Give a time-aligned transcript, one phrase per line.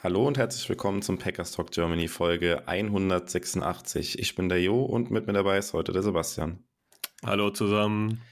[0.00, 4.16] Hallo und herzlich willkommen zum Packers Talk Germany Folge 186.
[4.20, 6.62] Ich bin der Jo und mit mir dabei ist heute der Sebastian.
[7.24, 8.22] Hallo zusammen.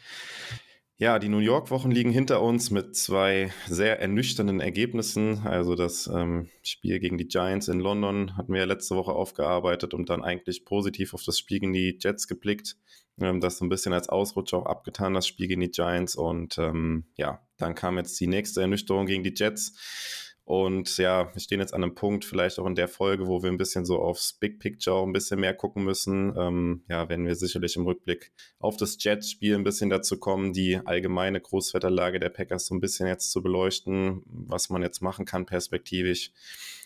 [0.96, 5.44] Ja, die New York Wochen liegen hinter uns mit zwei sehr ernüchternden Ergebnissen.
[5.44, 9.92] Also das ähm, Spiel gegen die Giants in London hatten wir ja letzte Woche aufgearbeitet
[9.92, 12.76] und dann eigentlich positiv auf das Spiel gegen die Jets geblickt.
[13.20, 16.14] Ähm, das so ein bisschen als Ausrutscher auch abgetan, das Spiel gegen die Giants.
[16.14, 21.40] Und ähm, ja, dann kam jetzt die nächste Ernüchterung gegen die Jets und ja, wir
[21.40, 23.98] stehen jetzt an einem Punkt, vielleicht auch in der Folge, wo wir ein bisschen so
[23.98, 26.32] aufs Big Picture auch ein bisschen mehr gucken müssen.
[26.38, 28.30] Ähm, ja, werden wir sicherlich im Rückblick
[28.60, 33.08] auf das Jets-Spiel ein bisschen dazu kommen, die allgemeine Großwetterlage der Packers so ein bisschen
[33.08, 36.30] jetzt zu beleuchten, was man jetzt machen kann perspektivisch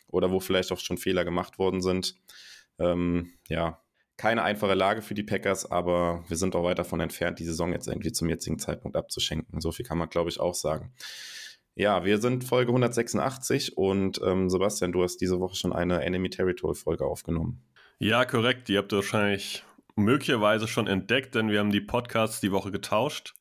[0.08, 2.16] oder wo vielleicht auch schon Fehler gemacht worden sind.
[2.78, 3.78] Ähm, ja,
[4.16, 7.72] keine einfache Lage für die Packers, aber wir sind auch weit davon entfernt, die Saison
[7.72, 9.60] jetzt irgendwie zum jetzigen Zeitpunkt abzuschenken.
[9.60, 10.94] So viel kann man, glaube ich, auch sagen.
[11.80, 16.28] Ja, wir sind Folge 186 und ähm, Sebastian, du hast diese Woche schon eine Enemy
[16.28, 17.62] Territory Folge aufgenommen.
[17.98, 18.68] Ja, korrekt.
[18.68, 19.64] Die habt ihr wahrscheinlich
[19.96, 23.32] möglicherweise schon entdeckt, denn wir haben die Podcasts die Woche getauscht.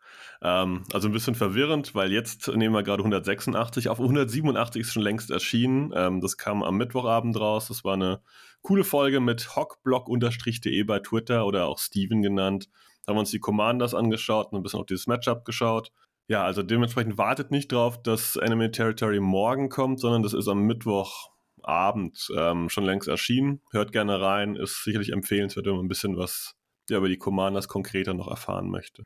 [0.42, 4.00] Ähm, also ein bisschen verwirrend, weil jetzt nehmen wir gerade 186 auf.
[4.00, 5.92] 187 ist schon längst erschienen.
[5.94, 7.68] Ähm, das kam am Mittwochabend raus.
[7.68, 8.22] Das war eine
[8.62, 12.70] coole Folge mit hockblock-de bei Twitter oder auch Steven genannt.
[13.04, 15.92] Da haben wir uns die Commanders angeschaut und ein bisschen auf dieses Matchup geschaut.
[16.30, 20.62] Ja, also dementsprechend wartet nicht drauf, dass Enemy Territory morgen kommt, sondern das ist am
[20.62, 23.62] Mittwochabend ähm, schon längst erschienen.
[23.72, 26.54] Hört gerne rein, ist sicherlich empfehlenswert, wenn man ein bisschen was
[26.88, 29.06] ja, über die Commanders konkreter noch erfahren möchte.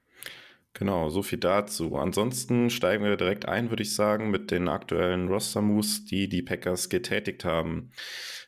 [0.74, 1.96] Genau, so viel dazu.
[1.96, 6.90] Ansonsten steigen wir direkt ein, würde ich sagen, mit den aktuellen Roster-Moves, die die Packers
[6.90, 7.92] getätigt haben.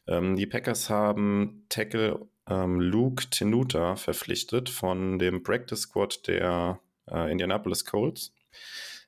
[0.06, 7.32] Ähm, die Packers haben Tackle ähm, Luke Tenuta verpflichtet von dem Practice Squad der äh,
[7.32, 8.34] Indianapolis Colts.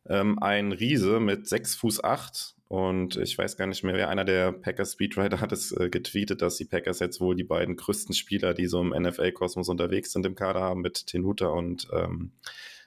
[0.07, 4.25] Ähm, ein Riese mit 6 Fuß 8 und ich weiß gar nicht mehr, wer einer
[4.25, 8.13] der Packers Speedrider hat es äh, getweetet, dass die Packers jetzt wohl die beiden größten
[8.13, 12.31] Spieler, die so im NFL-Kosmos unterwegs sind, im Kader haben mit Tenuta und ähm,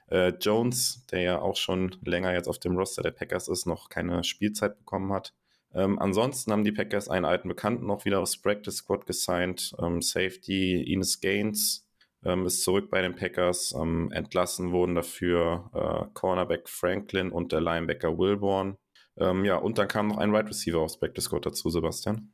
[0.09, 3.89] äh, Jones, der ja auch schon länger jetzt auf dem Roster der Packers ist, noch
[3.89, 5.33] keine Spielzeit bekommen hat.
[5.73, 9.73] Ähm, ansonsten haben die Packers einen alten Bekannten noch wieder aufs Practice Squad gesigned.
[9.81, 11.87] Ähm, Safety Ines Gaines
[12.23, 13.73] ähm, ist zurück bei den Packers.
[13.79, 18.77] Ähm, entlassen wurden dafür äh, Cornerback Franklin und der Linebacker Wilborn.
[19.17, 22.31] Ähm, ja, und dann kam noch ein Wide right Receiver aufs Practice Squad dazu, Sebastian.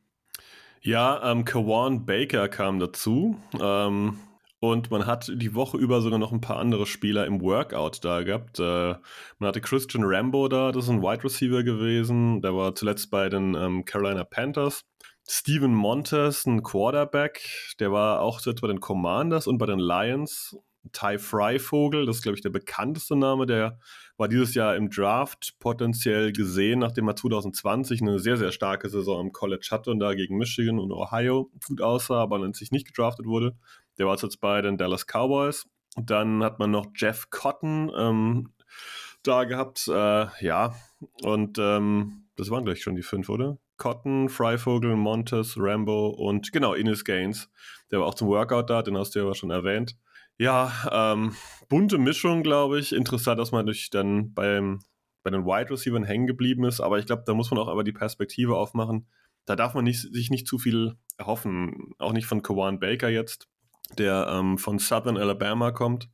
[0.82, 3.38] Ja, ähm, Kawan Baker kam dazu.
[3.60, 4.20] Ähm,
[4.60, 8.24] und man hat die Woche über sogar noch ein paar andere Spieler im Workout da
[8.24, 8.60] gehabt.
[8.60, 8.96] Äh,
[9.38, 12.42] man hatte Christian Rambo da, das ist ein Wide Receiver gewesen.
[12.42, 14.84] Der war zuletzt bei den ähm, Carolina Panthers.
[15.30, 17.42] Steven Montes, ein Quarterback,
[17.80, 20.58] der war auch jetzt bei den Commanders und bei den Lions.
[20.94, 23.78] Ty Fryvogel, das ist, glaube ich, der bekannteste Name, der
[24.16, 29.26] war dieses Jahr im Draft potenziell gesehen, nachdem er 2020 eine sehr, sehr starke Saison
[29.26, 32.88] im College hatte und da gegen Michigan und Ohio gut aussah, aber dann sich nicht
[32.88, 33.58] gedraftet wurde.
[33.98, 35.66] Der war jetzt bei den Dallas Cowboys.
[35.98, 38.54] Dann hat man noch Jeff Cotton ähm,
[39.24, 40.76] da gehabt, äh, ja,
[41.22, 43.58] und ähm, das waren gleich schon die fünf, oder?
[43.78, 47.50] Cotton, Fryvogel, Montes, Rambo und genau, Ines Gaines.
[47.92, 49.96] Der war auch zum Workout da, den hast du ja aber schon erwähnt.
[50.38, 51.36] Ja, ähm,
[51.70, 52.94] bunte Mischung, glaube ich.
[52.94, 54.80] Interessant, dass man durch dann beim,
[55.24, 57.84] bei den Wide Receivers hängen geblieben ist, aber ich glaube, da muss man auch aber
[57.84, 59.08] die Perspektive aufmachen.
[59.46, 61.94] Da darf man nicht, sich nicht zu viel erhoffen.
[62.00, 63.48] Auch nicht von Kawan Baker jetzt,
[63.98, 66.10] der ähm, von Southern Alabama kommt.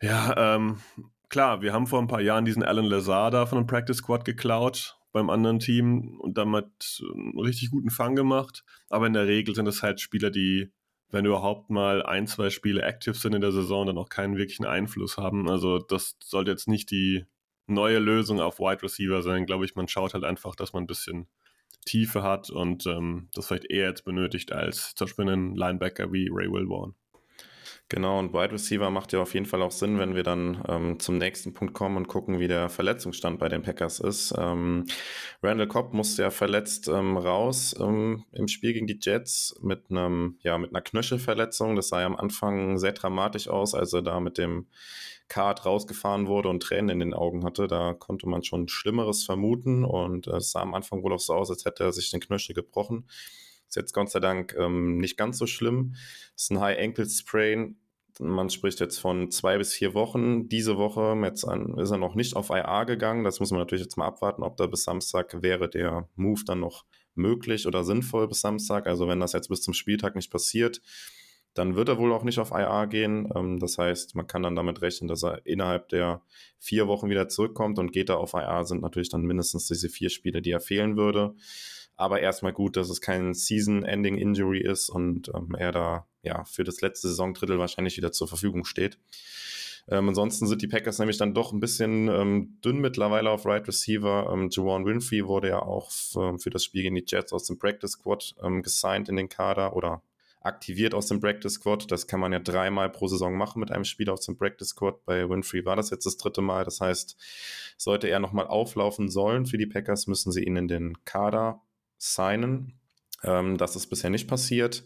[0.00, 0.80] Ja, ähm,
[1.28, 4.97] klar, wir haben vor ein paar Jahren diesen Alan Lazada von dem Practice Squad geklaut
[5.12, 8.64] beim anderen Team und damit einen richtig guten Fang gemacht.
[8.88, 10.70] Aber in der Regel sind es halt Spieler, die,
[11.10, 14.66] wenn überhaupt mal ein, zwei Spiele aktiv sind in der Saison, dann auch keinen wirklichen
[14.66, 15.48] Einfluss haben.
[15.48, 17.24] Also das sollte jetzt nicht die
[17.66, 19.46] neue Lösung auf Wide Receiver sein.
[19.46, 21.28] Glaube ich, man schaut halt einfach, dass man ein bisschen
[21.84, 26.28] Tiefe hat und ähm, das vielleicht eher jetzt benötigt als zum Beispiel einen Linebacker wie
[26.30, 26.94] Ray Wilborn.
[27.90, 31.00] Genau, und Wide Receiver macht ja auf jeden Fall auch Sinn, wenn wir dann ähm,
[31.00, 34.34] zum nächsten Punkt kommen und gucken, wie der Verletzungsstand bei den Packers ist.
[34.36, 34.84] Ähm,
[35.42, 40.38] Randall Cobb musste ja verletzt ähm, raus ähm, im Spiel gegen die Jets mit einem,
[40.42, 41.76] ja, mit einer Knöchelverletzung.
[41.76, 44.66] Das sah ja am Anfang sehr dramatisch aus, als er da mit dem
[45.28, 47.68] Kart rausgefahren wurde und Tränen in den Augen hatte.
[47.68, 51.32] Da konnte man schon Schlimmeres vermuten und äh, es sah am Anfang wohl auch so
[51.32, 53.06] aus, als hätte er sich den Knöchel gebrochen.
[53.68, 55.94] Ist jetzt Gott sei Dank ähm, nicht ganz so schlimm.
[56.34, 57.76] Ist ein High Ankle Sprain.
[58.20, 60.48] Man spricht jetzt von zwei bis vier Wochen.
[60.48, 63.24] Diese Woche jetzt an, ist er noch nicht auf IA gegangen.
[63.24, 66.60] Das muss man natürlich jetzt mal abwarten, ob da bis Samstag wäre der Move dann
[66.60, 66.84] noch
[67.14, 68.86] möglich oder sinnvoll bis Samstag.
[68.86, 70.80] Also wenn das jetzt bis zum Spieltag nicht passiert,
[71.54, 73.28] dann wird er wohl auch nicht auf IA gehen.
[73.34, 76.22] Ähm, das heißt, man kann dann damit rechnen, dass er innerhalb der
[76.58, 80.08] vier Wochen wieder zurückkommt und geht er auf IA, sind natürlich dann mindestens diese vier
[80.08, 81.34] Spiele, die er fehlen würde.
[81.98, 86.80] Aber erstmal gut, dass es kein Season-Ending-Injury ist und ähm, er da ja für das
[86.80, 88.98] letzte Saisondrittel wahrscheinlich wieder zur Verfügung steht.
[89.88, 93.66] Ähm, ansonsten sind die Packers nämlich dann doch ein bisschen ähm, dünn mittlerweile auf Right
[93.66, 94.30] Receiver.
[94.32, 97.92] Ähm, Jawan Winfrey wurde ja auch für das Spiel gegen die Jets aus dem Practice
[97.92, 100.02] Squad ähm, gesigned in den Kader oder
[100.40, 101.90] aktiviert aus dem Practice Squad.
[101.90, 105.04] Das kann man ja dreimal pro Saison machen mit einem Spieler aus dem Practice Squad.
[105.04, 106.64] Bei Winfrey war das jetzt das dritte Mal.
[106.64, 107.16] Das heißt,
[107.76, 111.60] sollte er nochmal auflaufen sollen für die Packers, müssen sie ihn in den Kader
[111.98, 112.78] signen.
[113.22, 114.84] Ähm, das ist bisher nicht passiert.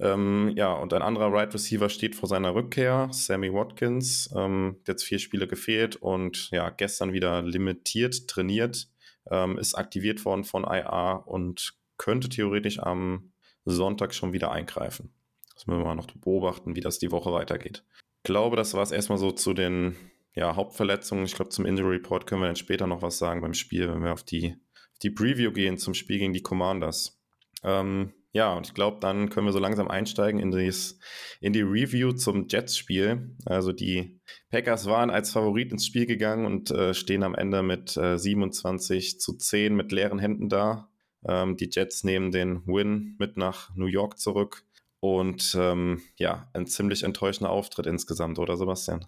[0.00, 4.30] Ähm, ja, und ein anderer Right Receiver steht vor seiner Rückkehr, Sammy Watkins.
[4.36, 8.88] Ähm, jetzt vier Spiele gefehlt und ja, gestern wieder limitiert trainiert,
[9.30, 13.32] ähm, ist aktiviert worden von IA und könnte theoretisch am
[13.64, 15.12] Sonntag schon wieder eingreifen.
[15.54, 17.84] Das müssen wir mal noch beobachten, wie das die Woche weitergeht.
[18.18, 19.96] Ich glaube, das war es erstmal so zu den
[20.34, 21.24] ja, Hauptverletzungen.
[21.24, 24.04] Ich glaube, zum Injury Report können wir dann später noch was sagen beim Spiel, wenn
[24.04, 24.56] wir auf die,
[25.02, 27.20] die Preview gehen zum Spiel gegen die Commanders.
[27.62, 30.98] Ähm, ja, und ich glaube, dann können wir so langsam einsteigen in, dies,
[31.40, 33.34] in die Review zum Jets-Spiel.
[33.46, 37.96] Also die Packers waren als Favorit ins Spiel gegangen und äh, stehen am Ende mit
[37.96, 40.90] äh, 27 zu 10 mit leeren Händen da.
[41.26, 44.62] Ähm, die Jets nehmen den Win mit nach New York zurück.
[45.00, 49.06] Und ähm, ja, ein ziemlich enttäuschender Auftritt insgesamt, oder Sebastian?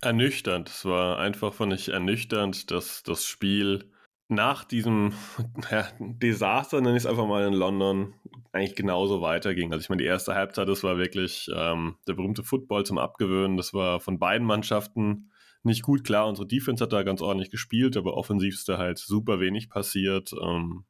[0.00, 0.68] Ernüchternd.
[0.68, 3.90] Es war einfach von ich ernüchternd, dass das Spiel
[4.28, 5.12] nach diesem
[5.70, 8.14] ja, Desaster, nenne ich es einfach mal in London,
[8.52, 9.72] eigentlich genauso weiterging.
[9.72, 13.56] Also ich meine, die erste Halbzeit, das war wirklich ähm, der berühmte Football zum Abgewöhnen.
[13.56, 15.30] Das war von beiden Mannschaften
[15.62, 16.04] nicht gut.
[16.04, 19.68] Klar, unsere Defense hat da ganz ordentlich gespielt, aber offensiv ist da halt super wenig
[19.70, 20.32] passiert.
[20.40, 20.84] Ähm,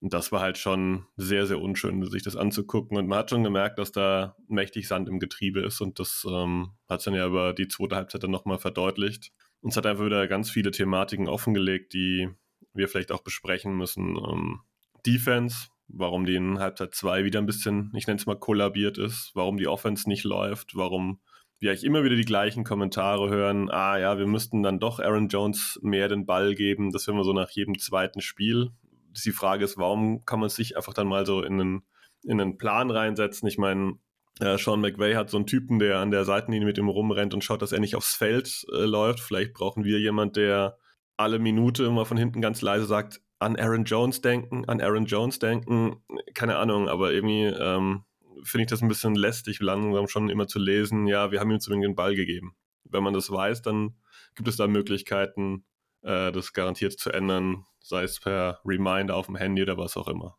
[0.00, 2.96] und das war halt schon sehr, sehr unschön, sich das anzugucken.
[2.96, 5.80] Und man hat schon gemerkt, dass da mächtig Sand im Getriebe ist.
[5.80, 9.32] Und das ähm, hat es dann ja über die zweite Halbzeit dann nochmal verdeutlicht.
[9.60, 12.28] Und es hat einfach wieder ganz viele Thematiken offengelegt, die
[12.72, 14.16] wir vielleicht auch besprechen müssen.
[14.16, 14.60] Ähm,
[15.04, 19.32] Defense, warum die in Halbzeit 2 wieder ein bisschen, ich nenne es mal, kollabiert ist,
[19.34, 21.20] warum die Offense nicht läuft, warum
[21.58, 25.28] wir eigentlich immer wieder die gleichen Kommentare hören, ah ja, wir müssten dann doch Aaron
[25.28, 28.70] Jones mehr den Ball geben, das hören wir so nach jedem zweiten Spiel
[29.24, 31.82] die Frage ist, warum kann man sich einfach dann mal so in einen,
[32.22, 33.48] in einen Plan reinsetzen?
[33.48, 33.98] Ich meine,
[34.40, 37.44] äh, Sean McVay hat so einen Typen, der an der Seitenlinie mit ihm rumrennt und
[37.44, 39.20] schaut, dass er nicht aufs Feld äh, läuft.
[39.20, 40.78] Vielleicht brauchen wir jemand, der
[41.16, 45.38] alle Minute mal von hinten ganz leise sagt, an Aaron Jones denken, an Aaron Jones
[45.38, 46.02] denken.
[46.34, 48.04] Keine Ahnung, aber irgendwie ähm,
[48.44, 51.60] finde ich das ein bisschen lästig, langsam schon immer zu lesen, ja, wir haben ihm
[51.60, 52.56] zumindest den Ball gegeben.
[52.84, 53.96] Wenn man das weiß, dann
[54.34, 55.64] gibt es da Möglichkeiten,
[56.02, 60.08] äh, das garantiert zu ändern, sei es per Reminder auf dem Handy oder was auch
[60.08, 60.36] immer.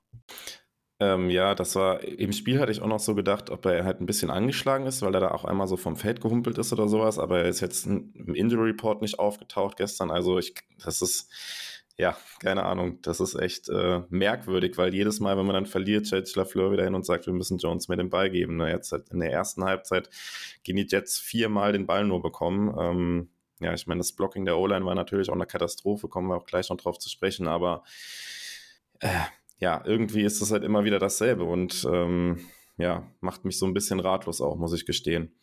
[1.02, 4.02] Ähm, ja, das war im Spiel hatte ich auch noch so gedacht, ob er halt
[4.02, 6.90] ein bisschen angeschlagen ist, weil er da auch einmal so vom Feld gehumpelt ist oder
[6.90, 10.12] sowas, aber er ist jetzt im Injury Report nicht aufgetaucht gestern.
[10.12, 11.30] Also ich, das ist,
[11.98, 16.08] ja, keine Ahnung, das ist echt äh, merkwürdig, weil jedes Mal, wenn man dann verliert,
[16.08, 18.58] stellt sich LaFleur wieder hin und sagt, wir müssen Jones mehr den Ball geben.
[18.58, 18.70] Ne?
[18.70, 20.10] Jetzt halt in der ersten Halbzeit
[20.64, 22.76] gehen die Jets viermal den Ball nur bekommen.
[22.78, 23.30] Ähm,
[23.62, 26.46] ja, ich meine, das Blocking der O-Line war natürlich auch eine Katastrophe, kommen wir auch
[26.46, 27.84] gleich noch drauf zu sprechen, aber
[29.00, 29.10] äh,
[29.60, 32.40] ja, irgendwie ist es halt immer wieder dasselbe und ähm,
[32.78, 35.36] ja, macht mich so ein bisschen ratlos auch, muss ich gestehen.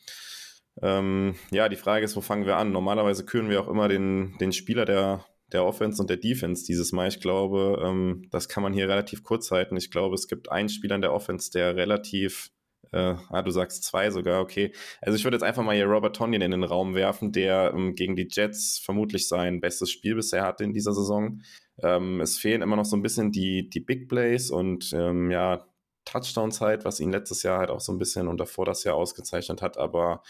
[0.83, 2.73] Ähm, ja, die Frage ist, wo fangen wir an?
[2.73, 6.93] Normalerweise küren wir auch immer den, den Spieler der, der Offense und der Defense dieses
[6.93, 7.09] Mal.
[7.09, 9.77] Ich glaube, ähm, das kann man hier relativ kurz halten.
[9.77, 12.51] Ich glaube, es gibt einen Spieler in der Offense, der relativ
[12.93, 14.73] äh, ah, du sagst zwei sogar, okay.
[15.01, 17.95] Also ich würde jetzt einfach mal hier Robert Tonyan in den Raum werfen, der ähm,
[17.95, 21.41] gegen die Jets vermutlich sein bestes Spiel bisher hatte in dieser Saison.
[21.83, 25.67] Ähm, es fehlen immer noch so ein bisschen die, die Big Plays und ähm, ja,
[26.05, 28.95] Touchdowns halt, was ihn letztes Jahr halt auch so ein bisschen und davor das Jahr
[28.95, 30.23] ausgezeichnet hat, aber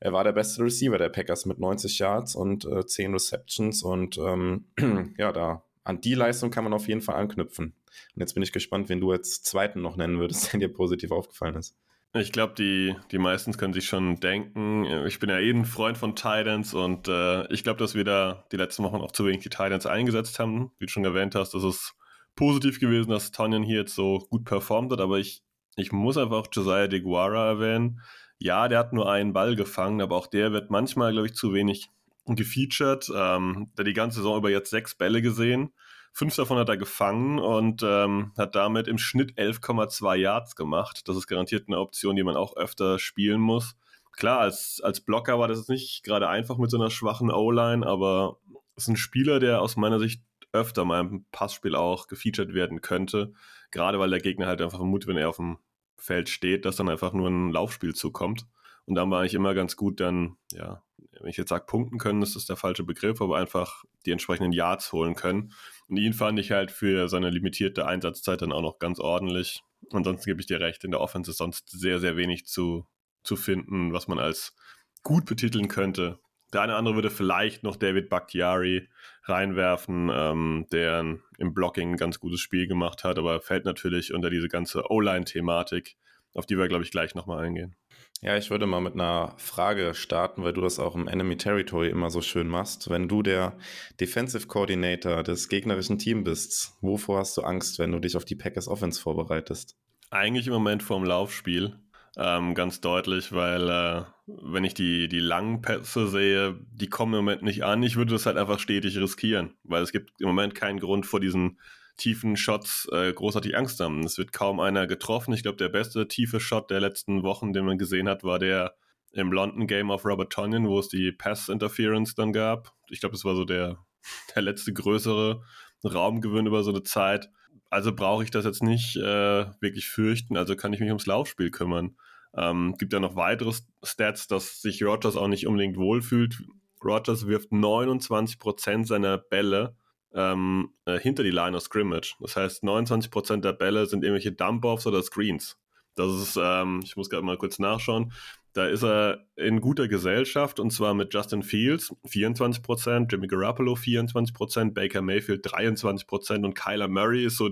[0.00, 4.16] er war der beste Receiver der Packers mit 90 Yards und äh, 10 Receptions und
[4.18, 4.66] ähm,
[5.18, 7.74] ja, da an die Leistung kann man auf jeden Fall anknüpfen.
[8.14, 11.10] Und jetzt bin ich gespannt, wen du als zweiten noch nennen würdest, der dir positiv
[11.10, 11.74] aufgefallen ist.
[12.14, 14.84] Ich glaube, die, die meisten können sich schon denken.
[15.06, 18.46] Ich bin ja eh ein Freund von Titans und äh, ich glaube, dass wir da
[18.50, 20.72] die letzten Wochen auch zu wenig die Titans eingesetzt haben.
[20.78, 21.94] Wie du schon erwähnt hast, das ist
[22.34, 25.42] positiv gewesen, dass Tonyan hier jetzt so gut performt hat, aber ich,
[25.76, 28.00] ich muss einfach Josiah DeGuara erwähnen.
[28.38, 31.52] Ja, der hat nur einen Ball gefangen, aber auch der wird manchmal, glaube ich, zu
[31.52, 31.90] wenig
[32.24, 33.10] gefeatured.
[33.14, 35.74] Ähm, der die ganze Saison über jetzt sechs Bälle gesehen
[36.18, 41.06] Fünf davon hat er gefangen und ähm, hat damit im Schnitt 11,2 Yards gemacht.
[41.06, 43.76] Das ist garantiert eine Option, die man auch öfter spielen muss.
[44.10, 48.40] Klar, als, als Blocker war das nicht gerade einfach mit so einer schwachen O-Line, aber
[48.74, 50.20] es ist ein Spieler, der aus meiner Sicht
[50.52, 53.32] öfter mal im Passspiel auch gefeatured werden könnte.
[53.70, 55.58] Gerade weil der Gegner halt einfach vermutet, wenn er auf dem
[55.98, 58.44] Feld steht, dass dann einfach nur ein Laufspiel zukommt.
[58.86, 60.82] Und dann war eigentlich immer ganz gut, dann, ja,
[61.20, 64.50] wenn ich jetzt sage, punkten können, das ist der falsche Begriff, aber einfach die entsprechenden
[64.50, 65.52] Yards holen können.
[65.88, 69.62] Und ihn fand ich halt für seine limitierte Einsatzzeit dann auch noch ganz ordentlich.
[69.92, 72.86] Ansonsten gebe ich dir recht, in der Offense ist sonst sehr, sehr wenig zu,
[73.22, 74.54] zu finden, was man als
[75.02, 76.18] gut betiteln könnte.
[76.52, 78.88] Der eine andere würde vielleicht noch David Bakhtiari
[79.24, 84.30] reinwerfen, ähm, der im Blocking ein ganz gutes Spiel gemacht hat, aber fällt natürlich unter
[84.30, 85.96] diese ganze O-Line-Thematik,
[86.34, 87.76] auf die wir, glaube ich, gleich nochmal eingehen.
[88.20, 91.88] Ja, ich würde mal mit einer Frage starten, weil du das auch im Enemy Territory
[91.88, 92.90] immer so schön machst.
[92.90, 93.56] Wenn du der
[94.00, 98.34] Defensive Coordinator des gegnerischen Teams bist, wovor hast du Angst, wenn du dich auf die
[98.34, 99.76] Packers Offense vorbereitest?
[100.10, 101.78] Eigentlich im Moment vorm Laufspiel.
[102.16, 107.24] Ähm, ganz deutlich, weil äh, wenn ich die, die langen Pässe sehe, die kommen im
[107.24, 107.84] Moment nicht an.
[107.84, 111.20] Ich würde das halt einfach stetig riskieren, weil es gibt im Moment keinen Grund vor
[111.20, 111.60] diesen
[111.98, 114.02] tiefen Shots äh, großartig Angst haben.
[114.04, 115.34] Es wird kaum einer getroffen.
[115.34, 118.74] Ich glaube, der beste tiefe Shot der letzten Wochen, den man gesehen hat, war der
[119.12, 122.72] im London Game of Robert Tonyan, wo es die Pass Interference dann gab.
[122.88, 123.78] Ich glaube, das war so der,
[124.34, 125.42] der letzte größere
[125.84, 127.30] Raumgewinn über so eine Zeit.
[127.70, 130.36] Also brauche ich das jetzt nicht äh, wirklich fürchten.
[130.36, 131.96] Also kann ich mich ums Laufspiel kümmern.
[132.34, 133.52] Ähm, gibt ja noch weitere
[133.82, 136.42] Stats, dass sich Rogers auch nicht unbedingt wohlfühlt.
[136.82, 139.76] Rogers wirft 29% seiner Bälle
[140.14, 142.16] ähm, äh, hinter die Line of Scrimmage.
[142.20, 145.58] Das heißt, 29% der Bälle sind irgendwelche Dump-Offs oder Screens.
[145.94, 148.12] Das ist, ähm, ich muss gerade mal kurz nachschauen.
[148.52, 154.72] Da ist er in guter Gesellschaft und zwar mit Justin Fields 24%, Jimmy Garoppolo 24%,
[154.72, 157.50] Baker Mayfield 23% und Kyler Murray ist so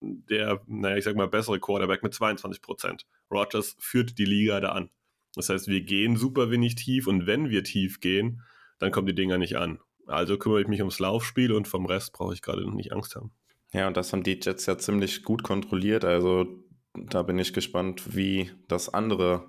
[0.00, 3.02] der, naja, ich sag mal, bessere Quarterback mit 22%.
[3.30, 4.90] Rogers führt die Liga da an.
[5.34, 8.42] Das heißt, wir gehen super wenig tief und wenn wir tief gehen,
[8.78, 9.80] dann kommen die Dinger nicht an.
[10.08, 13.32] Also kümmere ich mich ums Laufspiel und vom Rest brauche ich gerade nicht Angst haben.
[13.72, 16.04] Ja, und das haben die Jets ja ziemlich gut kontrolliert.
[16.04, 16.46] Also
[16.94, 19.48] da bin ich gespannt, wie das andere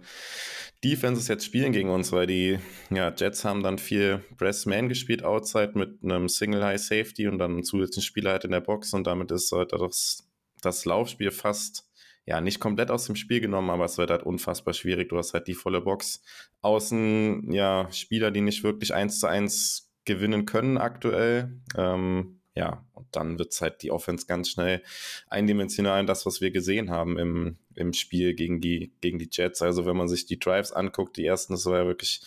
[0.83, 5.23] Defenses jetzt spielen gegen uns, weil die ja, Jets haben dann viel Press Man gespielt
[5.23, 8.93] outside mit einem Single High Safety und dann einen zusätzlichen Spieler halt in der Box
[8.93, 10.29] und damit ist halt das,
[10.61, 11.89] das Laufspiel fast
[12.25, 15.09] ja, nicht komplett aus dem Spiel genommen, aber es wird halt unfassbar schwierig.
[15.09, 16.21] Du hast halt die volle Box.
[16.61, 21.61] Außen, ja, Spieler, die nicht wirklich eins zu eins gewinnen können aktuell.
[21.77, 24.81] Ähm, ja, und dann wird halt die Offense ganz schnell
[25.29, 29.61] eindimensional in das, was wir gesehen haben im, im Spiel gegen die, gegen die Jets.
[29.61, 32.21] Also wenn man sich die Drives anguckt, die ersten, das war ja wirklich,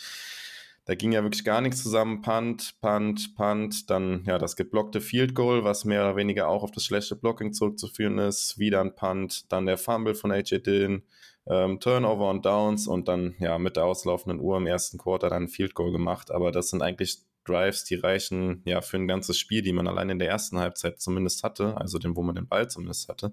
[0.86, 2.22] da ging ja wirklich gar nichts zusammen.
[2.22, 6.70] Punt, Punt, Punt, dann ja das geblockte Field Goal, was mehr oder weniger auch auf
[6.70, 8.58] das schlechte Blocking zurückzuführen ist.
[8.58, 11.02] Wieder ein Punt, dann der Fumble von AJ Dillon.
[11.44, 15.44] Ähm, Turnover und Downs und dann ja mit der auslaufenden Uhr im ersten Quarter dann
[15.44, 16.30] ein Field Goal gemacht.
[16.30, 20.10] Aber das sind eigentlich Drives, die reichen ja für ein ganzes Spiel, die man allein
[20.10, 23.32] in der ersten Halbzeit zumindest hatte, also den, wo man den Ball zumindest hatte,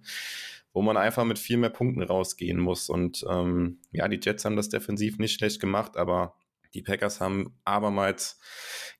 [0.74, 2.90] wo man einfach mit viel mehr Punkten rausgehen muss.
[2.90, 6.36] Und ähm, ja, die Jets haben das defensiv nicht schlecht gemacht, aber
[6.74, 8.40] die Packers haben abermals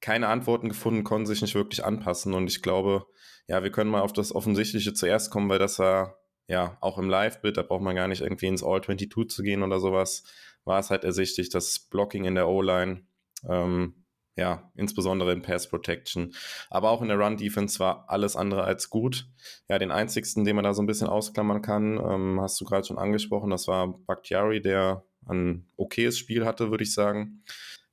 [0.02, 2.34] keine Antworten gefunden, konnten sich nicht wirklich anpassen.
[2.34, 3.06] Und ich glaube,
[3.48, 7.10] ja, wir können mal auf das Offensichtliche zuerst kommen, weil das war ja auch im
[7.10, 10.24] Live-Bild, da braucht man gar nicht irgendwie ins All-22 zu gehen oder sowas,
[10.66, 13.06] war es halt ersichtlich, das Blocking in der O-Line
[13.48, 14.06] ähm,
[14.40, 16.34] ja, insbesondere in Pass Protection.
[16.70, 19.28] Aber auch in der Run Defense war alles andere als gut.
[19.68, 22.88] Ja, den einzigsten, den man da so ein bisschen ausklammern kann, ähm, hast du gerade
[22.88, 27.44] schon angesprochen, das war Bakhtiari, der ein okayes Spiel hatte, würde ich sagen.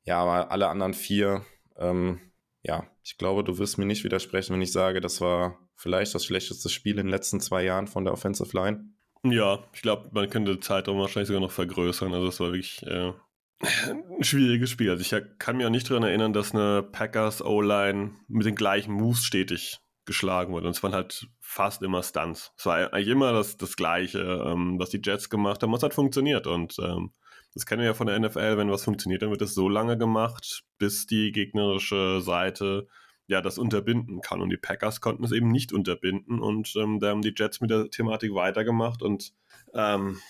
[0.04, 1.44] Ja, aber alle anderen vier,
[1.76, 2.20] ähm,
[2.62, 6.24] ja, ich glaube, du wirst mir nicht widersprechen, wenn ich sage, das war vielleicht das
[6.24, 8.90] schlechteste Spiel in den letzten zwei Jahren von der Offensive Line.
[9.24, 12.14] Ja, ich glaube, man könnte den Zeitraum wahrscheinlich sogar noch vergrößern.
[12.14, 13.12] Also es war wirklich äh,
[13.60, 14.90] ein schwieriges Spiel.
[14.90, 18.92] Also ich kann mich auch nicht daran erinnern, dass eine Packers O-Line mit den gleichen
[18.92, 20.68] Moves stetig geschlagen wurde.
[20.68, 22.52] Und es waren halt fast immer Stunts.
[22.56, 25.72] Es war eigentlich immer das, das Gleiche, ähm, was die Jets gemacht haben.
[25.72, 26.46] Was hat funktioniert.
[26.46, 27.12] Und ähm,
[27.54, 29.96] das kennen wir ja von der NFL, wenn was funktioniert, dann wird es so lange
[29.96, 32.86] gemacht, bis die gegnerische Seite
[33.26, 34.40] ja das unterbinden kann.
[34.40, 36.38] Und die Packers konnten es eben nicht unterbinden.
[36.38, 39.32] Und ähm, da haben die Jets mit der Thematik weitergemacht und
[39.74, 40.20] ähm,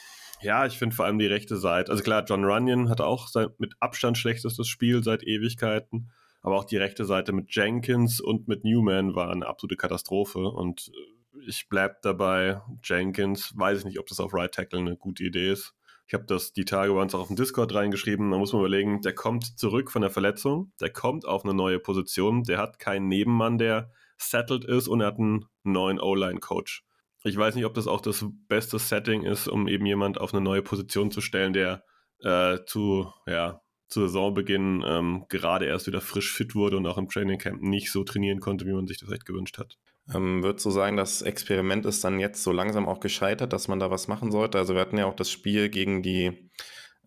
[0.41, 1.91] ja, ich finde vor allem die rechte Seite.
[1.91, 6.11] Also klar, John Runyon hat auch sein mit Abstand schlechtestes Spiel seit Ewigkeiten.
[6.43, 10.49] Aber auch die rechte Seite mit Jenkins und mit Newman war eine absolute Katastrophe.
[10.49, 14.97] Und äh, ich bleibe dabei, Jenkins, weiß ich nicht, ob das auf Right Tackle eine
[14.97, 15.75] gute Idee ist.
[16.07, 18.31] Ich habe das die Tage bei uns auch auf dem Discord reingeschrieben.
[18.31, 21.81] Da muss man überlegen, der kommt zurück von der Verletzung, der kommt auf eine neue
[21.81, 26.86] Position, der hat keinen Nebenmann, der settled ist und er hat einen neuen O-Line-Coach.
[27.27, 30.41] Ich weiß nicht, ob das auch das beste Setting ist, um eben jemand auf eine
[30.41, 31.83] neue Position zu stellen, der
[32.23, 37.09] äh, zu, ja, zu Saisonbeginn ähm, gerade erst wieder frisch fit wurde und auch im
[37.09, 39.77] Training Camp nicht so trainieren konnte, wie man sich das vielleicht gewünscht hat.
[40.15, 43.81] Ähm, würdest du sagen, das Experiment ist dann jetzt so langsam auch gescheitert, dass man
[43.81, 44.59] da was machen sollte?
[44.59, 46.51] Also wir hatten ja auch das Spiel gegen die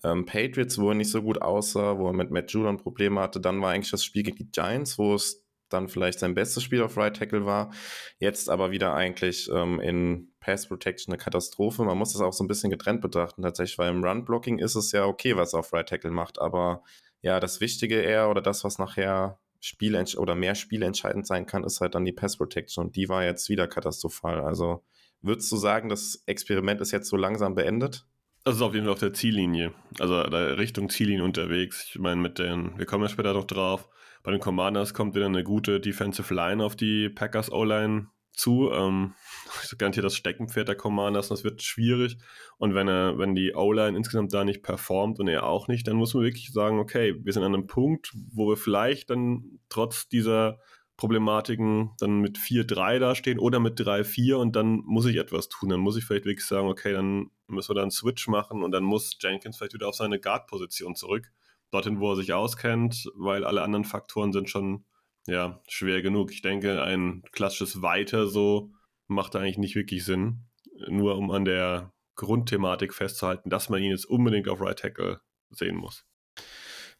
[0.03, 3.39] ähm, Patriots, wo er nicht so gut aussah, wo er mit Matt Judon Probleme hatte.
[3.39, 6.81] Dann war eigentlich das Spiel gegen die Giants, wo es dann vielleicht sein bestes Spiel
[6.81, 7.71] auf Right Tackle war.
[8.19, 11.83] Jetzt aber wieder eigentlich ähm, in Pass Protection eine Katastrophe.
[11.83, 14.75] Man muss das auch so ein bisschen getrennt betrachten tatsächlich, weil im Run Blocking ist
[14.75, 16.83] es ja okay, was er auf Right Tackle macht, aber
[17.21, 21.63] ja, das Wichtige eher oder das, was nachher Spiele oder mehr Spiele entscheidend sein kann,
[21.63, 24.41] ist halt dann die Pass Protection und die war jetzt wieder katastrophal.
[24.41, 24.83] Also
[25.21, 28.05] würdest du sagen, das Experiment ist jetzt so langsam beendet?
[28.45, 31.87] Ist auf jeden Fall auf der Ziellinie, also Richtung Ziellinie unterwegs.
[31.89, 33.89] Ich meine, mit den, wir kommen ja später noch drauf,
[34.23, 38.71] bei den Commanders kommt wieder eine gute Defensive Line auf die Packers O-Line zu.
[38.71, 39.13] Ähm,
[39.63, 42.17] ich garantiere das Steckenpferd der Commanders, das wird schwierig.
[42.57, 45.97] Und wenn er, wenn die O-Line insgesamt da nicht performt und er auch nicht, dann
[45.97, 50.09] muss man wirklich sagen, okay, wir sind an einem Punkt, wo wir vielleicht dann trotz
[50.09, 50.59] dieser
[50.99, 55.69] Problematiken dann mit 4-3 dastehen oder mit 3-4 und dann muss ich etwas tun.
[55.69, 58.71] Dann muss ich vielleicht wirklich sagen, okay, dann müssen wir da einen Switch machen und
[58.71, 61.31] dann muss Jenkins vielleicht wieder auf seine Guard-Position zurück.
[61.71, 64.85] Dorthin, wo er sich auskennt, weil alle anderen Faktoren sind schon
[65.27, 66.31] ja, schwer genug.
[66.31, 68.71] Ich denke, ein klassisches Weiter so
[69.07, 70.45] macht eigentlich nicht wirklich Sinn.
[70.87, 75.21] Nur um an der Grundthematik festzuhalten, dass man ihn jetzt unbedingt auf Right Tackle
[75.51, 76.05] sehen muss.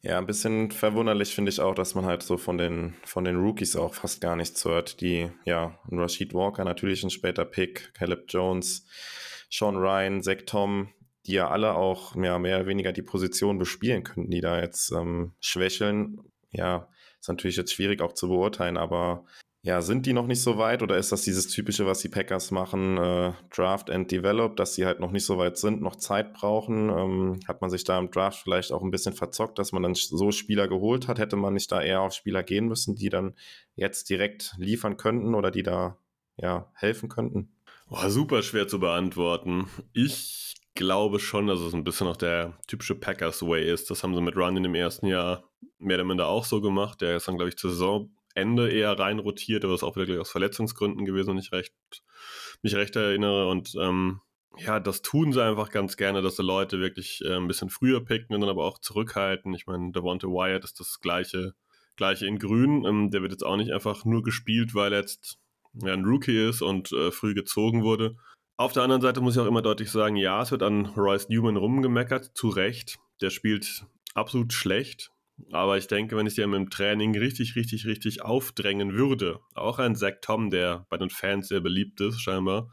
[0.02, 3.36] Ja, ein bisschen verwunderlich finde ich auch, dass man halt so von den, von den
[3.36, 5.02] Rookies auch fast gar nichts hört.
[5.02, 8.88] Die, ja, Rashid Walker natürlich ein später Pick, Caleb Jones,
[9.50, 10.94] Sean Ryan, Zach Tom,
[11.30, 14.92] die ja alle auch ja, mehr oder weniger die Position bespielen könnten, die da jetzt
[14.92, 16.20] ähm, schwächeln.
[16.52, 19.26] Ja, ist natürlich jetzt schwierig auch zu beurteilen, aber
[19.62, 22.50] ja, sind die noch nicht so weit oder ist das dieses typische, was die Packers
[22.50, 26.34] machen, äh, Draft and Develop, dass sie halt noch nicht so weit sind, noch Zeit
[26.34, 26.90] brauchen?
[26.90, 29.96] Ähm, hat man sich da im Draft vielleicht auch ein bisschen verzockt, dass man dann
[29.96, 31.20] so Spieler geholt hat?
[31.20, 33.36] Hätte man nicht da eher auf Spieler gehen müssen, die dann
[33.76, 35.98] jetzt direkt liefern könnten oder die da
[36.38, 37.52] ja helfen könnten?
[37.90, 39.68] Boah, super schwer zu beantworten.
[39.94, 40.49] Ich
[40.80, 43.92] glaube schon, dass es ein bisschen noch der typische Packers Way ist.
[43.92, 45.44] Das haben sie mit Run in dem ersten Jahr
[45.78, 47.02] mehr oder minder auch so gemacht.
[47.02, 50.22] Der ist dann, glaube ich, zur Saison Ende eher rein rotiert, aber ist auch wieder
[50.22, 51.74] aus Verletzungsgründen gewesen, wenn ich recht,
[52.62, 53.50] mich recht erinnere.
[53.50, 54.22] Und ähm,
[54.58, 58.06] ja, das tun sie einfach ganz gerne, dass sie Leute wirklich äh, ein bisschen früher
[58.06, 59.54] picken und dann aber auch zurückhalten.
[59.54, 61.56] Ich meine, Devonta Wyatt ist das gleiche,
[61.98, 62.86] gleiche in Grün.
[62.86, 65.40] Ähm, der wird jetzt auch nicht einfach nur gespielt, weil er jetzt
[65.74, 68.16] ja, ein Rookie ist und äh, früh gezogen wurde.
[68.60, 71.30] Auf der anderen Seite muss ich auch immer deutlich sagen, ja, es wird an Royce
[71.30, 73.00] Newman rumgemeckert, zu Recht.
[73.22, 75.14] Der spielt absolut schlecht.
[75.54, 79.96] Aber ich denke, wenn ich dir im Training richtig, richtig, richtig aufdrängen würde, auch ein
[79.96, 82.70] Zach Tom, der bei den Fans sehr beliebt ist, scheinbar,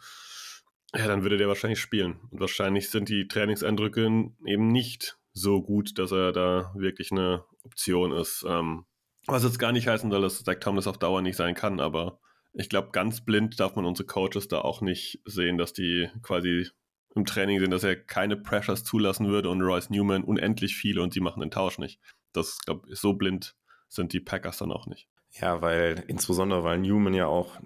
[0.92, 2.18] ja, dann würde der wahrscheinlich spielen.
[2.33, 8.11] Und wahrscheinlich sind die Trainingseindrücke eben nicht so gut, dass er da wirklich eine Option
[8.11, 8.44] ist.
[8.49, 8.87] Ähm,
[9.29, 11.79] was jetzt gar nicht heißen soll, dass Zach Tom das auf Dauer nicht sein kann,
[11.79, 12.18] aber
[12.56, 16.68] ich glaube, ganz blind darf man unsere Coaches da auch nicht sehen, dass die quasi
[17.14, 21.14] im Training sind, dass er keine Pressures zulassen würde und Royce Newman unendlich viele und
[21.14, 22.00] sie machen den Tausch nicht
[22.36, 23.56] das, glaube ich, so blind
[23.88, 25.08] sind die Packers dann auch nicht.
[25.40, 27.58] Ja, weil insbesondere, weil Newman ja auch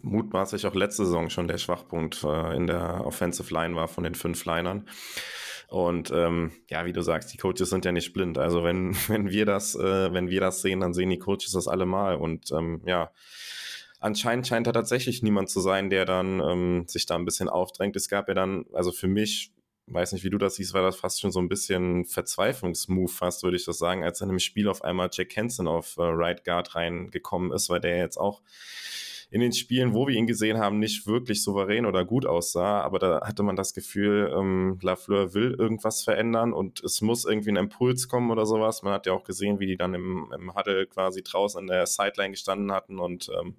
[0.00, 4.14] mutmaßlich auch letzte Saison schon der Schwachpunkt äh, in der Offensive Line war von den
[4.14, 4.88] fünf Linern.
[5.68, 8.38] Und ähm, ja, wie du sagst, die Coaches sind ja nicht blind.
[8.38, 11.68] Also wenn, wenn wir das, äh, wenn wir das sehen, dann sehen die Coaches das
[11.68, 12.16] allemal.
[12.16, 13.10] Und ähm, ja,
[14.00, 17.96] anscheinend scheint da tatsächlich niemand zu sein, der dann ähm, sich da ein bisschen aufdrängt.
[17.96, 19.52] Es gab ja dann, also für mich
[19.92, 23.42] weiß nicht, wie du das siehst, war das fast schon so ein bisschen Verzweiflungsmove, fast
[23.42, 26.44] würde ich das sagen, als in einem Spiel auf einmal Jack Hansen auf äh, Right
[26.44, 28.42] Guard reingekommen ist, weil der jetzt auch
[29.30, 32.98] in den Spielen, wo wir ihn gesehen haben, nicht wirklich souverän oder gut aussah, aber
[32.98, 37.56] da hatte man das Gefühl, ähm, Lafleur will irgendwas verändern und es muss irgendwie ein
[37.56, 38.82] Impuls kommen oder sowas.
[38.82, 41.86] Man hat ja auch gesehen, wie die dann im, im Huddle quasi draußen an der
[41.86, 43.54] Sideline gestanden hatten und ähm,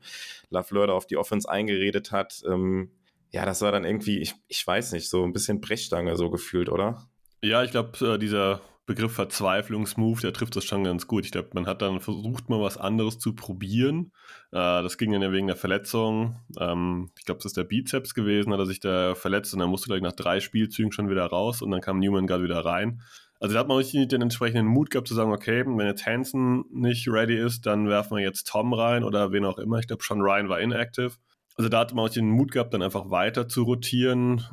[0.49, 2.41] Lafleur da auf die Offense eingeredet hat.
[2.45, 2.91] Ähm,
[3.31, 6.67] ja, das war dann irgendwie, ich, ich weiß nicht, so ein bisschen Brechstange so gefühlt,
[6.67, 7.07] oder?
[7.41, 11.23] Ja, ich glaube, äh, dieser Begriff Verzweiflungsmove, der trifft das schon ganz gut.
[11.23, 14.12] Ich glaube, man hat dann versucht, mal was anderes zu probieren.
[14.51, 16.36] Äh, das ging dann ja wegen der Verletzung.
[16.60, 19.69] Ähm, ich glaube, das ist der Bizeps gewesen, hat er sich da verletzt und dann
[19.69, 22.65] musste, glaube ich, nach drei Spielzügen schon wieder raus und dann kam Newman gerade wieder
[22.65, 23.01] rein.
[23.39, 26.65] Also da hat man richtig den entsprechenden Mut gehabt zu sagen, okay, wenn jetzt Hansen
[26.69, 29.80] nicht ready ist, dann werfen wir jetzt Tom rein oder wen auch immer.
[29.80, 31.13] Ich glaube, schon Ryan war inactive.
[31.56, 34.43] Also da hat man auch den Mut gehabt, dann einfach weiter zu rotieren.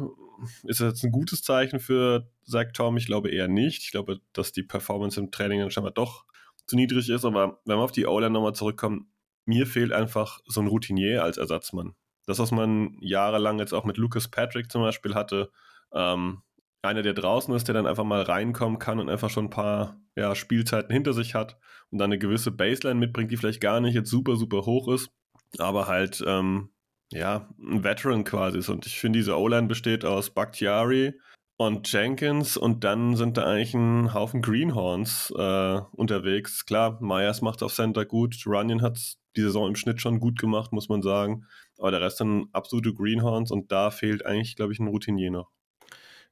[0.65, 2.97] Ist das jetzt ein gutes Zeichen für Zach Tom?
[2.97, 3.83] Ich glaube eher nicht.
[3.83, 6.25] Ich glaube, dass die Performance im Training dann scheinbar doch
[6.67, 7.25] zu niedrig ist.
[7.25, 9.11] Aber wenn wir auf die O-Line nochmal zurückkommen,
[9.45, 11.95] mir fehlt einfach so ein Routinier als Ersatzmann.
[12.27, 15.51] Das, was man jahrelang jetzt auch mit Lucas Patrick zum Beispiel hatte,
[15.93, 16.43] ähm,
[16.83, 20.01] einer, der draußen ist, der dann einfach mal reinkommen kann und einfach schon ein paar
[20.17, 21.59] ja, Spielzeiten hinter sich hat
[21.91, 25.11] und dann eine gewisse Baseline mitbringt, die vielleicht gar nicht jetzt super, super hoch ist,
[25.59, 26.71] aber halt, ähm,
[27.13, 28.69] ja, ein Veteran quasi ist.
[28.69, 31.15] Und ich finde, diese O-Line besteht aus Bakhtiari
[31.57, 36.67] und Jenkins und dann sind da eigentlich ein Haufen Greenhorns äh, unterwegs.
[36.67, 40.73] Klar, Myers macht auf Center gut, Runyon hat die Saison im Schnitt schon gut gemacht,
[40.73, 41.47] muss man sagen.
[41.79, 45.51] Aber der Rest sind absolute Greenhorns und da fehlt eigentlich, glaube ich, ein Routinier noch.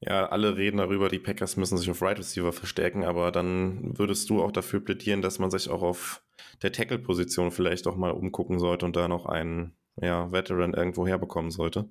[0.00, 4.28] Ja, alle reden darüber, die Packers müssen sich auf Right Receiver verstärken, aber dann würdest
[4.28, 6.22] du auch dafür plädieren, dass man sich auch auf
[6.62, 11.50] der Tackle-Position vielleicht auch mal umgucken sollte und da noch einen ja, Veteran irgendwo herbekommen
[11.50, 11.88] sollte.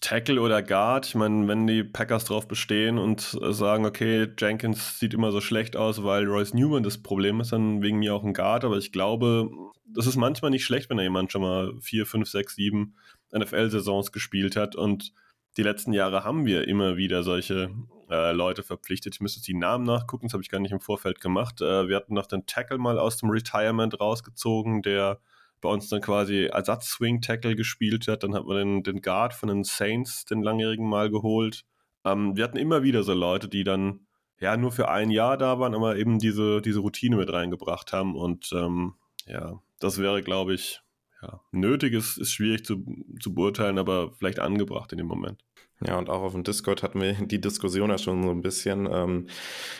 [0.00, 5.12] Tackle oder Guard, ich meine, wenn die Packers drauf bestehen und sagen, okay, Jenkins sieht
[5.12, 8.32] immer so schlecht aus, weil Royce Newman das Problem ist, dann wegen mir auch ein
[8.32, 9.50] Guard, aber ich glaube,
[9.84, 12.94] das ist manchmal nicht schlecht, wenn da jemand schon mal vier, fünf, sechs, sieben
[13.36, 15.12] NFL-Saisons gespielt hat und
[15.56, 17.70] die letzten Jahre haben wir immer wieder solche
[18.08, 19.16] äh, Leute verpflichtet.
[19.16, 21.60] Ich müsste die Namen nachgucken, das habe ich gar nicht im Vorfeld gemacht.
[21.60, 25.20] Äh, wir hatten noch den Tackle mal aus dem Retirement rausgezogen, der
[25.60, 28.22] bei uns dann quasi Ersatz-Swing-Tackle gespielt hat.
[28.22, 31.64] Dann hat man den, den Guard von den Saints, den langjährigen Mal geholt.
[32.04, 34.06] Ähm, wir hatten immer wieder so Leute, die dann
[34.38, 38.16] ja nur für ein Jahr da waren, aber eben diese, diese Routine mit reingebracht haben.
[38.16, 38.94] Und ähm,
[39.26, 40.80] ja, das wäre, glaube ich,
[41.22, 42.84] ja, nötig ist, ist schwierig zu,
[43.20, 45.44] zu beurteilen, aber vielleicht angebracht in dem Moment.
[45.86, 48.86] Ja, und auch auf dem Discord hatten wir die Diskussion ja schon so ein bisschen.
[48.90, 49.28] Ähm,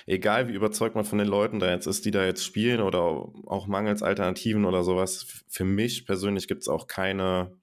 [0.07, 3.01] egal wie überzeugt man von den Leuten da jetzt ist, die da jetzt spielen oder
[3.01, 7.55] auch mangels Alternativen oder sowas, für mich persönlich gibt es auch keine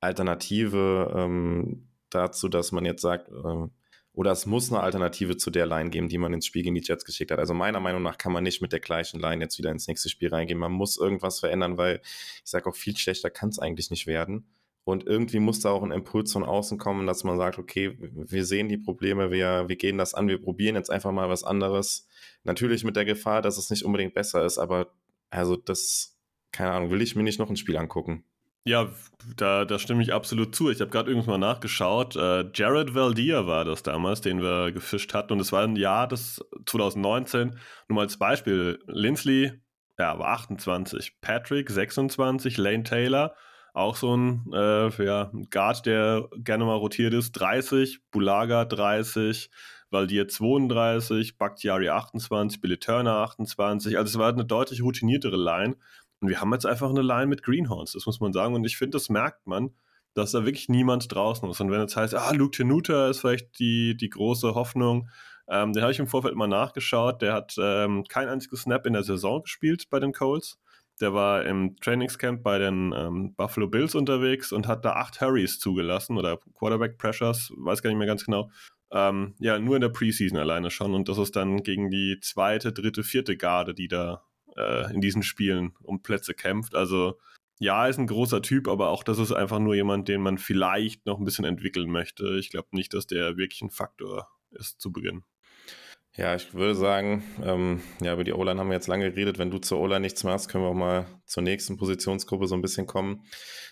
[0.00, 3.66] Alternative ähm, dazu, dass man jetzt sagt, äh,
[4.12, 6.82] oder es muss eine Alternative zu der Line geben, die man ins Spiel gegen die
[6.84, 7.38] Jets geschickt hat.
[7.38, 10.08] Also meiner Meinung nach kann man nicht mit der gleichen Line jetzt wieder ins nächste
[10.08, 10.58] Spiel reingehen.
[10.58, 14.46] Man muss irgendwas verändern, weil ich sage auch, viel schlechter kann es eigentlich nicht werden.
[14.90, 18.44] Und irgendwie muss da auch ein Impuls von außen kommen, dass man sagt, okay, wir
[18.44, 22.08] sehen die Probleme, wir, wir gehen das an, wir probieren jetzt einfach mal was anderes.
[22.44, 24.92] Natürlich mit der Gefahr, dass es nicht unbedingt besser ist, aber
[25.30, 26.18] also das,
[26.52, 28.24] keine Ahnung, will ich mir nicht noch ein Spiel angucken.
[28.64, 28.90] Ja,
[29.36, 30.70] da, da stimme ich absolut zu.
[30.70, 32.14] Ich habe gerade irgendwann mal nachgeschaut.
[32.16, 35.32] Äh, Jared Valdia war das damals, den wir gefischt hatten.
[35.32, 37.56] Und es war ein Jahr des 2019.
[37.88, 38.78] Nur mal als Beispiel.
[38.86, 39.52] Lindsley,
[39.98, 41.20] ja, war 28.
[41.22, 42.58] Patrick, 26.
[42.58, 43.34] Lane Taylor,
[43.72, 48.00] auch so ein äh, ja, Guard, der gerne mal rotiert ist, 30.
[48.10, 49.50] Bulaga, 30.
[49.90, 53.98] Valdir 32, Bakhtiari 28, Billy Turner 28.
[53.98, 55.76] Also es war eine deutlich routiniertere Line.
[56.20, 58.54] Und wir haben jetzt einfach eine Line mit Greenhorns, das muss man sagen.
[58.54, 59.70] Und ich finde, das merkt man,
[60.14, 61.60] dass da wirklich niemand draußen ist.
[61.60, 65.08] Und wenn jetzt heißt, ah, Luke Tenuta ist vielleicht die, die große Hoffnung,
[65.48, 67.22] ähm, den habe ich im Vorfeld mal nachgeschaut.
[67.22, 70.58] Der hat ähm, kein einziges Snap in der Saison gespielt bei den Colts.
[71.00, 75.58] Der war im Trainingscamp bei den ähm, Buffalo Bills unterwegs und hat da acht Hurries
[75.58, 78.50] zugelassen oder Quarterback Pressures, weiß gar nicht mehr ganz genau.
[78.92, 80.94] Ähm, ja, nur in der Preseason alleine schon.
[80.94, 84.24] Und das ist dann gegen die zweite, dritte, vierte Garde, die da
[84.56, 86.74] äh, in diesen Spielen um Plätze kämpft.
[86.74, 87.18] Also
[87.58, 91.06] ja, ist ein großer Typ, aber auch das ist einfach nur jemand, den man vielleicht
[91.06, 92.36] noch ein bisschen entwickeln möchte.
[92.38, 95.24] Ich glaube nicht, dass der wirklich ein Faktor ist zu Beginn.
[96.16, 99.38] Ja, ich würde sagen, ähm, ja, über die O-Line haben wir jetzt lange geredet.
[99.38, 102.62] Wenn du zur O-Line nichts machst, können wir auch mal zur nächsten Positionsgruppe so ein
[102.62, 103.24] bisschen kommen.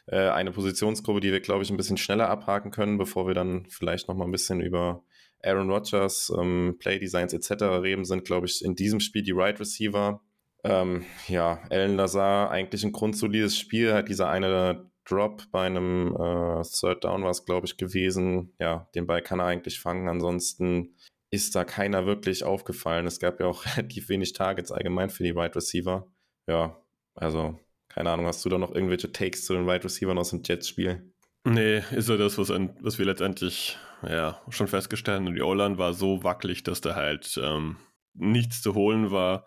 [0.07, 3.66] Äh, eine Positionsgruppe, die wir, glaube ich, ein bisschen schneller abhaken können, bevor wir dann
[3.68, 5.03] vielleicht noch mal ein bisschen über
[5.42, 7.62] Aaron Rodgers, ähm, Playdesigns etc.
[7.83, 10.20] reden, sind, glaube ich, in diesem Spiel die Right Receiver.
[10.64, 16.62] Ähm, ja, Alan Lazar, eigentlich ein grundsolides Spiel, hat dieser eine Drop bei einem äh,
[16.62, 18.53] Third Down war es, glaube ich, gewesen.
[18.61, 20.09] Ja, den Ball kann er eigentlich fangen.
[20.09, 20.94] Ansonsten
[21.31, 23.07] ist da keiner wirklich aufgefallen.
[23.07, 26.07] Es gab ja auch relativ wenig Targets allgemein für die Wide Receiver.
[26.47, 26.81] Ja,
[27.14, 30.43] also keine Ahnung, hast du da noch irgendwelche Takes zu den Wide Receivers aus dem
[30.45, 31.12] Jets-Spiel?
[31.45, 35.35] Nee, ist ja das, was, was wir letztendlich ja, schon festgestellt haben.
[35.35, 37.77] Die O-Line war so wackelig, dass da halt ähm,
[38.14, 39.47] nichts zu holen war.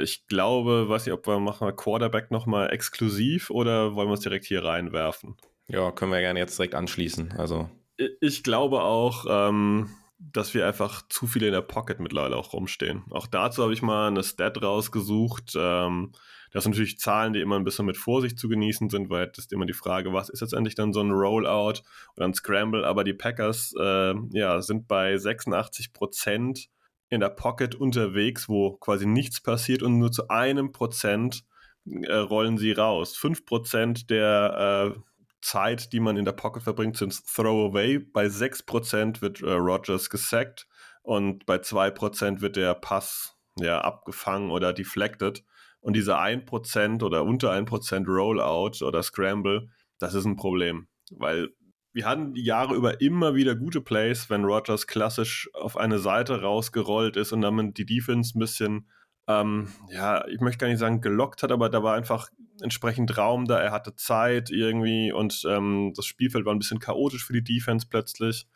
[0.00, 4.44] Ich glaube, weiß nicht, ob wir machen Quarterback nochmal exklusiv oder wollen wir es direkt
[4.44, 5.36] hier reinwerfen?
[5.68, 7.32] Ja, können wir gerne jetzt direkt anschließen.
[7.38, 7.70] Also.
[8.20, 13.04] Ich glaube auch, ähm, dass wir einfach zu viele in der Pocket mittlerweile auch rumstehen.
[13.10, 15.52] Auch dazu habe ich mal eine Stat rausgesucht.
[15.56, 16.12] Ähm,
[16.50, 19.38] das sind natürlich Zahlen, die immer ein bisschen mit Vorsicht zu genießen sind, weil das
[19.38, 21.82] ist immer die Frage, was ist jetzt endlich dann so ein Rollout
[22.16, 22.84] oder ein Scramble?
[22.84, 26.68] Aber die Packers äh, ja, sind bei 86 Prozent
[27.10, 31.44] in der Pocket unterwegs, wo quasi nichts passiert und nur zu einem Prozent
[31.86, 33.16] äh, rollen sie raus.
[33.16, 35.00] Fünf Prozent der äh,
[35.40, 37.98] Zeit, die man in der Pocket verbringt, sind Throwaway.
[37.98, 40.66] Bei sechs Prozent wird äh, Rogers gesackt
[41.02, 45.44] und bei zwei Prozent wird der Pass ja, abgefangen oder deflected.
[45.80, 50.88] Und diese 1% oder unter 1% Rollout oder Scramble, das ist ein Problem.
[51.10, 51.50] Weil
[51.92, 56.42] wir hatten die Jahre über immer wieder gute Plays, wenn Rogers klassisch auf eine Seite
[56.42, 58.88] rausgerollt ist und damit die Defense ein bisschen,
[59.28, 63.44] ähm, ja, ich möchte gar nicht sagen gelockt hat, aber da war einfach entsprechend Raum
[63.46, 67.44] da, er hatte Zeit irgendwie und ähm, das Spielfeld war ein bisschen chaotisch für die
[67.44, 68.46] Defense plötzlich.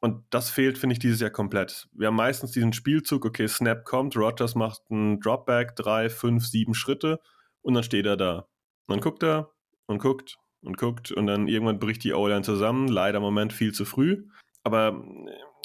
[0.00, 1.88] Und das fehlt, finde ich, dieses Jahr komplett.
[1.92, 6.74] Wir haben meistens diesen Spielzug, okay, Snap kommt, Rogers macht einen Dropback, drei, fünf, sieben
[6.74, 7.20] Schritte
[7.62, 8.46] und dann steht er da.
[8.86, 9.50] Und dann guckt er
[9.86, 12.88] und guckt und guckt und dann irgendwann bricht die O-Line zusammen.
[12.88, 14.24] Leider im Moment viel zu früh.
[14.62, 15.04] Aber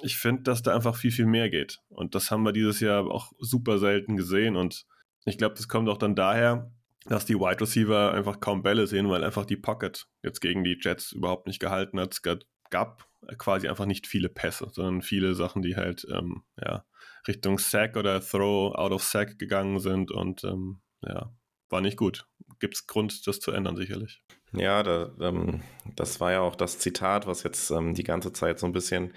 [0.01, 1.79] ich finde, dass da einfach viel, viel mehr geht.
[1.89, 4.55] Und das haben wir dieses Jahr auch super selten gesehen.
[4.55, 4.85] Und
[5.25, 6.71] ich glaube, das kommt auch dann daher,
[7.05, 10.77] dass die Wide Receiver einfach kaum Bälle sehen, weil einfach die Pocket jetzt gegen die
[10.79, 12.13] Jets überhaupt nicht gehalten hat.
[12.13, 12.21] Es
[12.69, 16.85] gab quasi einfach nicht viele Pässe, sondern viele Sachen, die halt ähm, ja,
[17.27, 20.11] Richtung Sack oder Throw out of Sack gegangen sind.
[20.11, 21.33] Und ähm, ja,
[21.69, 22.27] war nicht gut.
[22.59, 24.23] Gibt es Grund, das zu ändern, sicherlich.
[24.53, 25.61] Ja, da, ähm,
[25.95, 29.13] das war ja auch das Zitat, was jetzt ähm, die ganze Zeit so ein bisschen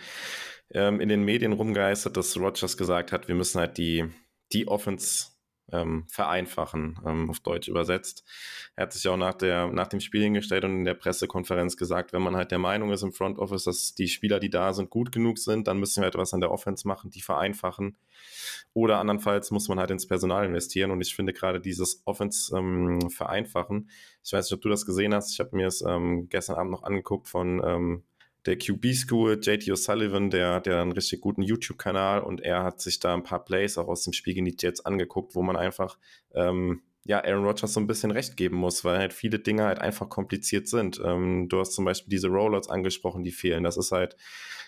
[0.70, 4.04] ähm, in den Medien rumgeistert, dass Rogers gesagt hat, wir müssen halt die,
[4.52, 5.36] die Offense
[5.72, 8.24] ähm, vereinfachen, ähm, auf Deutsch übersetzt.
[8.76, 12.12] Er hat sich auch nach, der, nach dem Spiel hingestellt und in der Pressekonferenz gesagt,
[12.12, 14.90] wenn man halt der Meinung ist im Front Office, dass die Spieler, die da sind,
[14.90, 17.96] gut genug sind, dann müssen wir etwas an der Offense machen, die vereinfachen.
[18.74, 20.90] Oder andernfalls muss man halt ins Personal investieren.
[20.90, 23.90] Und ich finde gerade dieses Offense ähm, vereinfachen,
[24.22, 26.72] ich weiß nicht, ob du das gesehen hast, ich habe mir es ähm, gestern Abend
[26.72, 28.02] noch angeguckt von ähm,
[28.46, 33.00] der QB School, JT O'Sullivan, der, der einen richtig guten YouTube-Kanal und er hat sich
[33.00, 35.98] da ein paar Plays auch aus dem Spiel gegen die Jets angeguckt, wo man einfach
[36.34, 39.78] ähm, ja, Aaron Rodgers so ein bisschen recht geben muss, weil halt viele Dinge halt
[39.78, 41.00] einfach kompliziert sind.
[41.04, 43.62] Ähm, du hast zum Beispiel diese Rollouts angesprochen, die fehlen.
[43.62, 44.16] Das ist halt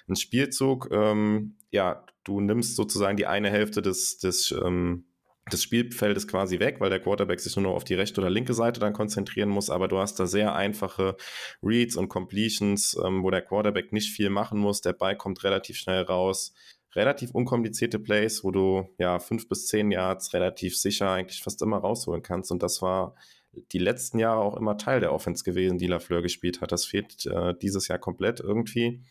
[0.08, 0.88] ein Spielzug.
[0.92, 5.07] Ähm, ja, du nimmst sozusagen die eine Hälfte des, des ähm,
[5.52, 8.54] des Spielfeldes quasi weg, weil der Quarterback sich nur noch auf die rechte oder linke
[8.54, 9.70] Seite dann konzentrieren muss.
[9.70, 11.16] Aber du hast da sehr einfache
[11.62, 14.80] Reads und Completions, ähm, wo der Quarterback nicht viel machen muss.
[14.80, 16.54] Der Ball kommt relativ schnell raus.
[16.94, 21.78] Relativ unkomplizierte Plays, wo du ja fünf bis zehn Yards relativ sicher eigentlich fast immer
[21.78, 22.50] rausholen kannst.
[22.50, 23.14] Und das war
[23.72, 26.72] die letzten Jahre auch immer Teil der Offense gewesen, die Lafleur gespielt hat.
[26.72, 29.02] Das fehlt äh, dieses Jahr komplett irgendwie.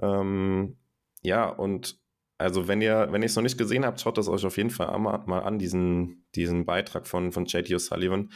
[0.00, 0.76] Ähm,
[1.22, 1.98] ja, und
[2.38, 4.70] also wenn ihr, wenn ihr es noch nicht gesehen habt, schaut das euch auf jeden
[4.70, 8.30] Fall mal an, diesen, diesen Beitrag von, von JT O'Sullivan.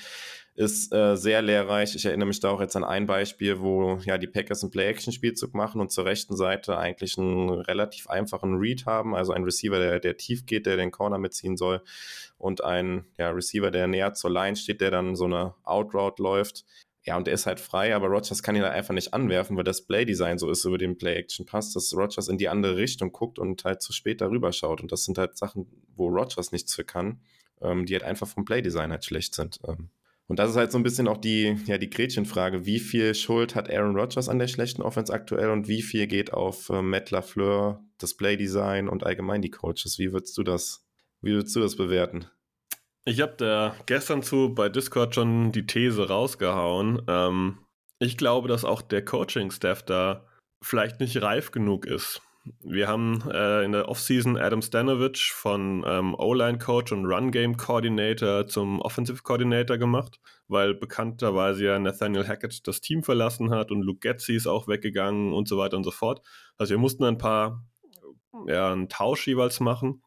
[0.57, 1.95] Ist äh, sehr lehrreich.
[1.95, 5.55] Ich erinnere mich da auch jetzt an ein Beispiel, wo ja die Packers einen Play-Action-Spielzug
[5.55, 10.01] machen und zur rechten Seite eigentlich einen relativ einfachen Read haben, also ein Receiver, der,
[10.01, 11.83] der tief geht, der den Corner mitziehen soll
[12.37, 16.65] und ein ja, Receiver, der näher zur Line steht, der dann so eine Outroute läuft.
[17.05, 19.65] Ja, und er ist halt frei, aber Rogers kann ihn halt einfach nicht anwerfen, weil
[19.65, 23.65] das Play-Design so ist über den Play-Action-Pass, dass Rogers in die andere Richtung guckt und
[23.65, 24.83] halt zu spät darüber schaut.
[24.83, 27.21] Und das sind halt Sachen, wo Rogers nichts für kann,
[27.63, 29.61] ähm, die halt einfach vom Play-Design halt schlecht sind.
[29.67, 29.89] Ähm.
[30.27, 32.67] Und das ist halt so ein bisschen auch die, ja, die Gretchenfrage.
[32.67, 36.35] Wie viel Schuld hat Aaron Rodgers an der schlechten Offense aktuell und wie viel geht
[36.35, 39.99] auf äh, Matt LaFleur, das Play-Design und allgemein die Coaches?
[39.99, 40.87] Wie würdest du das,
[41.23, 42.27] wie würdest du das bewerten?
[43.05, 47.03] Ich habe da gestern zu bei Discord schon die These rausgehauen.
[47.09, 47.59] Ähm,
[47.99, 50.27] ich glaube, dass auch der Coaching-Staff da
[50.63, 52.21] vielleicht nicht reif genug ist.
[52.63, 59.77] Wir haben äh, in der Offseason Adam Stanovich von ähm, O-Line-Coach und Run-Game-Coordinator zum Offensive-Coordinator
[59.77, 64.69] gemacht, weil bekannterweise ja Nathaniel Hackett das Team verlassen hat und Luke Getzi ist auch
[64.69, 66.23] weggegangen und so weiter und so fort.
[66.57, 67.67] Also wir mussten ein paar,
[68.47, 70.03] ja, einen Tausch jeweils machen.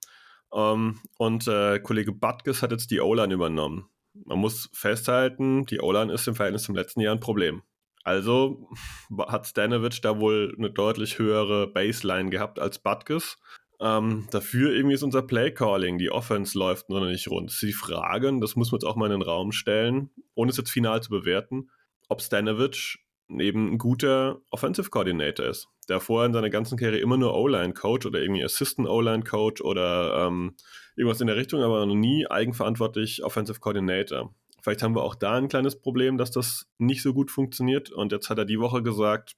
[0.53, 3.89] Um, ähm, und äh, Kollege Butkus hat jetzt die O-Line übernommen.
[4.13, 7.63] Man muss festhalten, die O-Line ist im Verhältnis zum letzten Jahr ein Problem.
[8.03, 8.69] Also
[9.17, 13.39] hat Stanovic da wohl eine deutlich höhere Baseline gehabt als Butkus.
[13.79, 17.49] Ähm, dafür irgendwie ist unser Play-Calling, die Offense läuft noch nicht rund.
[17.49, 20.57] Das die Frage, das muss man jetzt auch mal in den Raum stellen, ohne es
[20.57, 21.71] jetzt final zu bewerten,
[22.09, 22.99] ob Stanovic
[23.39, 28.05] eben ein guter Offensive Coordinator ist der vorher in seiner ganzen Karriere immer nur O-Line-Coach
[28.05, 30.55] oder irgendwie Assistant O-Line-Coach oder ähm,
[30.95, 34.33] irgendwas in der Richtung, aber noch nie eigenverantwortlich Offensive Coordinator.
[34.61, 37.91] Vielleicht haben wir auch da ein kleines Problem, dass das nicht so gut funktioniert.
[37.91, 39.35] Und jetzt hat er die Woche gesagt,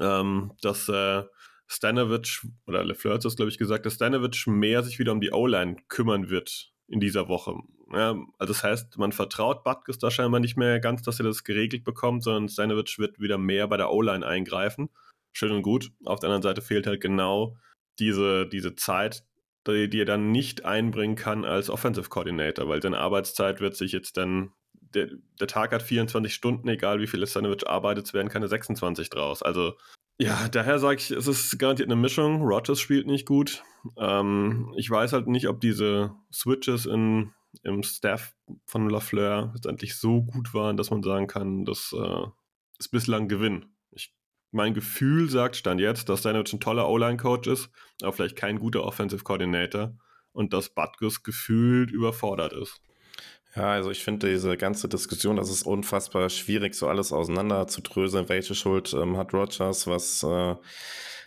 [0.00, 1.22] ähm, dass äh,
[1.66, 5.32] Stanovic, oder LeFleur hat das, glaube ich, gesagt, dass Stanovic mehr sich wieder um die
[5.32, 7.54] O-Line kümmern wird in dieser Woche.
[7.92, 11.44] Ja, also das heißt, man vertraut Butkus da scheinbar nicht mehr ganz, dass er das
[11.44, 14.88] geregelt bekommt, sondern Stanovic wird wieder mehr bei der O-Line eingreifen
[15.36, 15.92] schön und gut.
[16.04, 17.56] Auf der anderen Seite fehlt halt genau
[17.98, 19.24] diese, diese Zeit,
[19.66, 23.92] die, die er dann nicht einbringen kann als Offensive Coordinator, weil seine Arbeitszeit wird sich
[23.92, 28.48] jetzt dann, der, der Tag hat 24 Stunden, egal wie viel Stanovic arbeitet, werden keine
[28.48, 29.42] 26 draus.
[29.42, 29.74] Also
[30.18, 32.40] ja, daher sage ich, es ist garantiert eine Mischung.
[32.40, 33.62] Rogers spielt nicht gut.
[33.98, 40.22] Ähm, ich weiß halt nicht, ob diese Switches in im Staff von Lafleur letztendlich so
[40.22, 42.26] gut waren, dass man sagen kann, das äh,
[42.78, 43.66] ist bislang Gewinn.
[43.90, 44.14] Ich,
[44.50, 47.70] mein Gefühl sagt Stand jetzt, dass Stanovic ein toller O-Line-Coach ist,
[48.02, 49.96] aber vielleicht kein guter Offensive Coordinator
[50.32, 52.80] und dass Butkus gefühlt überfordert ist.
[53.56, 57.80] Ja, also ich finde diese ganze Diskussion, das ist unfassbar schwierig, so alles auseinander zu
[57.80, 58.28] dröseln.
[58.28, 59.86] Welche Schuld ähm, hat Rogers?
[59.86, 60.56] Was äh,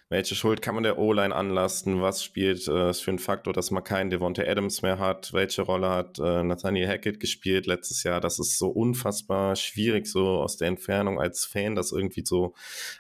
[0.10, 2.02] welche Schuld kann man der O-Line anlasten?
[2.02, 5.34] Was spielt äh, für ein Faktor, dass man keinen Devontae Adams mehr hat?
[5.34, 8.20] Welche Rolle hat äh, Nathaniel Hackett gespielt letztes Jahr?
[8.20, 12.56] Das ist so unfassbar schwierig, so aus der Entfernung als Fan, das irgendwie so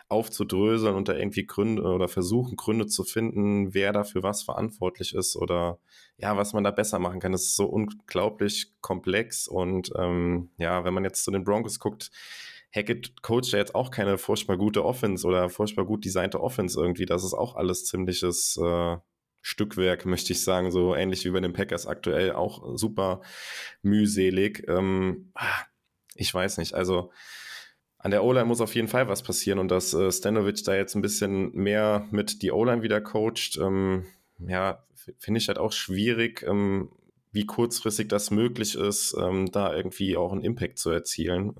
[0.07, 5.35] aufzudröseln und da irgendwie Gründe oder versuchen, Gründe zu finden, wer dafür was verantwortlich ist
[5.35, 5.79] oder
[6.17, 7.31] ja, was man da besser machen kann.
[7.31, 12.11] Das ist so unglaublich komplex und ähm, ja, wenn man jetzt zu den Broncos guckt,
[12.71, 17.05] Hackett coacht ja jetzt auch keine furchtbar gute Offense oder furchtbar gut designte Offense irgendwie.
[17.05, 18.97] Das ist auch alles ziemliches äh,
[19.41, 23.21] Stückwerk, möchte ich sagen, so ähnlich wie bei den Packers aktuell auch super
[23.81, 24.67] mühselig.
[24.67, 25.63] Ähm, ah,
[26.15, 27.11] ich weiß nicht, also
[27.97, 30.95] an der O-Line muss auf jeden Fall was passieren und dass äh, Stanovic da jetzt
[30.95, 34.05] ein bisschen mehr mit die O-Line wieder coacht, ähm,
[34.37, 34.85] ja,
[35.17, 36.89] finde ich halt auch schwierig, ähm,
[37.31, 41.53] wie kurzfristig das möglich ist, ähm, da irgendwie auch einen Impact zu erzielen.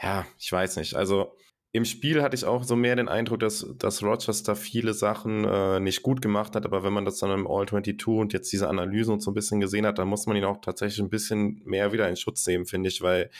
[0.00, 0.94] Ja, ich weiß nicht.
[0.94, 1.36] Also
[1.72, 5.78] im Spiel hatte ich auch so mehr den Eindruck, dass, dass da viele Sachen äh,
[5.78, 9.12] nicht gut gemacht hat, aber wenn man das dann im All-22 und jetzt diese Analyse
[9.12, 11.92] und so ein bisschen gesehen hat, dann muss man ihn auch tatsächlich ein bisschen mehr
[11.92, 13.30] wieder in Schutz nehmen, finde ich, weil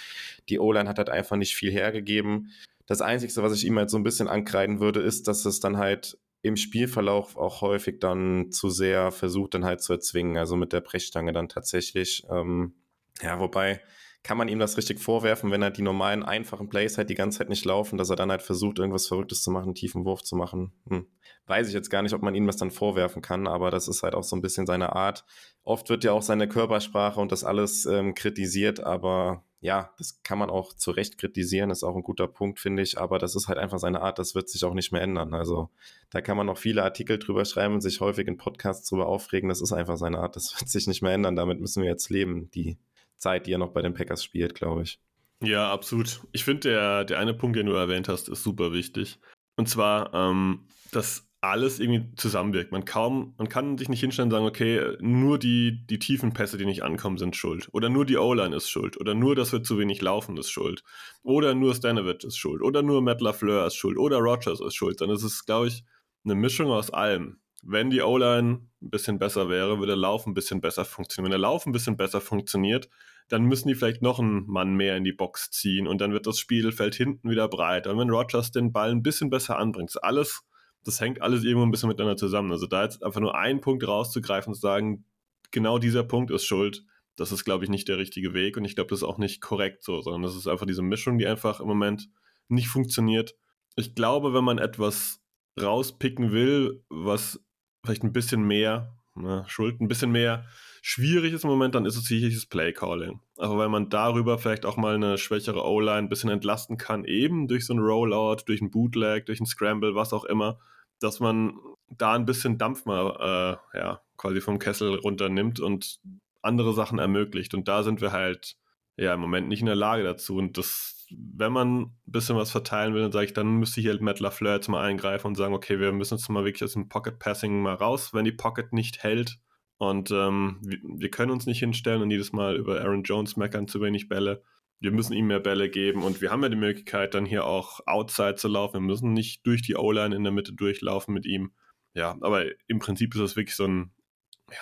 [0.51, 2.53] die O-Line hat halt einfach nicht viel hergegeben.
[2.87, 5.79] Das Einzige, was ich ihm halt so ein bisschen ankreiden würde, ist, dass es dann
[5.79, 10.75] halt im Spielverlauf auch häufig dann zu sehr versucht, dann halt zu erzwingen, also mit
[10.75, 12.25] der Brechstange dann tatsächlich.
[12.31, 12.75] Ähm,
[13.23, 13.81] ja, wobei
[14.27, 17.39] kann man ihm das richtig vorwerfen, wenn er die normalen, einfachen Plays halt die ganze
[17.39, 20.25] Zeit nicht laufen, dass er dann halt versucht, irgendwas Verrücktes zu machen, einen tiefen Wurf
[20.25, 20.73] zu machen.
[20.89, 21.07] Hm.
[21.47, 24.03] Weiß ich jetzt gar nicht, ob man ihm das dann vorwerfen kann, aber das ist
[24.03, 25.25] halt auch so ein bisschen seine Art.
[25.63, 30.41] Oft wird ja auch seine Körpersprache und das alles ähm, kritisiert, aber ja, das kann
[30.41, 33.47] man auch zu Recht kritisieren, ist auch ein guter Punkt, finde ich, aber das ist
[33.47, 35.35] halt einfach seine Art, das wird sich auch nicht mehr ändern.
[35.35, 35.71] Also
[36.11, 39.49] da kann man noch viele Artikel drüber schreiben und sich häufig in Podcasts drüber aufregen,
[39.49, 42.11] das ist einfach seine Art, das wird sich nicht mehr ändern, damit müssen wir jetzt
[42.11, 42.77] leben, die
[43.17, 45.01] Zeit, die er noch bei den Packers spielt, glaube ich.
[45.43, 46.21] Ja, absolut.
[46.33, 49.19] Ich finde, der, der eine Punkt, den du erwähnt hast, ist super wichtig.
[49.57, 52.73] Und zwar, ähm, dass alles irgendwie zusammenwirkt.
[52.73, 56.59] Man kaum, man kann sich nicht hinstellen und sagen, okay, nur die, die tiefen Pässe,
[56.59, 57.69] die nicht ankommen, sind schuld.
[57.73, 58.99] Oder nur die O-Line ist schuld.
[58.99, 60.83] Oder nur, dass wir zu wenig laufen, ist schuld.
[61.23, 62.63] Oder nur Stanovic ist schuld.
[62.63, 63.99] Oder nur Matt LaFleur ist schuld.
[63.99, 65.01] Oder Rogers ist schuld.
[65.01, 65.85] Dann ist es, glaube ich,
[66.25, 70.35] eine Mischung aus allem wenn die O-Line ein bisschen besser wäre, würde der Lauf ein
[70.35, 71.33] bisschen besser funktionieren.
[71.33, 72.89] Wenn der Lauf ein bisschen besser funktioniert,
[73.29, 76.27] dann müssen die vielleicht noch einen Mann mehr in die Box ziehen und dann wird
[76.27, 77.91] das Spielfeld hinten wieder breiter.
[77.91, 80.45] Und wenn Rogers den Ball ein bisschen besser anbringt, alles,
[80.85, 82.53] das hängt alles irgendwo ein bisschen miteinander zusammen.
[82.53, 85.05] Also da jetzt einfach nur einen Punkt rauszugreifen und zu sagen,
[85.51, 86.85] genau dieser Punkt ist schuld,
[87.17, 89.41] das ist, glaube ich, nicht der richtige Weg und ich glaube, das ist auch nicht
[89.41, 92.09] korrekt so, sondern das ist einfach diese Mischung, die einfach im Moment
[92.49, 93.35] nicht funktioniert.
[93.75, 95.21] Ich glaube, wenn man etwas
[95.61, 97.43] rauspicken will, was
[97.87, 100.45] vielleicht ein bisschen mehr, ne, Schuld ein bisschen mehr
[100.89, 103.19] schwierig ist im Moment, dann ist es sicherlich das Play-Calling.
[103.39, 107.49] Aber wenn man darüber vielleicht auch mal eine schwächere O-Line ein bisschen entlasten kann, eben
[107.49, 110.61] durch so ein Rollout, durch ein Bootleg, durch ein Scramble, was auch immer,
[111.01, 115.99] dass man da ein bisschen Dampf mal äh, ja, quasi vom Kessel runternimmt und
[116.41, 117.53] andere Sachen ermöglicht.
[117.53, 118.57] Und da sind wir halt
[118.97, 120.37] ja im Moment nicht in der Lage dazu.
[120.37, 124.01] Und das wenn man ein bisschen was verteilen will, dann sage ich, dann müsste halt
[124.01, 126.89] Matt LaFleur jetzt mal eingreifen und sagen, okay, wir müssen uns mal wirklich aus dem
[126.89, 129.39] Pocket Passing mal raus, wenn die Pocket nicht hält.
[129.79, 133.69] Und ähm, wir, wir, können uns nicht hinstellen und jedes Mal über Aaron Jones meckern,
[133.69, 134.43] zu wenig Bälle.
[134.81, 137.81] Wir müssen ihm mehr Bälle geben und wir haben ja die Möglichkeit, dann hier auch
[137.87, 138.75] outside zu laufen.
[138.75, 141.53] Wir müssen nicht durch die O-Line in der Mitte durchlaufen mit ihm.
[141.95, 143.93] Ja, aber im Prinzip ist das wirklich so ein,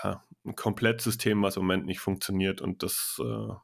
[0.02, 3.54] ja, ein Komplettsystem, was im Moment nicht funktioniert und das äh,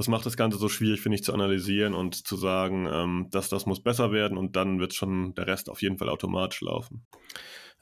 [0.00, 3.50] das macht das Ganze so schwierig, finde ich, zu analysieren und zu sagen, ähm, dass
[3.50, 7.04] das muss besser werden und dann wird schon der Rest auf jeden Fall automatisch laufen.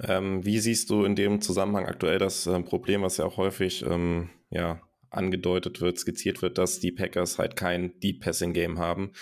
[0.00, 3.84] Ähm, wie siehst du in dem Zusammenhang aktuell das äh, Problem, was ja auch häufig
[3.86, 9.12] ähm, ja, angedeutet wird, skizziert wird, dass die Packers halt kein Deep Passing Game haben.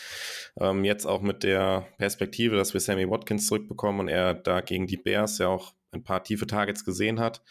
[0.59, 4.87] Ähm, jetzt auch mit der Perspektive, dass wir Sammy Watkins zurückbekommen und er da gegen
[4.87, 7.43] die Bears ja auch ein paar tiefe Targets gesehen hat.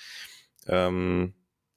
[0.66, 1.36] Ähm,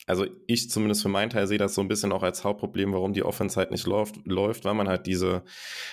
[0.09, 3.13] also ich zumindest für meinen Teil sehe das so ein bisschen auch als Hauptproblem, warum
[3.13, 5.45] die Offense halt nicht läuft, läuft, weil man halt diese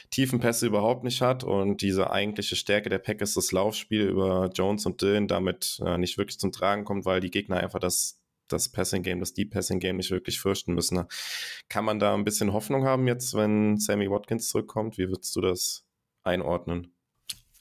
[0.10, 4.86] tiefen Pässe überhaupt nicht hat und diese eigentliche Stärke der Packers, das Laufspiel über Jones
[4.86, 8.70] und Dylan damit äh, nicht wirklich zum Tragen kommt, weil die Gegner einfach das das
[8.70, 10.96] Passing Game, das Deep Passing Game nicht wirklich fürchten müssen.
[10.96, 11.08] Ne?
[11.68, 14.98] Kann man da ein bisschen Hoffnung haben jetzt, wenn Sammy Watkins zurückkommt?
[14.98, 15.84] Wie würdest du das
[16.24, 16.95] einordnen?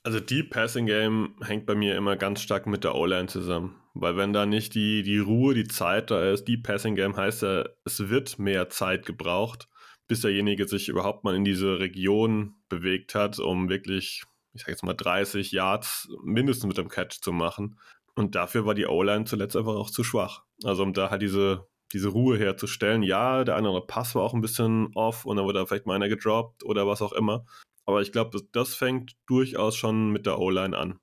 [0.07, 3.81] Also Deep Passing Game hängt bei mir immer ganz stark mit der O-Line zusammen.
[3.95, 7.41] Weil wenn da nicht die, die Ruhe, die Zeit da ist, Deep Passing Game heißt
[7.43, 9.67] ja, es wird mehr Zeit gebraucht,
[10.07, 14.85] bis derjenige sich überhaupt mal in diese Region bewegt hat, um wirklich, ich sag jetzt
[14.85, 17.79] mal 30 Yards mindestens mit dem Catch zu machen.
[18.15, 20.43] Und dafür war die O-Line zuletzt einfach auch zu schwach.
[20.65, 23.03] Also um da halt diese, diese Ruhe herzustellen.
[23.03, 25.95] Ja, der andere Pass war auch ein bisschen off und dann wurde da vielleicht mal
[25.95, 27.47] einer gedroppt oder was auch immer.
[27.87, 30.99] Aber ich glaube, das, das fängt durchaus schon mit der O-Line an.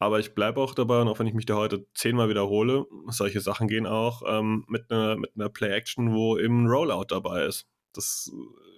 [0.00, 3.40] Aber ich bleibe auch dabei, und auch wenn ich mich da heute zehnmal wiederhole, solche
[3.40, 7.68] Sachen gehen auch ähm, mit einer mit einer Play-Action, wo eben Rollout dabei ist.
[7.92, 8.30] Das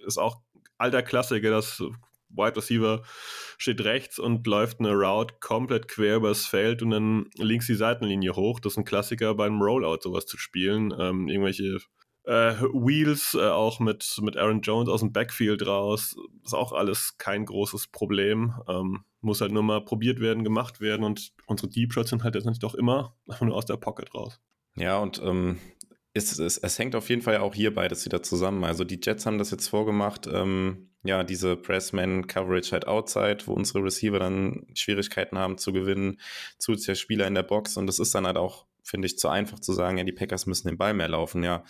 [0.05, 0.41] ist auch
[0.77, 1.81] alter Klassiker, dass
[2.29, 3.03] Wide Receiver
[3.57, 8.35] steht rechts und läuft eine Route komplett quer übers Feld und dann links die Seitenlinie
[8.35, 8.59] hoch.
[8.59, 10.93] Das ist ein Klassiker beim Rollout, sowas zu spielen.
[10.99, 11.79] Ähm, irgendwelche
[12.27, 16.17] äh, Wheels, äh, auch mit, mit Aaron Jones aus dem Backfield raus.
[16.43, 18.53] Ist auch alles kein großes Problem.
[18.67, 22.35] Ähm, muss halt nur mal probiert werden, gemacht werden und unsere Deep Shots sind halt
[22.35, 24.39] jetzt doch immer nur aus der Pocket raus.
[24.75, 25.57] Ja, und ähm,
[26.13, 28.63] es, es, es, hängt auf jeden Fall auch hier beides wieder zusammen.
[28.63, 33.83] Also die Jets haben das jetzt vorgemacht, ähm, ja, diese Pressman-Coverage halt outside, wo unsere
[33.83, 36.19] Receiver dann Schwierigkeiten haben zu gewinnen,
[36.57, 39.59] zusätzlicher Spieler in der Box und das ist dann halt auch, finde ich, zu einfach
[39.59, 41.63] zu sagen, ja, die Packers müssen den Ball mehr laufen, ja.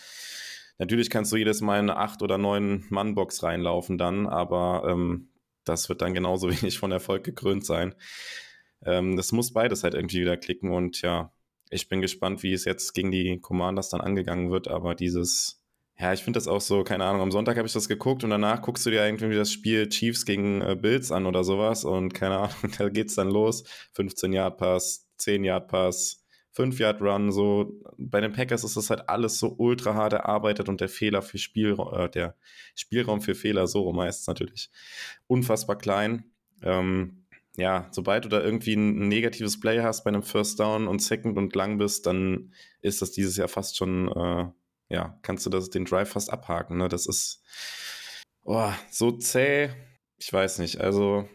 [0.78, 5.30] Natürlich kannst du jedes Mal eine 8 oder 9 Mann-Box reinlaufen dann, aber ähm,
[5.64, 7.96] das wird dann genauso wenig von Erfolg gekrönt sein.
[8.86, 11.34] Ähm, das muss beides halt irgendwie wieder klicken und ja,
[11.70, 15.62] ich bin gespannt, wie es jetzt gegen die Commanders dann angegangen wird, aber dieses,
[16.00, 18.30] ja, ich finde das auch so, keine Ahnung, am Sonntag habe ich das geguckt und
[18.30, 22.14] danach guckst du dir irgendwie das Spiel Chiefs gegen äh, Bills an oder sowas und
[22.14, 23.64] keine Ahnung, da geht's dann los.
[23.94, 26.24] 15 Yard Pass, 10 Yard Pass,
[26.58, 27.80] 5 Yard Run, so.
[28.00, 31.38] Bei den Packers ist das halt alles so ultra hart erarbeitet und der Fehler für
[31.38, 32.36] Spiel, äh, der
[32.74, 34.72] Spielraum für Fehler, so meistens natürlich,
[35.28, 36.32] unfassbar klein.
[36.64, 37.28] Ähm,
[37.58, 41.38] ja, sobald du da irgendwie ein, negatives Play hast bei einem First Down und Second
[41.38, 42.52] und lang bist, dann
[42.82, 44.48] ist das dieses Jahr fast schon, äh,
[44.90, 46.78] ja, kannst du das, den Drive fast abhaken.
[46.78, 46.90] Ne?
[46.90, 47.44] Das ist
[48.46, 49.70] oh, so zäh.
[50.18, 51.30] Ich weiß nicht, also.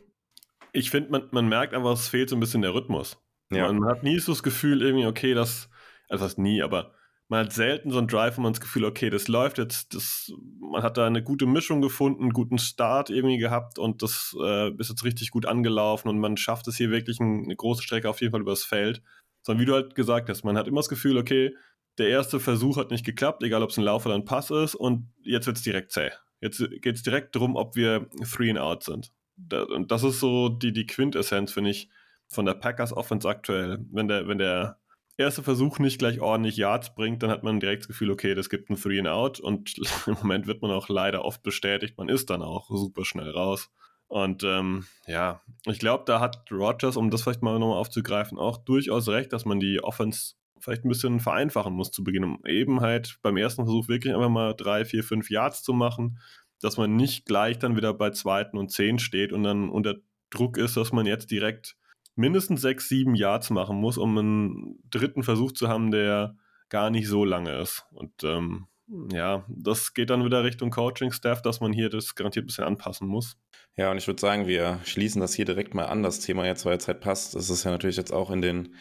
[0.73, 3.23] Ich finde, man, man merkt einfach, es fehlt so ein bisschen der Rhythmus.
[3.55, 3.73] Ja.
[3.73, 5.69] Man hat nie so das Gefühl, irgendwie, okay, das,
[6.09, 6.95] also das nie, aber
[7.29, 10.33] man hat selten so einen Drive, wo man das Gefühl, okay, das läuft jetzt, das,
[10.61, 14.71] man hat da eine gute Mischung gefunden, einen guten Start irgendwie gehabt und das äh,
[14.77, 18.11] ist jetzt richtig gut angelaufen und man schafft es hier wirklich ein, eine große Strecke
[18.11, 19.03] auf jeden Fall übers Feld.
[19.45, 21.57] Sondern wie du halt gesagt hast, man hat immer das Gefühl, okay,
[21.99, 24.75] der erste Versuch hat nicht geklappt, egal ob es ein Lauf oder ein Pass ist
[24.75, 26.11] und jetzt wird es direkt zäh.
[26.43, 29.11] Jetzt geht es direkt darum, ob wir three and out sind.
[29.37, 31.89] Da, und das ist so die, die Quintessenz, finde ich,
[32.33, 33.79] von der Packers Offense aktuell.
[33.91, 34.79] Wenn der, wenn der
[35.17, 38.49] erste Versuch nicht gleich ordentlich Yards bringt, dann hat man direkt das Gefühl, okay, das
[38.49, 39.75] gibt ein Three and Out und
[40.07, 43.71] im Moment wird man auch leider oft bestätigt, man ist dann auch super schnell raus.
[44.09, 48.59] Und ähm, ja, ich glaube, da hat Rogers, um das vielleicht mal nochmal aufzugreifen, auch
[48.59, 52.81] durchaus recht, dass man die Offense vielleicht ein bisschen vereinfachen muss zu Beginn, um eben
[52.81, 56.19] halt beim ersten Versuch wirklich einfach mal drei, vier, fünf Yards zu machen,
[56.61, 59.97] dass man nicht gleich dann wieder bei zweiten und zehn steht und dann unter
[60.31, 61.77] Druck ist, dass man jetzt direkt
[62.15, 66.37] mindestens sechs, sieben Yards machen muss, um einen dritten Versuch zu haben, der
[66.69, 67.85] gar nicht so lange ist.
[67.93, 68.67] Und ähm,
[69.11, 73.09] ja, das geht dann wieder Richtung Coaching-Staff, dass man hier das garantiert ein bisschen anpassen
[73.09, 73.37] muss.
[73.77, 76.67] Ja, und ich würde sagen, wir schließen das hier direkt mal an, das Thema jetzt,
[76.67, 77.35] weil es halt passt.
[77.35, 78.75] Das ist ja natürlich jetzt auch in den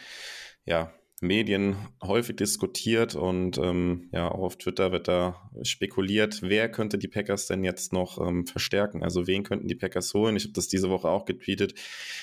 [0.64, 0.92] ja,
[1.22, 7.08] Medien häufig diskutiert und ähm, ja, auch auf Twitter wird da spekuliert, wer könnte die
[7.08, 9.02] Packers denn jetzt noch ähm, verstärken?
[9.02, 10.36] Also wen könnten die Packers holen?
[10.36, 11.74] Ich habe das diese Woche auch getweetet.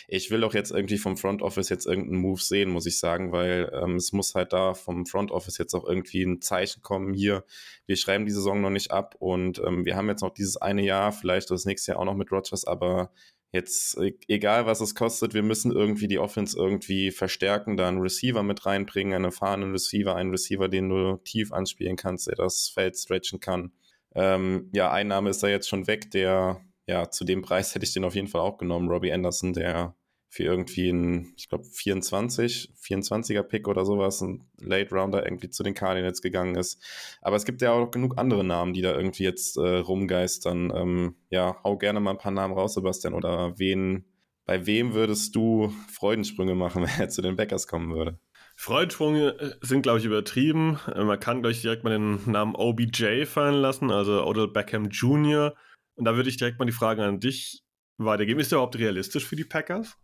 [0.07, 3.31] Ich will auch jetzt irgendwie vom Front Office jetzt irgendeinen Move sehen, muss ich sagen,
[3.31, 7.13] weil ähm, es muss halt da vom Front Office jetzt auch irgendwie ein Zeichen kommen.
[7.13, 7.45] Hier,
[7.85, 10.83] wir schreiben die Saison noch nicht ab und ähm, wir haben jetzt noch dieses eine
[10.83, 13.11] Jahr, vielleicht das nächste Jahr auch noch mit Rogers, aber
[13.51, 17.99] Jetzt, e-, egal was es kostet, wir müssen irgendwie die Offense irgendwie verstärken, da einen
[17.99, 22.69] Receiver mit reinbringen, einen erfahrenen Receiver, einen Receiver, den du tief anspielen kannst, der das
[22.69, 23.71] Feld stretchen kann.
[24.15, 27.93] Ähm, ja, Einnahme ist da jetzt schon weg, der, ja, zu dem Preis hätte ich
[27.93, 29.95] den auf jeden Fall auch genommen, Robbie Anderson, der
[30.29, 35.63] für irgendwie ein, ich glaube, 24, 24er Pick oder sowas, ein Late Rounder irgendwie zu
[35.63, 36.81] den Cardinals gegangen ist.
[37.21, 40.71] Aber es gibt ja auch genug andere Namen, die da irgendwie jetzt äh, rumgeistern.
[40.75, 44.05] Ähm, ja, hau gerne mal ein paar Namen raus, Sebastian, oder wen,
[44.45, 48.19] bei wem würdest du Freudensprünge machen, wenn er zu den Backers kommen würde?
[48.55, 50.79] Freudensprünge äh, sind, glaube ich, übertrieben.
[50.93, 54.89] Äh, man kann, glaube ich, direkt mal den Namen OBJ fallen lassen, also Odell Beckham
[54.89, 55.55] Jr.
[55.95, 57.63] Und da würde ich direkt mal die Frage an dich
[57.97, 58.39] weitergeben.
[58.39, 59.97] Ist der überhaupt realistisch für die Packers?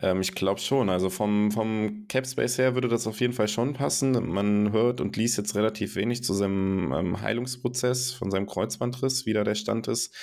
[0.00, 0.88] Ähm, ich glaube schon.
[0.88, 4.12] Also vom, vom Cap Space her würde das auf jeden Fall schon passen.
[4.32, 9.32] Man hört und liest jetzt relativ wenig zu seinem ähm, Heilungsprozess von seinem Kreuzbandriss, wie
[9.32, 10.14] da der Stand ist.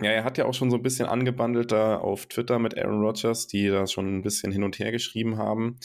[0.00, 3.02] Ja, er hat ja auch schon so ein bisschen angebandelt da auf Twitter mit Aaron
[3.02, 5.76] Rodgers, die da schon ein bisschen hin und her geschrieben haben.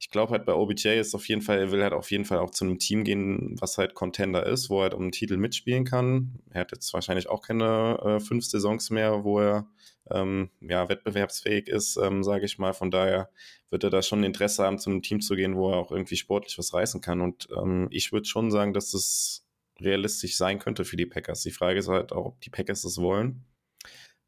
[0.00, 2.38] Ich glaube halt bei OBJ ist auf jeden Fall, er will halt auf jeden Fall
[2.38, 5.36] auch zu einem Team gehen, was halt Contender ist, wo er halt um einen Titel
[5.36, 6.38] mitspielen kann.
[6.50, 9.66] Er hat jetzt wahrscheinlich auch keine äh, fünf Saisons mehr, wo er
[10.10, 12.72] ähm, ja, wettbewerbsfähig ist, ähm, sage ich mal.
[12.72, 13.30] Von daher
[13.70, 16.16] wird er da schon Interesse haben, zu einem Team zu gehen, wo er auch irgendwie
[16.16, 17.20] sportlich was reißen kann.
[17.20, 19.46] Und ähm, ich würde schon sagen, dass es
[19.80, 21.42] realistisch sein könnte für die Packers.
[21.42, 23.44] Die Frage ist halt auch, ob die Packers es wollen.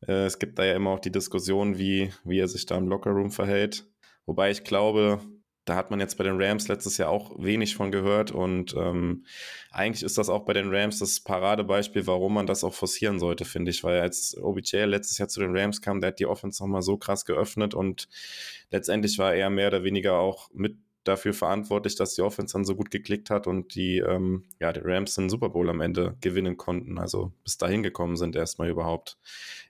[0.07, 2.89] Äh, es gibt da ja immer auch die Diskussion, wie, wie er sich da im
[2.89, 3.87] Lockerroom verhält.
[4.27, 5.21] Wobei ich glaube,
[5.65, 9.25] da hat man jetzt bei den Rams letztes Jahr auch wenig von gehört und ähm,
[9.71, 13.45] eigentlich ist das auch bei den Rams das Paradebeispiel, warum man das auch forcieren sollte,
[13.45, 16.63] finde ich, weil als OBJ letztes Jahr zu den Rams kam, der hat die Offense
[16.63, 18.09] nochmal so krass geöffnet und
[18.71, 22.77] letztendlich war er mehr oder weniger auch mit dafür verantwortlich, dass die Offense dann so
[22.77, 26.57] gut geklickt hat und die, ähm, ja, die Rams den Super Bowl am Ende gewinnen
[26.57, 26.99] konnten.
[26.99, 29.19] Also bis dahin gekommen sind erstmal überhaupt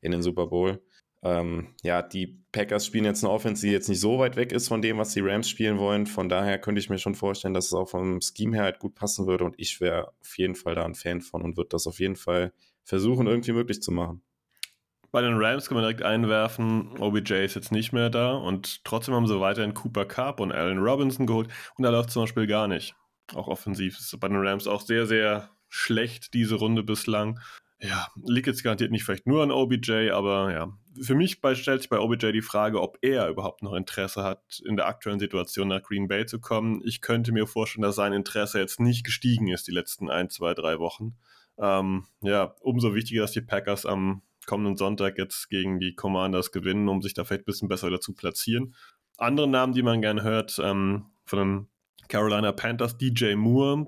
[0.00, 0.82] in den Super Bowl.
[1.22, 4.68] Ähm, ja, die Packers spielen jetzt eine Offense, die jetzt nicht so weit weg ist
[4.68, 6.06] von dem, was die Rams spielen wollen.
[6.06, 8.94] Von daher könnte ich mir schon vorstellen, dass es auch vom Scheme her halt gut
[8.94, 11.86] passen würde und ich wäre auf jeden Fall da ein Fan von und würde das
[11.86, 12.52] auf jeden Fall
[12.84, 14.22] versuchen, irgendwie möglich zu machen.
[15.12, 19.14] Bei den Rams kann man direkt einwerfen, OBJ ist jetzt nicht mehr da und trotzdem
[19.14, 22.68] haben sie weiterhin Cooper Cup und Allen Robinson geholt und da läuft zum Beispiel gar
[22.68, 22.94] nicht.
[23.34, 27.40] Auch offensiv ist bei den Rams auch sehr, sehr schlecht diese Runde bislang.
[27.82, 31.88] Ja, liegt jetzt garantiert nicht vielleicht nur an OBJ, aber ja, für mich stellt sich
[31.88, 35.82] bei OBJ die Frage, ob er überhaupt noch Interesse hat, in der aktuellen Situation nach
[35.82, 36.82] Green Bay zu kommen.
[36.84, 40.52] Ich könnte mir vorstellen, dass sein Interesse jetzt nicht gestiegen ist die letzten ein, zwei,
[40.52, 41.16] drei Wochen.
[41.58, 46.88] Ähm, ja, umso wichtiger, dass die Packers am kommenden Sonntag jetzt gegen die Commanders gewinnen,
[46.88, 48.74] um sich da vielleicht ein bisschen besser wieder zu platzieren.
[49.16, 51.68] Andere Namen, die man gerne hört, ähm, von den
[52.08, 53.86] Carolina Panthers, DJ Moore,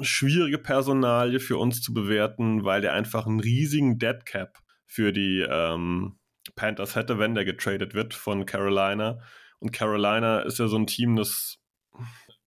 [0.00, 5.46] schwierige Personalie für uns zu bewerten, weil der einfach einen riesigen Dead Cap für die
[5.48, 6.18] ähm,
[6.54, 9.20] Panthers hätte, wenn der getradet wird von Carolina.
[9.58, 11.58] Und Carolina ist ja so ein Team, das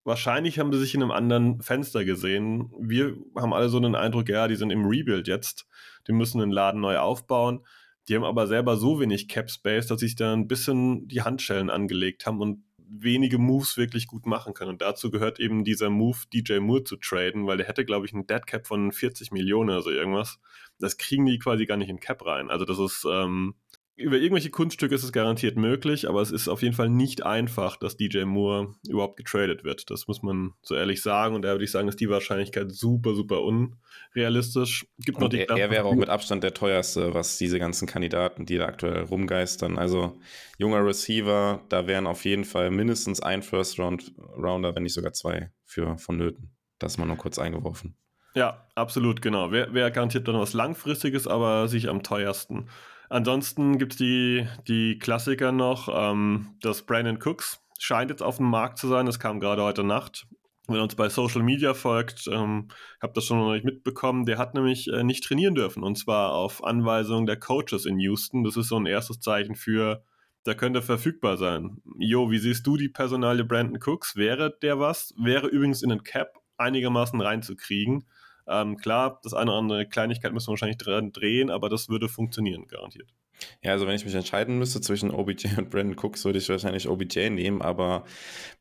[0.03, 2.71] wahrscheinlich haben sie sich in einem anderen Fenster gesehen.
[2.79, 5.67] Wir haben alle so einen Eindruck, ja, die sind im Rebuild jetzt
[6.07, 7.65] die müssen den Laden neu aufbauen.
[8.07, 11.69] Die haben aber selber so wenig Cap Space, dass sich da ein bisschen die Handschellen
[11.69, 12.63] angelegt haben und
[13.01, 14.71] wenige Moves wirklich gut machen können.
[14.71, 18.13] Und dazu gehört eben dieser Move, DJ Moore zu traden, weil der hätte, glaube ich,
[18.13, 20.39] einen Dead Cap von 40 Millionen oder so irgendwas.
[20.79, 22.49] Das kriegen die quasi gar nicht in Cap rein.
[22.49, 23.55] Also das ist, ähm,
[23.97, 27.77] über irgendwelche Kunststücke ist es garantiert möglich, aber es ist auf jeden Fall nicht einfach,
[27.77, 29.89] dass DJ Moore überhaupt getradet wird.
[29.89, 31.33] Das muss man so ehrlich sagen.
[31.33, 34.85] Und da würde ich sagen, ist die Wahrscheinlichkeit super, super unrealistisch.
[34.99, 38.45] Gibt noch die er, er wäre auch mit Abstand der teuerste, was diese ganzen Kandidaten,
[38.45, 39.77] die da aktuell rumgeistern.
[39.77, 40.19] Also
[40.57, 45.97] junger Receiver, da wären auf jeden Fall mindestens ein First-Rounder, wenn nicht sogar zwei für
[45.97, 46.51] vonnöten.
[46.79, 47.95] Das mal nur kurz eingeworfen.
[48.33, 49.53] Ja, absolut, genau.
[49.53, 52.67] Wer, wer garantiert dann was Langfristiges, aber sich am teuersten?
[53.09, 55.89] Ansonsten gibt es die, die Klassiker noch.
[55.91, 59.05] Ähm, das Brandon Cooks scheint jetzt auf dem Markt zu sein.
[59.05, 60.27] Das kam gerade heute Nacht.
[60.67, 64.25] Wenn uns bei Social Media folgt, ähm, habt das schon noch nicht mitbekommen.
[64.25, 65.83] Der hat nämlich äh, nicht trainieren dürfen.
[65.83, 68.43] Und zwar auf Anweisung der Coaches in Houston.
[68.43, 70.03] Das ist so ein erstes Zeichen für,
[70.47, 71.81] der könnte verfügbar sein.
[71.99, 74.15] Jo, wie siehst du die Personalie Brandon Cooks?
[74.15, 75.13] Wäre der was?
[75.17, 78.05] Wäre übrigens in den Cap einigermaßen reinzukriegen.
[78.47, 82.09] Ähm, klar, das eine oder andere Kleinigkeit müssen wir wahrscheinlich dran drehen, aber das würde
[82.09, 83.13] funktionieren, garantiert.
[83.61, 86.87] Ja, also wenn ich mich entscheiden müsste zwischen OBJ und Brandon Cooks, würde ich wahrscheinlich
[86.87, 88.05] OBJ nehmen, aber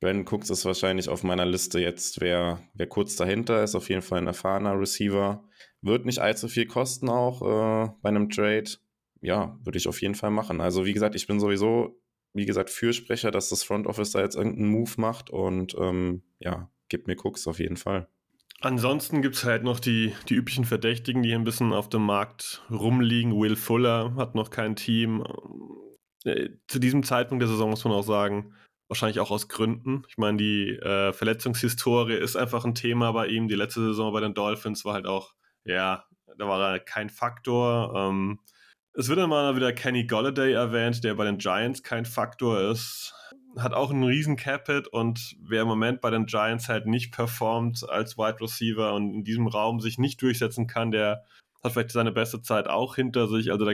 [0.00, 4.02] Brandon Cooks ist wahrscheinlich auf meiner Liste jetzt, wer, wer kurz dahinter ist, auf jeden
[4.02, 5.44] Fall ein erfahrener Receiver.
[5.80, 8.70] Wird nicht allzu viel kosten auch äh, bei einem Trade.
[9.20, 10.60] Ja, würde ich auf jeden Fall machen.
[10.60, 12.00] Also wie gesagt, ich bin sowieso,
[12.32, 16.70] wie gesagt, Fürsprecher, dass das Front Office da jetzt irgendeinen Move macht und ähm, ja,
[16.88, 18.08] gibt mir Cooks auf jeden Fall.
[18.64, 22.62] Ansonsten gibt es halt noch die, die üblichen Verdächtigen, die ein bisschen auf dem Markt
[22.70, 23.38] rumliegen.
[23.38, 25.22] Will Fuller hat noch kein Team.
[26.24, 28.54] Äh, zu diesem Zeitpunkt der Saison muss man auch sagen,
[28.88, 30.04] wahrscheinlich auch aus Gründen.
[30.08, 33.48] Ich meine, die äh, Verletzungshistorie ist einfach ein Thema bei ihm.
[33.48, 35.34] Die letzte Saison bei den Dolphins war halt auch,
[35.66, 36.06] ja,
[36.38, 37.92] da war er kein Faktor.
[37.94, 38.40] Ähm,
[38.94, 43.12] es wird mal wieder Kenny Golladay erwähnt, der bei den Giants kein Faktor ist
[43.58, 47.88] hat auch einen riesen Capit und wer im Moment bei den Giants halt nicht performt
[47.88, 51.24] als Wide Receiver und in diesem Raum sich nicht durchsetzen kann, der
[51.62, 53.50] hat vielleicht seine beste Zeit auch hinter sich.
[53.50, 53.72] Also da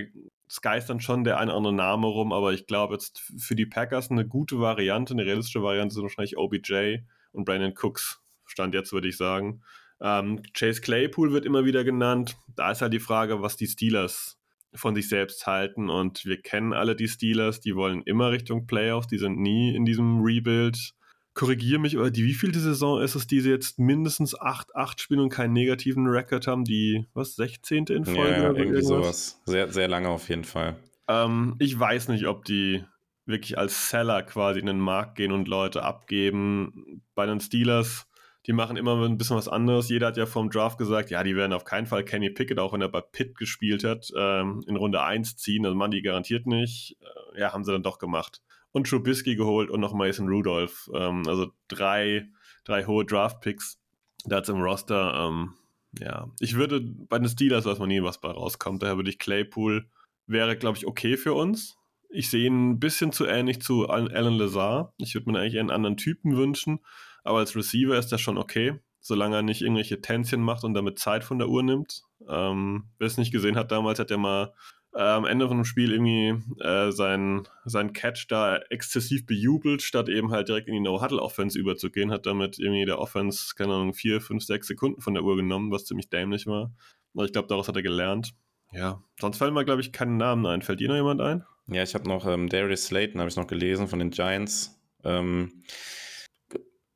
[0.62, 4.10] geistern schon der eine oder andere Name rum, aber ich glaube jetzt für die Packers
[4.10, 6.98] eine gute Variante, eine realistische Variante sind wahrscheinlich OBJ
[7.32, 8.20] und Brandon Cooks.
[8.46, 9.62] Stand jetzt, würde ich sagen.
[10.00, 12.36] Ähm, Chase Claypool wird immer wieder genannt.
[12.56, 14.39] Da ist halt die Frage, was die Steelers
[14.74, 15.90] von sich selbst halten.
[15.90, 19.84] Und wir kennen alle die Steelers, die wollen immer Richtung Playoffs, die sind nie in
[19.84, 20.92] diesem Rebuild.
[21.34, 25.30] korrigiere mich, aber die wievielte Saison ist es, die sie jetzt mindestens 8-8 spielen und
[25.30, 26.64] keinen negativen Rekord haben?
[26.64, 27.86] Die, was, 16.
[27.86, 28.30] in Folge?
[28.30, 29.40] Ja, ja irgendwie sowas.
[29.46, 30.76] Sehr, sehr lange auf jeden Fall.
[31.08, 32.84] Ähm, ich weiß nicht, ob die
[33.26, 37.02] wirklich als Seller quasi in den Markt gehen und Leute abgeben.
[37.14, 38.06] Bei den Steelers,
[38.46, 39.88] die machen immer ein bisschen was anderes.
[39.88, 42.72] Jeder hat ja vom Draft gesagt, ja, die werden auf keinen Fall Kenny Pickett, auch
[42.72, 45.66] wenn er bei Pitt gespielt hat, ähm, in Runde 1 ziehen.
[45.66, 46.96] Also man die garantiert nicht.
[47.34, 48.40] Äh, ja, haben sie dann doch gemacht.
[48.72, 50.90] Und Trubisky geholt und noch Mason Rudolph.
[50.94, 52.28] Ähm, also drei,
[52.64, 53.78] drei hohe Draft-Picks
[54.24, 55.28] da im Roster.
[55.28, 55.54] Ähm,
[55.98, 58.82] ja, ich würde bei den Steelers weiß man nie, was bei rauskommt.
[58.82, 59.86] Daher würde ich Claypool
[60.26, 61.76] wäre, glaube ich, okay für uns.
[62.08, 64.94] Ich sehe ihn ein bisschen zu ähnlich zu Alan Lazar.
[64.98, 66.80] Ich würde mir eigentlich einen anderen Typen wünschen,
[67.24, 70.98] aber als Receiver ist das schon okay, solange er nicht irgendwelche Tänzchen macht und damit
[70.98, 72.02] Zeit von der Uhr nimmt.
[72.28, 74.52] Ähm, wer es nicht gesehen hat damals, hat er mal
[74.94, 80.08] äh, am Ende von dem Spiel irgendwie äh, sein, sein Catch da exzessiv bejubelt, statt
[80.08, 84.20] eben halt direkt in die No-Huddle-Offense überzugehen, hat damit irgendwie der Offense, keine Ahnung, vier,
[84.20, 86.72] fünf, sechs Sekunden von der Uhr genommen, was ziemlich dämlich war.
[87.14, 88.34] Aber ich glaube, daraus hat er gelernt.
[88.72, 90.62] Ja, sonst fallen mir, glaube ich, keinen Namen ein.
[90.62, 91.44] Fällt dir noch jemand ein?
[91.66, 94.80] Ja, ich habe noch ähm, Darius Slayton, habe ich noch gelesen von den Giants.
[95.04, 95.62] Ähm,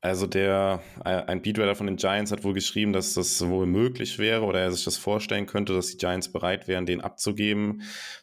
[0.05, 4.19] also der, äh, ein Beatwriter von den Giants hat wohl geschrieben, dass das wohl möglich
[4.19, 7.81] wäre oder er sich das vorstellen könnte, dass die Giants bereit wären, den abzugeben.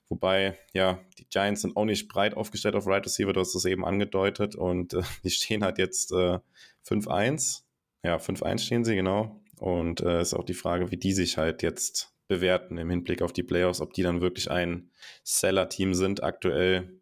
[0.09, 3.65] Wobei, ja, die Giants sind auch nicht breit aufgestellt auf Right Receiver, du hast das
[3.65, 6.39] eben angedeutet und äh, die stehen halt jetzt äh,
[6.87, 7.63] 5-1.
[8.05, 9.43] Ja, 5-1 stehen sie, genau.
[9.59, 13.33] Und äh, ist auch die Frage, wie die sich halt jetzt bewerten im Hinblick auf
[13.33, 14.93] die Playoffs, ob die dann wirklich ein
[15.25, 16.23] Seller-Team sind.
[16.23, 17.01] Aktuell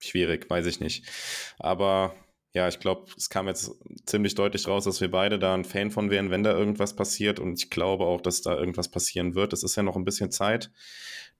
[0.00, 1.06] schwierig, weiß ich nicht.
[1.60, 2.16] Aber
[2.54, 3.72] ja, ich glaube, es kam jetzt
[4.06, 7.40] ziemlich deutlich raus, dass wir beide da ein Fan von wären, wenn da irgendwas passiert.
[7.40, 9.52] Und ich glaube auch, dass da irgendwas passieren wird.
[9.52, 10.70] Es ist ja noch ein bisschen Zeit.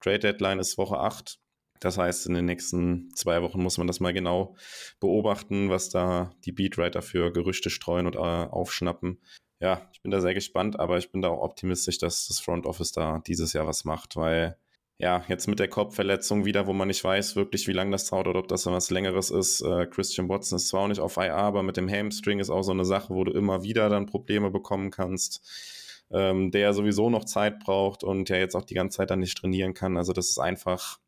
[0.01, 1.39] Trade Deadline ist Woche 8.
[1.81, 4.57] Das heißt, in den nächsten zwei Wochen muss man das mal genau
[5.01, 9.19] beobachten, was da die Beatwriter für Gerüchte streuen und äh, aufschnappen
[9.63, 12.67] ja, ich bin da sehr gespannt, aber ich bin da auch optimistisch, dass das Front
[12.67, 14.59] Office da dieses Jahr was macht, weil
[15.03, 18.29] ja, jetzt mit der Kopfverletzung wieder, wo man nicht weiß wirklich, wie lange das dauert
[18.29, 19.61] oder ob das was Längeres ist.
[19.61, 22.63] Äh, Christian Watson ist zwar auch nicht auf IA, aber mit dem Hamstring ist auch
[22.63, 27.25] so eine Sache, wo du immer wieder dann Probleme bekommen kannst, ähm, der sowieso noch
[27.25, 29.97] Zeit braucht und ja jetzt auch die ganze Zeit dann nicht trainieren kann.
[29.97, 31.01] Also das ist einfach,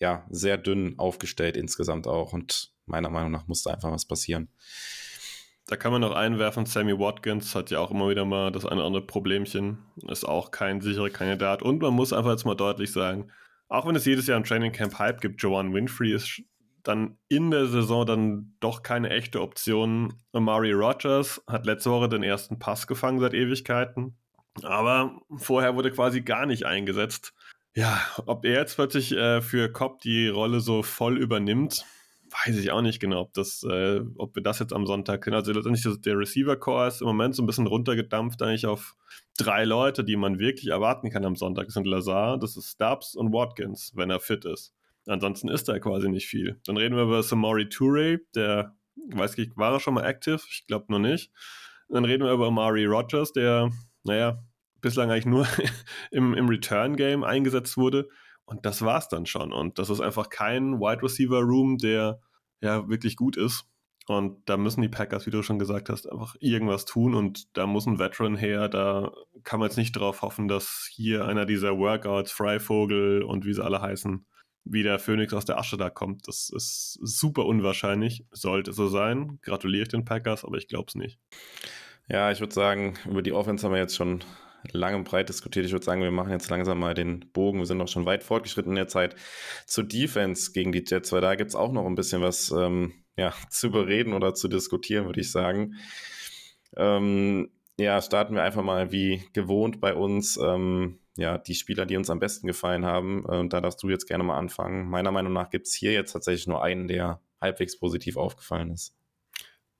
[0.00, 4.48] ja, sehr dünn aufgestellt insgesamt auch und meiner Meinung nach muss da einfach was passieren.
[5.68, 8.76] Da kann man noch einwerfen, Sammy Watkins hat ja auch immer wieder mal das eine
[8.76, 9.78] oder andere Problemchen.
[10.08, 11.62] Ist auch kein sicherer Kandidat.
[11.62, 13.30] Und man muss einfach jetzt mal deutlich sagen,
[13.68, 16.42] auch wenn es jedes Jahr im Training Camp Hype gibt, Joanne Winfrey ist
[16.84, 20.14] dann in der Saison dann doch keine echte Option.
[20.32, 24.16] Amari Rogers hat letzte Woche den ersten Pass gefangen seit Ewigkeiten.
[24.62, 27.34] Aber vorher wurde quasi gar nicht eingesetzt.
[27.74, 31.84] Ja, ob er jetzt plötzlich äh, für Cobb die Rolle so voll übernimmt,
[32.46, 35.36] weiß ich auch nicht genau, ob, das, äh, ob wir das jetzt am Sonntag können.
[35.36, 38.96] Also letztendlich der Receiver-Core ist im Moment so ein bisschen runtergedampft eigentlich auf
[39.38, 41.66] drei Leute, die man wirklich erwarten kann am Sonntag.
[41.66, 44.74] Das sind Lazar, das ist Stubbs und Watkins, wenn er fit ist.
[45.06, 46.60] Ansonsten ist da quasi nicht viel.
[46.66, 48.76] Dann reden wir über Samori Toure, der,
[49.10, 50.44] weiß ich, war er schon mal aktiv?
[50.50, 51.32] Ich glaube noch nicht.
[51.88, 53.70] Dann reden wir über Amari Rogers, der,
[54.04, 54.42] naja,
[54.80, 55.46] bislang eigentlich nur
[56.10, 58.08] im, im Return-Game eingesetzt wurde.
[58.48, 59.52] Und das war's dann schon.
[59.52, 62.18] Und das ist einfach kein Wide Receiver Room, der
[62.62, 63.66] ja wirklich gut ist.
[64.06, 67.14] Und da müssen die Packers, wie du schon gesagt hast, einfach irgendwas tun.
[67.14, 68.70] Und da muss ein Veteran her.
[68.70, 69.12] Da
[69.44, 73.62] kann man jetzt nicht drauf hoffen, dass hier einer dieser Workouts, Freivogel und wie sie
[73.62, 74.24] alle heißen,
[74.64, 76.26] wie der Phoenix aus der Asche da kommt.
[76.26, 78.24] Das ist super unwahrscheinlich.
[78.30, 79.40] Sollte so sein.
[79.42, 81.18] Gratuliere ich den Packers, aber ich glaube es nicht.
[82.08, 84.24] Ja, ich würde sagen, über die Offense haben wir jetzt schon
[84.72, 85.66] lang und breit diskutiert.
[85.66, 87.58] Ich würde sagen, wir machen jetzt langsam mal den Bogen.
[87.58, 89.16] Wir sind noch schon weit fortgeschritten in der Zeit
[89.66, 92.92] zur Defense gegen die Jets, weil da gibt es auch noch ein bisschen was ähm,
[93.16, 95.74] ja, zu bereden oder zu diskutieren, würde ich sagen.
[96.76, 100.36] Ähm, ja, starten wir einfach mal wie gewohnt bei uns.
[100.36, 103.24] Ähm, ja, die Spieler, die uns am besten gefallen haben.
[103.28, 104.88] Äh, und da darfst du jetzt gerne mal anfangen.
[104.88, 108.97] Meiner Meinung nach gibt es hier jetzt tatsächlich nur einen, der halbwegs positiv aufgefallen ist.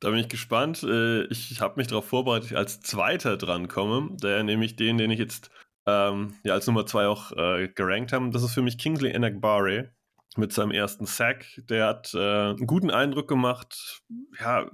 [0.00, 0.82] Da bin ich gespannt.
[0.82, 4.16] Äh, ich habe mich darauf vorbereitet, ich als Zweiter drankomme.
[4.16, 5.50] Der nämlich den, den ich jetzt
[5.86, 8.30] ähm, ja, als Nummer zwei auch äh, gerankt habe.
[8.30, 9.90] Das ist für mich Kingsley Enakbare
[10.36, 11.46] mit seinem ersten Sack.
[11.68, 14.02] Der hat äh, einen guten Eindruck gemacht.
[14.40, 14.70] Ja,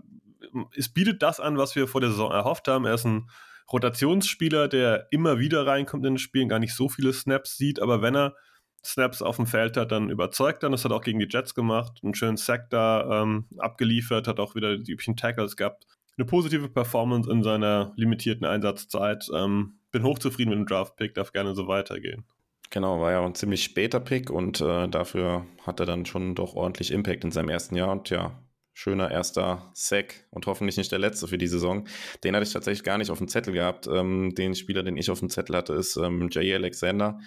[0.77, 2.85] es bietet das an, was wir vor der Saison erhofft haben.
[2.85, 3.31] Er ist ein
[3.73, 8.03] Rotationsspieler, der immer wieder reinkommt in den Spielen, gar nicht so viele Snaps sieht, aber
[8.03, 8.37] wenn er
[8.85, 10.73] Snaps auf dem Feld hat, dann überzeugt dann.
[10.73, 12.01] Das hat auch gegen die Jets gemacht.
[12.03, 15.87] Einen schönen Sack da ähm, abgeliefert, hat auch wieder die üblichen Tackles gehabt.
[16.17, 19.27] Eine positive Performance in seiner limitierten Einsatzzeit.
[19.35, 22.25] Ähm, bin hochzufrieden mit dem Draft-Pick, darf gerne so weitergehen.
[22.71, 26.55] Genau, war ja ein ziemlich später Pick und äh, dafür hat er dann schon doch
[26.55, 30.99] ordentlich Impact in seinem ersten Jahr und ja, schöner erster Sack und hoffentlich nicht der
[30.99, 31.87] letzte für die Saison.
[32.25, 33.87] Den hatte ich tatsächlich gar nicht auf dem Zettel gehabt.
[33.87, 37.21] Ähm, den Spieler, den ich auf dem Zettel hatte, ist ähm, Jay Alexander,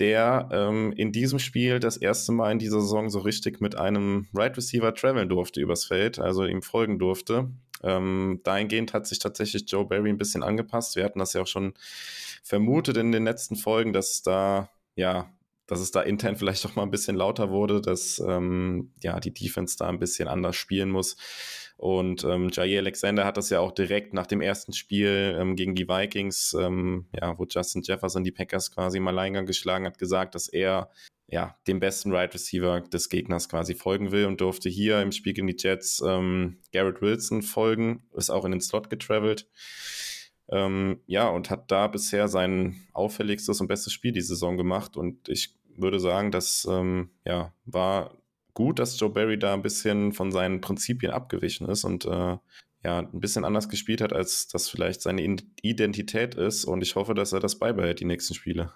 [0.00, 4.26] der ähm, in diesem Spiel das erste Mal in dieser Saison so richtig mit einem
[4.34, 7.50] Right Receiver traveln durfte übers Feld, also ihm folgen durfte.
[7.82, 10.96] Ähm, dahingehend hat sich tatsächlich Joe Barry ein bisschen angepasst.
[10.96, 11.74] Wir hatten das ja auch schon
[12.42, 15.30] vermutet in den letzten Folgen, dass da ja
[15.66, 19.32] dass es da intern vielleicht auch mal ein bisschen lauter wurde, dass ähm, ja die
[19.32, 21.16] Defense da ein bisschen anders spielen muss.
[21.80, 25.74] Und ähm, Jair Alexander hat das ja auch direkt nach dem ersten Spiel ähm, gegen
[25.74, 30.34] die Vikings, ähm, ja, wo Justin Jefferson die Packers quasi im Alleingang geschlagen hat, gesagt,
[30.34, 30.90] dass er
[31.26, 35.32] ja dem besten Right Receiver des Gegners quasi folgen will und durfte hier im Spiel
[35.32, 39.48] gegen die Jets ähm, Garrett Wilson folgen, ist auch in den Slot getravelt.
[40.50, 44.98] Ähm, ja, und hat da bisher sein auffälligstes und bestes Spiel die Saison gemacht.
[44.98, 48.19] Und ich würde sagen, das ähm, ja, war
[48.54, 52.36] gut, dass Joe Barry da ein bisschen von seinen Prinzipien abgewichen ist und äh,
[52.82, 55.22] ja, ein bisschen anders gespielt hat, als das vielleicht seine
[55.62, 56.64] Identität ist.
[56.64, 58.72] Und ich hoffe, dass er das beibehält, die nächsten Spiele.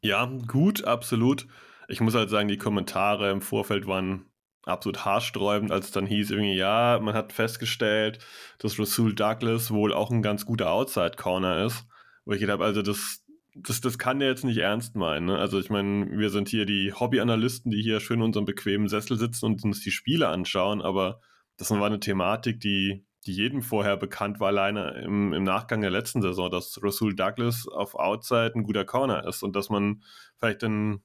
[0.00, 1.46] Ja, gut, absolut.
[1.88, 4.26] Ich muss halt sagen, die Kommentare im Vorfeld waren
[4.64, 8.18] absolut haarsträubend, als es dann hieß, irgendwie, ja, man hat festgestellt,
[8.58, 11.86] dass Rasul Douglas wohl auch ein ganz guter Outside-Corner ist.
[12.24, 13.23] Wo ich gedacht habe, also das,
[13.54, 15.26] das, das kann der jetzt nicht ernst meinen.
[15.26, 15.38] Ne?
[15.38, 19.16] Also ich meine, wir sind hier die Hobbyanalysten, die hier schön in unserem bequemen Sessel
[19.16, 21.20] sitzen und uns die Spiele anschauen, aber
[21.56, 25.90] das war eine Thematik, die, die jedem vorher bekannt war, alleine im, im Nachgang der
[25.90, 30.02] letzten Saison, dass Rasul Douglas auf Outside ein guter Corner ist und dass man
[30.38, 31.02] vielleicht dann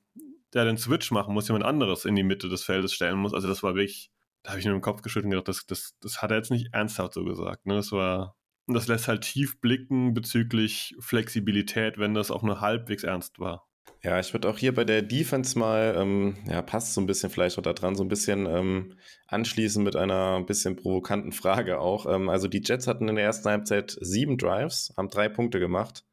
[0.54, 3.36] der den Switch machen muss, jemand anderes in die Mitte des Feldes stellen muss.
[3.36, 5.96] Also das war wirklich, da habe ich nur im Kopf geschüttelt und gedacht, das, das,
[6.02, 7.68] das hat er jetzt nicht ernsthaft so gesagt.
[7.68, 7.76] Ne?
[7.76, 8.36] Das war
[8.70, 13.68] und das lässt halt tief blicken bezüglich Flexibilität, wenn das auch nur halbwegs ernst war.
[14.04, 17.30] Ja, ich würde auch hier bei der Defense mal, ähm, ja, passt so ein bisschen
[17.30, 18.94] vielleicht auch da dran, so ein bisschen ähm,
[19.28, 22.06] anschließen mit einer ein bisschen provokanten Frage auch.
[22.06, 26.06] Ähm, also die Jets hatten in der ersten Halbzeit sieben Drives, haben drei Punkte gemacht.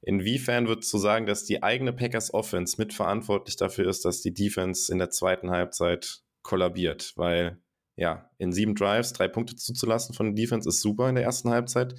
[0.00, 4.90] Inwiefern würdest du sagen, dass die eigene Packers Offense mitverantwortlich dafür ist, dass die Defense
[4.90, 7.12] in der zweiten Halbzeit kollabiert?
[7.16, 7.58] Weil
[8.00, 11.50] ja, in sieben Drives drei Punkte zuzulassen von der Defense ist super in der ersten
[11.50, 11.94] Halbzeit.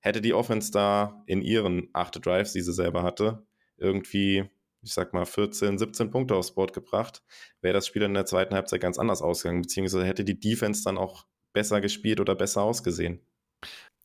[0.00, 3.46] Hätte die Offense da in ihren acht Drives, die sie selber hatte,
[3.76, 4.50] irgendwie,
[4.82, 7.22] ich sag mal, 14, 17 Punkte aufs Board gebracht,
[7.60, 10.98] wäre das Spiel in der zweiten Halbzeit ganz anders ausgegangen, beziehungsweise hätte die Defense dann
[10.98, 13.20] auch besser gespielt oder besser ausgesehen.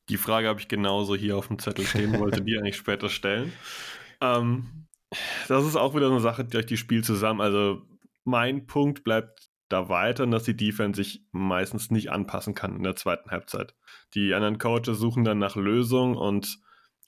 [0.10, 3.52] Die Frage habe ich genauso hier auf dem Zettel stehen, wollte die eigentlich später stellen.
[4.22, 4.86] Ähm,
[5.48, 7.40] das ist auch wieder eine Sache durch die Spiel zusammen.
[7.40, 7.84] Also
[8.26, 12.96] mein Punkt bleibt da weiter, dass die Defense sich meistens nicht anpassen kann in der
[12.96, 13.76] zweiten Halbzeit.
[14.16, 16.60] Die anderen Coaches suchen dann nach Lösungen und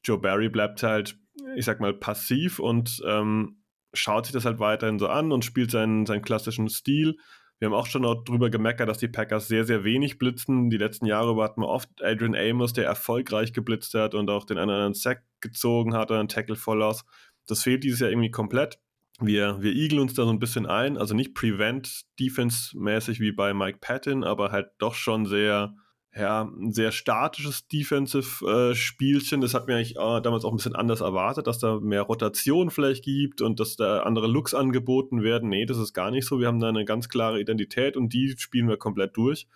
[0.04, 1.18] Joe Barry bleibt halt,
[1.56, 5.72] ich sag mal, passiv und ähm, schaut sich das halt weiterhin so an und spielt
[5.72, 7.18] seinen, seinen klassischen Stil.
[7.60, 10.70] Wir haben auch schon darüber gemeckert, dass die Packers sehr, sehr wenig blitzen.
[10.70, 14.46] Die letzten Jahre über hatten wir oft Adrian Amos, der erfolgreich geblitzt hat und auch
[14.46, 17.04] den anderen Sack gezogen hat oder einen Tackle voll aus.
[17.48, 18.80] Das fehlt dieses Jahr irgendwie komplett
[19.22, 23.80] wir, wir igeln uns da so ein bisschen ein, also nicht Prevent-Defense-mäßig wie bei Mike
[23.82, 25.76] Patton, aber halt doch schon sehr,
[26.16, 29.40] ja, ein sehr statisches Defensive-Spielchen.
[29.40, 32.02] Äh, das hat mir eigentlich äh, damals auch ein bisschen anders erwartet, dass da mehr
[32.02, 35.50] Rotation vielleicht gibt und dass da andere Looks angeboten werden.
[35.50, 36.40] Nee, das ist gar nicht so.
[36.40, 39.48] Wir haben da eine ganz klare Identität und die spielen wir komplett durch.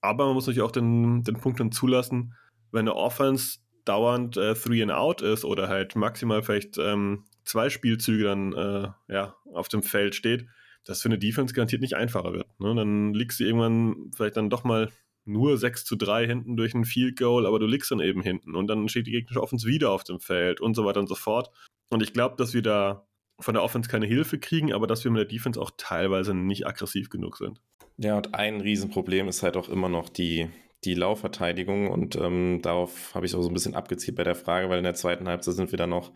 [0.00, 2.34] Aber man muss natürlich auch den, den Punkt dann zulassen,
[2.72, 7.70] wenn eine Offense dauernd äh, Three and Out ist oder halt maximal vielleicht ähm, zwei
[7.70, 10.46] Spielzüge dann äh, ja, auf dem Feld steht,
[10.84, 12.48] dass für eine Defense garantiert nicht einfacher wird.
[12.60, 12.74] Ne?
[12.74, 14.90] Dann liegst du irgendwann vielleicht dann doch mal
[15.24, 18.56] nur 6 zu 3 hinten durch ein Field Goal, aber du liegst dann eben hinten
[18.56, 21.14] und dann steht die gegnerische Offense wieder auf dem Feld und so weiter und so
[21.14, 21.50] fort.
[21.90, 23.06] Und ich glaube, dass wir da
[23.38, 26.66] von der Offense keine Hilfe kriegen, aber dass wir mit der Defense auch teilweise nicht
[26.66, 27.60] aggressiv genug sind.
[27.98, 30.48] Ja, und ein Riesenproblem ist halt auch immer noch die,
[30.84, 34.68] die Laufverteidigung und ähm, darauf habe ich auch so ein bisschen abgezielt bei der Frage,
[34.68, 36.12] weil in der zweiten Halbzeit sind wir dann noch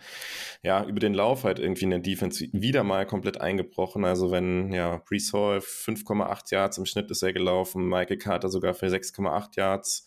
[0.63, 4.05] ja über den Lauf halt irgendwie in der Defense wieder mal komplett eingebrochen.
[4.05, 8.75] Also wenn ja Brees Hall 5,8 Yards im Schnitt ist er gelaufen, Michael Carter sogar
[8.75, 10.07] für 6,8 Yards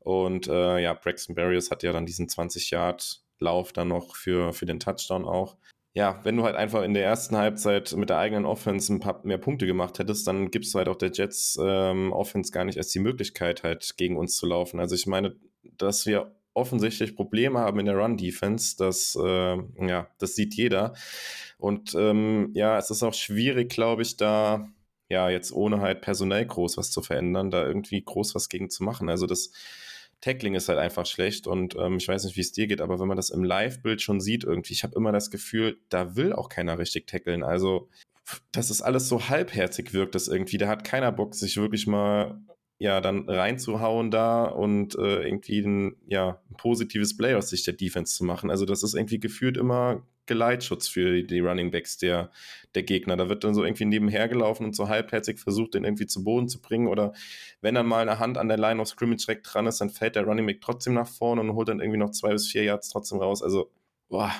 [0.00, 4.52] und äh, ja Braxton Barriers hat ja dann diesen 20 Yard Lauf dann noch für
[4.52, 5.56] für den Touchdown auch
[5.94, 9.20] ja, wenn du halt einfach in der ersten Halbzeit mit der eigenen Offense ein paar
[9.24, 12.76] mehr Punkte gemacht hättest, dann gibst du halt auch der Jets ähm, Offense gar nicht
[12.76, 14.80] erst die Möglichkeit, halt gegen uns zu laufen.
[14.80, 15.36] Also ich meine,
[15.78, 20.94] dass wir offensichtlich Probleme haben in der Run-Defense, das, äh, ja, das sieht jeder.
[21.58, 24.68] Und ähm, ja, es ist auch schwierig, glaube ich, da
[25.08, 28.82] ja jetzt ohne halt personell groß was zu verändern, da irgendwie groß was gegen zu
[28.82, 29.08] machen.
[29.08, 29.52] Also das
[30.24, 32.98] Tackling ist halt einfach schlecht und ähm, ich weiß nicht, wie es dir geht, aber
[32.98, 36.32] wenn man das im Live-Bild schon sieht, irgendwie, ich habe immer das Gefühl, da will
[36.32, 37.42] auch keiner richtig tackeln.
[37.42, 37.90] Also,
[38.50, 40.56] dass es alles so halbherzig wirkt, das irgendwie.
[40.56, 42.40] Da hat keiner Bock, sich wirklich mal
[42.78, 47.74] ja, dann reinzuhauen da und äh, irgendwie ein, ja, ein positives Play aus Sicht der
[47.74, 48.50] Defense zu machen.
[48.50, 52.30] Also das ist irgendwie gefühlt immer Geleitschutz für die Running Backs der,
[52.74, 53.16] der Gegner.
[53.16, 56.48] Da wird dann so irgendwie nebenher gelaufen und so halbherzig versucht, den irgendwie zu Boden
[56.48, 56.88] zu bringen.
[56.88, 57.12] Oder
[57.60, 60.16] wenn dann mal eine Hand an der Line of Scrimmage direkt dran ist, dann fällt
[60.16, 62.88] der Running Back trotzdem nach vorne und holt dann irgendwie noch zwei bis vier Yards
[62.88, 63.42] trotzdem raus.
[63.42, 63.70] Also,
[64.08, 64.32] boah,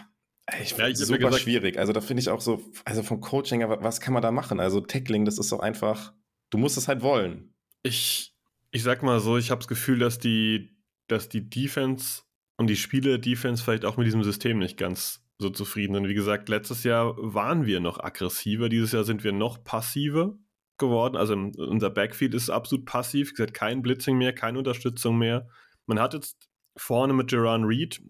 [0.61, 1.78] ich ja, ich super gesagt, schwierig.
[1.78, 4.61] Also da finde ich auch so, also vom Coaching, was kann man da machen?
[4.61, 6.12] Also Tackling, das ist doch einfach,
[6.51, 7.55] du musst es halt wollen.
[7.82, 8.35] Ich,
[8.70, 10.76] ich sag mal so, ich habe das Gefühl, dass die,
[11.09, 12.22] dass die Defense
[12.57, 16.09] und die Spiele Defense vielleicht auch mit diesem System nicht ganz so zufrieden sind.
[16.09, 20.37] Wie gesagt, letztes Jahr waren wir noch aggressiver, dieses Jahr sind wir noch passiver
[20.78, 21.16] geworden.
[21.16, 23.30] Also unser Backfield ist absolut passiv.
[23.30, 25.49] Wie gesagt, kein Blitzing mehr, keine Unterstützung mehr.
[25.87, 28.03] Man hat jetzt vorne mit Jerron Reed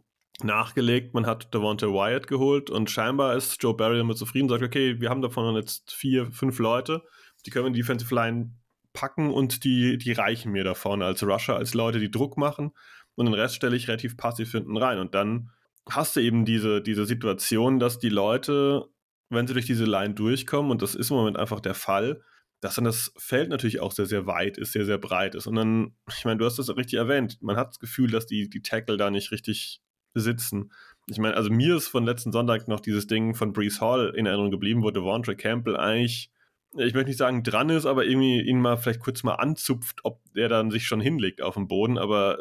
[0.43, 5.01] nachgelegt, man hat Devonta Wyatt geholt und scheinbar ist Joe Barry damit zufrieden, sagt, okay,
[5.01, 7.03] wir haben davon jetzt vier, fünf Leute,
[7.47, 8.51] die können wir in die Defensive Line
[8.93, 12.73] packen und die, die reichen mir davon als Rusher, als Leute, die Druck machen
[13.15, 14.99] und den Rest stelle ich relativ passiv hinten rein.
[14.99, 15.51] Und dann
[15.89, 18.87] hast du eben diese, diese Situation, dass die Leute,
[19.31, 22.23] wenn sie durch diese Line durchkommen, und das ist im Moment einfach der Fall,
[22.61, 25.47] dass dann das Feld natürlich auch sehr, sehr weit ist, sehr, sehr breit ist.
[25.47, 28.49] Und dann, ich meine, du hast das richtig erwähnt, man hat das Gefühl, dass die,
[28.49, 29.83] die Tackle da nicht richtig
[30.15, 30.73] sitzen.
[31.07, 34.27] Ich meine, also mir ist von letzten Sonntag noch dieses Ding von Brees Hall in
[34.27, 36.31] Erinnerung geblieben, wo Devontre Campbell eigentlich
[36.77, 40.21] ich möchte nicht sagen dran ist, aber irgendwie ihn mal vielleicht kurz mal anzupft, ob
[40.35, 41.99] er dann sich schon hinlegt auf dem Boden.
[41.99, 42.39] Aber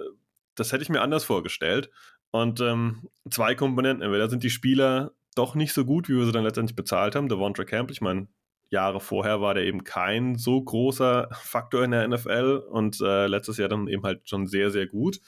[0.55, 1.89] das hätte ich mir anders vorgestellt.
[2.34, 4.01] Und ähm, zwei Komponenten.
[4.01, 7.29] Entweder sind die Spieler doch nicht so gut, wie wir sie dann letztendlich bezahlt haben.
[7.29, 8.27] Devontra Camp, ich meine,
[8.71, 13.57] Jahre vorher war der eben kein so großer Faktor in der NFL und äh, letztes
[13.57, 15.19] Jahr dann eben halt schon sehr, sehr gut.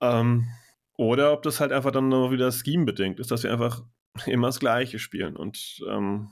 [0.00, 0.48] Ähm,
[0.96, 3.84] oder ob das halt einfach dann noch wieder scheme-bedingt ist, dass wir einfach
[4.26, 5.36] immer das Gleiche spielen.
[5.36, 6.30] Und ähm,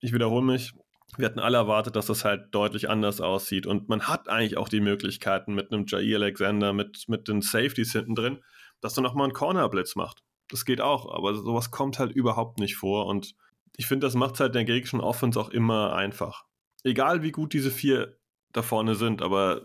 [0.00, 0.72] ich wiederhole mich,
[1.18, 3.66] wir hatten alle erwartet, dass das halt deutlich anders aussieht.
[3.66, 7.92] Und man hat eigentlich auch die Möglichkeiten mit einem Jair Alexander, mit, mit den Safeties
[7.92, 8.38] hinten drin,
[8.80, 10.22] dass du nochmal einen Corner-Blitz macht.
[10.48, 13.06] Das geht auch, aber sowas kommt halt überhaupt nicht vor.
[13.06, 13.34] Und
[13.76, 16.44] ich finde, das macht halt der gegnerischen Offense auch immer einfach.
[16.82, 18.18] Egal wie gut diese vier
[18.52, 19.62] da vorne sind, aber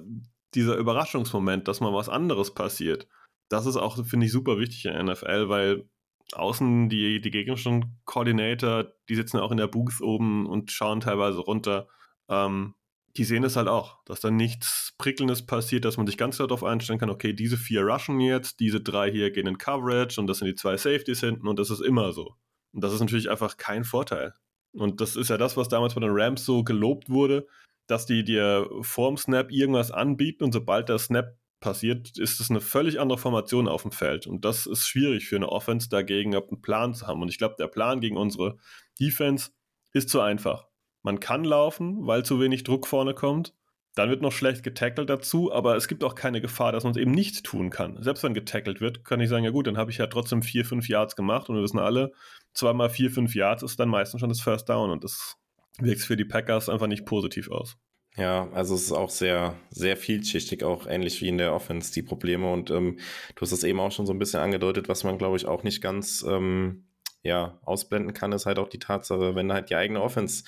[0.54, 3.08] dieser Überraschungsmoment, dass mal was anderes passiert,
[3.50, 5.90] das ist auch, finde ich, super wichtig in der NFL, weil
[6.34, 11.40] außen die, die gegnerischen Koordinator, die sitzen auch in der Booth oben und schauen teilweise
[11.40, 11.88] runter.
[12.30, 12.76] Ähm,
[13.18, 16.48] die sehen es halt auch, dass da nichts Prickelndes passiert, dass man sich ganz klar
[16.48, 20.28] darauf einstellen kann, okay, diese vier rushen jetzt, diese drei hier gehen in Coverage und
[20.28, 22.36] das sind die zwei Safeties hinten und das ist immer so.
[22.74, 24.34] Und das ist natürlich einfach kein Vorteil.
[24.74, 27.48] Und das ist ja das, was damals bei den Rams so gelobt wurde,
[27.88, 32.62] dass die dir vorm Snap irgendwas anbieten und sobald der Snap passiert, ist es eine
[32.62, 34.28] völlig andere Formation auf dem Feld.
[34.28, 37.22] Und das ist schwierig für eine Offense dagegen, einen Plan zu haben.
[37.22, 38.58] Und ich glaube, der Plan gegen unsere
[39.00, 39.52] Defense
[39.94, 40.68] ist zu einfach.
[41.06, 43.54] Man kann laufen, weil zu wenig Druck vorne kommt.
[43.94, 46.98] Dann wird noch schlecht getackelt dazu, aber es gibt auch keine Gefahr, dass man es
[46.98, 48.02] eben nicht tun kann.
[48.02, 50.66] Selbst wenn getackelt wird, kann ich sagen, ja gut, dann habe ich ja trotzdem vier,
[50.66, 52.12] fünf Yards gemacht und wir wissen alle,
[52.56, 55.36] zweimal vier, fünf Yards ist dann meistens schon das First Down und das
[55.78, 57.78] wirkt für die Packers einfach nicht positiv aus.
[58.18, 62.02] Ja, also es ist auch sehr, sehr vielschichtig, auch ähnlich wie in der Offense, die
[62.02, 62.52] Probleme.
[62.52, 62.98] Und ähm,
[63.36, 65.62] du hast es eben auch schon so ein bisschen angedeutet, was man, glaube ich, auch
[65.62, 66.86] nicht ganz ähm,
[67.26, 70.44] ja, ausblenden kann, ist halt auch die Tatsache, wenn halt die eigene Offense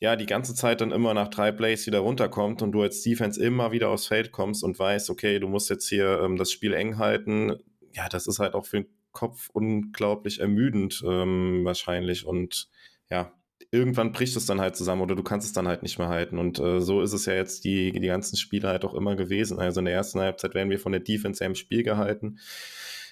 [0.00, 3.42] ja die ganze Zeit dann immer nach drei Plays wieder runterkommt und du als Defense
[3.42, 6.72] immer wieder aufs Feld kommst und weißt, okay, du musst jetzt hier ähm, das Spiel
[6.74, 7.56] eng halten,
[7.92, 12.26] ja, das ist halt auch für den Kopf unglaublich ermüdend ähm, wahrscheinlich.
[12.26, 12.68] Und
[13.08, 13.32] ja,
[13.70, 16.38] irgendwann bricht es dann halt zusammen oder du kannst es dann halt nicht mehr halten.
[16.38, 19.58] Und äh, so ist es ja jetzt die, die ganzen Spiele halt auch immer gewesen.
[19.60, 22.38] Also in der ersten Halbzeit werden wir von der Defense ja im Spiel gehalten.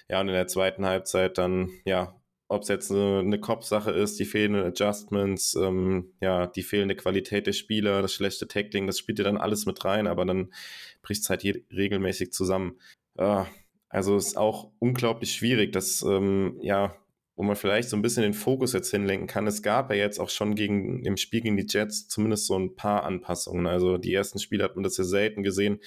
[0.09, 2.13] Ja, und in der zweiten Halbzeit dann, ja,
[2.53, 7.47] ob es jetzt eine, eine Kopfsache ist, die fehlenden Adjustments, ähm, ja, die fehlende Qualität
[7.47, 10.53] der Spieler, das schlechte Tackling, das spielt ja dann alles mit rein, aber dann
[11.01, 12.79] bricht es halt regelmäßig zusammen.
[13.17, 13.47] Ja,
[13.89, 16.95] also ist auch unglaublich schwierig, dass, ähm, ja,
[17.35, 19.47] wo man vielleicht so ein bisschen den Fokus jetzt hinlenken kann.
[19.47, 22.75] Es gab ja jetzt auch schon gegen, im Spiel gegen die Jets zumindest so ein
[22.75, 23.67] paar Anpassungen.
[23.67, 25.79] Also die ersten Spiele hat man das ja selten gesehen.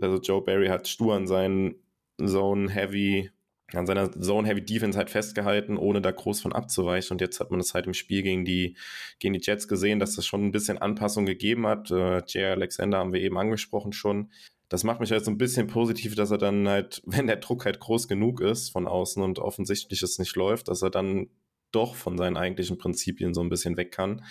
[0.00, 1.76] Also Joe Barry hat stur an seinen
[2.18, 3.30] Zone Heavy,
[3.74, 7.14] an seiner Zone Heavy Defense halt festgehalten, ohne da groß von abzuweichen.
[7.14, 8.76] Und jetzt hat man das halt im Spiel gegen die,
[9.18, 11.90] gegen die Jets gesehen, dass das schon ein bisschen Anpassung gegeben hat.
[11.90, 14.30] Äh, Jay Alexander haben wir eben angesprochen schon
[14.68, 17.64] das macht mich halt so ein bisschen positiv, dass er dann halt, wenn der Druck
[17.64, 21.28] halt groß genug ist von außen und offensichtlich es nicht läuft, dass er dann
[21.72, 24.24] doch von seinen eigentlichen Prinzipien so ein bisschen weg kann.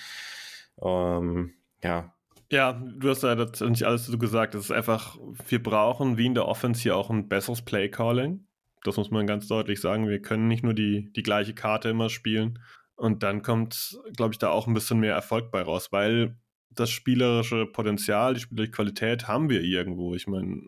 [0.81, 2.13] Ähm, ja.
[2.49, 4.55] Ja, du hast ja nicht alles dazu gesagt.
[4.55, 5.17] Es ist einfach,
[5.47, 8.46] wir brauchen wie in der Offense hier auch ein besseres Play-Calling.
[8.83, 10.07] Das muss man ganz deutlich sagen.
[10.07, 12.59] Wir können nicht nur die, die gleiche Karte immer spielen.
[12.95, 16.37] Und dann kommt, glaube ich, da auch ein bisschen mehr Erfolg bei raus, weil
[16.71, 20.15] das spielerische Potenzial, die spielerische Qualität haben wir irgendwo.
[20.15, 20.61] Ich meine,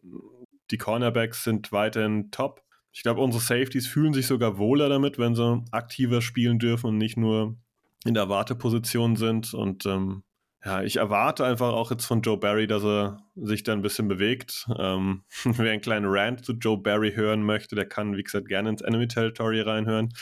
[0.72, 2.64] die Cornerbacks sind weiterhin top.
[2.92, 6.98] Ich glaube, unsere Safeties fühlen sich sogar wohler damit, wenn sie aktiver spielen dürfen und
[6.98, 7.58] nicht nur
[8.06, 9.54] in der Warteposition sind.
[9.54, 10.24] Und ähm,
[10.64, 14.08] ja, ich erwarte einfach auch jetzt von Joe Barry, dass er sich da ein bisschen
[14.08, 14.68] bewegt.
[14.78, 18.70] Ähm, wer einen kleinen Rant zu Joe Barry hören möchte, der kann, wie gesagt, gerne
[18.70, 20.14] ins Enemy Territory reinhören.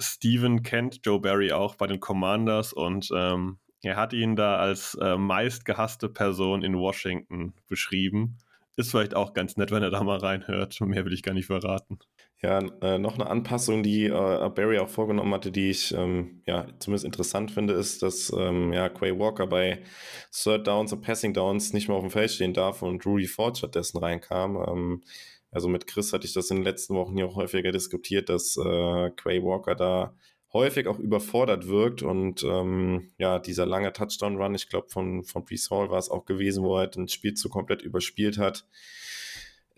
[0.00, 4.94] Steven kennt Joe Barry auch bei den Commanders und ähm, er hat ihn da als
[5.00, 8.38] äh, meistgehasste Person in Washington beschrieben.
[8.76, 10.80] Ist vielleicht auch ganz nett, wenn er da mal reinhört.
[10.80, 11.98] Mehr will ich gar nicht verraten.
[12.42, 16.66] Ja, äh, noch eine Anpassung, die äh, Barry auch vorgenommen hatte, die ich ähm, ja
[16.78, 19.82] zumindest interessant finde, ist, dass ähm, ja, Quay Walker bei
[20.32, 23.58] Third Downs und Passing Downs nicht mehr auf dem Feld stehen darf und Rudy Ford
[23.58, 24.56] stattdessen reinkam.
[24.56, 25.02] Ähm,
[25.50, 28.56] also mit Chris hatte ich das in den letzten Wochen hier auch häufiger diskutiert, dass
[28.56, 30.14] äh, Quay Walker da
[30.52, 35.70] häufig auch überfordert wirkt und ähm, ja, dieser lange Touchdown-Run, ich glaube von, von Brees
[35.70, 38.66] Hall war es auch gewesen, wo er halt ein Spiel zu komplett überspielt hat.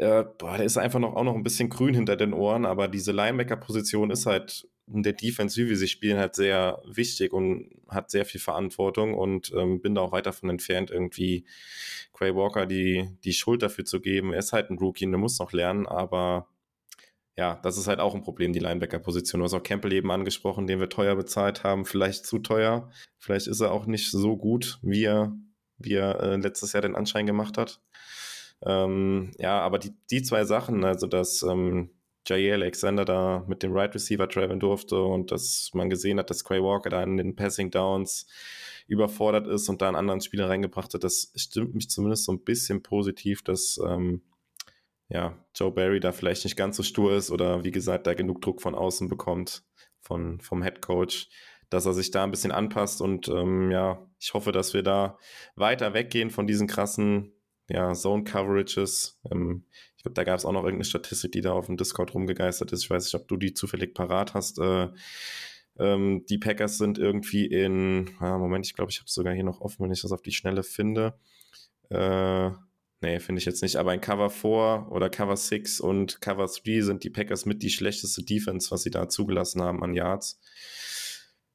[0.02, 2.88] Äh, boah, der ist einfach noch, auch noch ein bisschen grün hinter den Ohren, aber
[2.88, 7.70] diese Linebacker-Position ist halt in der Defense, wie wir sie spielen, halt sehr wichtig und
[7.88, 11.46] hat sehr viel Verantwortung und ähm, bin da auch weit davon entfernt, irgendwie
[12.12, 14.32] Quay Walker die, die Schuld dafür zu geben.
[14.32, 16.48] Er ist halt ein Rookie, der muss noch lernen, aber
[17.36, 19.38] ja, das ist halt auch ein Problem, die Linebacker-Position.
[19.38, 22.90] Du hast auch Campbell eben angesprochen, den wir teuer bezahlt haben, vielleicht zu teuer.
[23.18, 25.32] Vielleicht ist er auch nicht so gut, wie er,
[25.78, 27.80] wie er äh, letztes Jahr den Anschein gemacht hat.
[28.64, 31.90] Ähm, ja, aber die, die zwei Sachen, also dass ähm,
[32.26, 36.44] Jair Alexander da mit dem Right Receiver traveln durfte und dass man gesehen hat, dass
[36.44, 38.26] Quay Walker da in den Passing Downs
[38.86, 42.44] überfordert ist und da einen anderen Spieler reingebracht hat, das stimmt mich zumindest so ein
[42.44, 44.22] bisschen positiv, dass ähm,
[45.08, 48.40] ja, Joe Barry da vielleicht nicht ganz so stur ist oder wie gesagt, da genug
[48.40, 49.64] Druck von außen bekommt,
[50.00, 51.28] von, vom Head Coach,
[51.70, 55.18] dass er sich da ein bisschen anpasst und ähm, ja, ich hoffe, dass wir da
[55.56, 57.32] weiter weggehen von diesen krassen
[57.72, 59.18] ja, Zone Coverages.
[59.30, 59.64] Ähm,
[59.96, 62.72] ich glaube, da gab es auch noch irgendeine Statistik, die da auf dem Discord rumgegeistert
[62.72, 62.84] ist.
[62.84, 64.58] Ich weiß nicht, ob du die zufällig parat hast.
[64.58, 64.88] Äh,
[65.78, 69.44] ähm, die Packers sind irgendwie in, ah, Moment, ich glaube, ich habe es sogar hier
[69.44, 71.18] noch offen, wenn ich das auf die Schnelle finde.
[71.88, 72.50] Äh,
[73.02, 73.76] Nee, finde ich jetzt nicht.
[73.76, 77.70] Aber in Cover 4 oder Cover 6 und Cover 3 sind die Packers mit die
[77.70, 80.38] schlechteste Defense, was sie da zugelassen haben an Yards.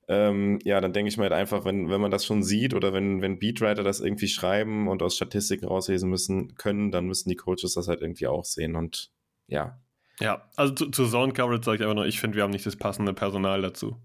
[0.10, 2.94] Ähm, ja, dann denke ich mir halt einfach, wenn, wenn man das schon sieht oder
[2.94, 7.36] wenn, wenn Beatwriter das irgendwie schreiben und aus Statistiken rauslesen müssen können, dann müssen die
[7.36, 9.12] Coaches das halt irgendwie auch sehen und
[9.48, 9.82] ja.
[10.20, 12.66] Ja, also zu, zu Zone Coverage sage ich einfach nur, ich finde, wir haben nicht
[12.66, 14.02] das passende Personal dazu.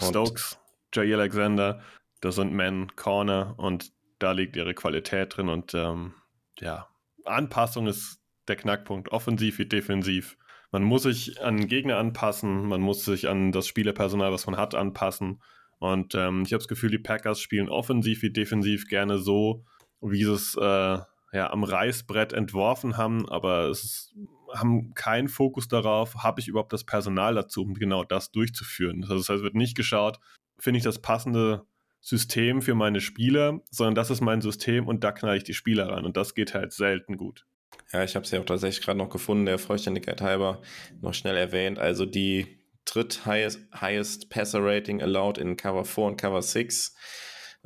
[0.00, 0.58] Und Stokes,
[0.94, 1.82] Jay Alexander,
[2.20, 6.14] das sind Men, Corner und da liegt ihre Qualität drin und ähm,
[6.60, 6.88] ja,
[7.24, 10.36] Anpassung ist der Knackpunkt, offensiv wie defensiv.
[10.72, 14.74] Man muss sich an Gegner anpassen, man muss sich an das Spielerpersonal, was man hat,
[14.74, 15.42] anpassen.
[15.78, 19.64] Und ähm, ich habe das Gefühl, die Packers spielen offensiv wie defensiv gerne so,
[20.00, 20.98] wie sie es äh,
[21.32, 24.14] ja, am Reißbrett entworfen haben, aber es ist,
[24.54, 29.02] haben keinen Fokus darauf, habe ich überhaupt das Personal dazu, um genau das durchzuführen.
[29.02, 30.18] Das heißt, es wird nicht geschaut,
[30.58, 31.66] finde ich das passende
[32.00, 35.88] System für meine Spieler, sondern das ist mein System und da knall ich die Spieler
[35.88, 37.46] ran und das geht halt selten gut.
[37.92, 40.62] Ja, ich habe es ja auch tatsächlich gerade noch gefunden, der Vollständigkeit halber
[41.00, 41.78] noch schnell erwähnt.
[41.78, 46.94] Also die dritt highest, highest Passer Rating allowed in Cover 4 und Cover 6.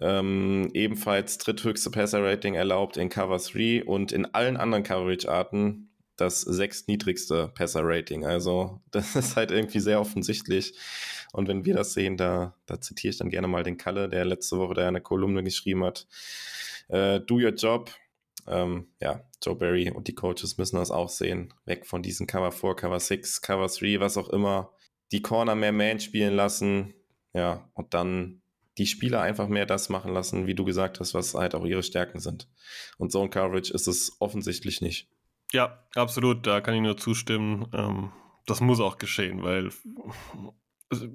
[0.00, 6.40] Ähm, ebenfalls dritthöchste Passer Rating erlaubt in Cover 3 und in allen anderen Coverage-Arten das
[6.40, 8.24] sechstniedrigste Passer-Rating.
[8.24, 10.74] Also das ist halt irgendwie sehr offensichtlich.
[11.32, 14.24] Und wenn wir das sehen, da, da zitiere ich dann gerne mal den Kalle, der
[14.24, 16.07] letzte Woche da eine Kolumne geschrieben hat.
[16.88, 17.90] Äh, do your job.
[18.47, 21.55] Ähm, ja, Joe Barry und die Coaches müssen das auch sehen.
[21.64, 24.72] Weg von diesen Cover 4, Cover 6, Cover 3, was auch immer.
[25.12, 26.95] Die Corner mehr Man spielen lassen.
[27.32, 28.42] Ja, und dann
[28.78, 31.82] die Spieler einfach mehr das machen lassen, wie du gesagt hast, was halt auch ihre
[31.82, 32.49] Stärken sind.
[32.99, 35.09] Und Zone Coverage ist es offensichtlich nicht.
[35.53, 37.68] Ja, absolut, da kann ich nur zustimmen.
[37.72, 38.12] Ähm,
[38.47, 39.70] das muss auch geschehen, weil
[40.91, 41.09] es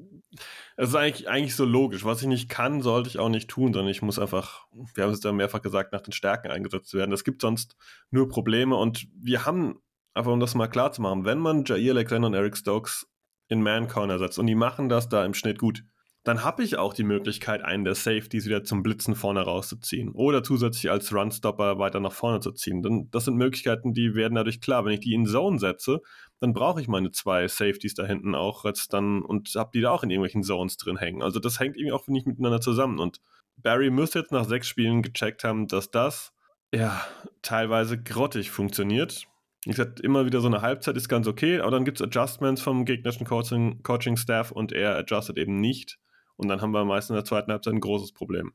[0.77, 2.05] ist eigentlich, eigentlich so logisch.
[2.05, 5.11] Was ich nicht kann, sollte ich auch nicht tun, sondern ich muss einfach, wir haben
[5.11, 7.11] es ja mehrfach gesagt, nach den Stärken eingesetzt werden.
[7.11, 7.75] Es gibt sonst
[8.11, 9.81] nur Probleme und wir haben,
[10.13, 13.07] einfach um das mal klar zu machen, wenn man Jair Alexander und Eric Stokes
[13.47, 15.83] in Man Corner setzt und die machen das da im Schnitt gut,
[16.23, 20.43] dann habe ich auch die Möglichkeit, einen der Safeties wieder zum Blitzen vorne rauszuziehen oder
[20.43, 22.81] zusätzlich als Runstopper weiter nach vorne zu ziehen.
[22.83, 24.83] Denn das sind Möglichkeiten, die werden dadurch klar.
[24.83, 26.01] Wenn ich die in Zone setze,
[26.39, 29.91] dann brauche ich meine zwei Safeties da hinten auch jetzt dann und habe die da
[29.91, 31.21] auch in irgendwelchen Zones drin hängen.
[31.21, 32.99] Also das hängt irgendwie auch nicht miteinander zusammen.
[32.99, 33.19] Und
[33.57, 36.31] Barry müsste jetzt nach sechs Spielen gecheckt haben, dass das
[36.73, 37.01] ja
[37.41, 39.27] teilweise grottig funktioniert.
[39.65, 42.61] Ich sag immer wieder so eine Halbzeit ist ganz okay, aber dann gibt es Adjustments
[42.61, 45.99] vom gegnerischen Coaching-Staff Coaching und er adjustet eben nicht.
[46.37, 48.53] Und dann haben wir meist in der zweiten Halbzeit ein großes Problem.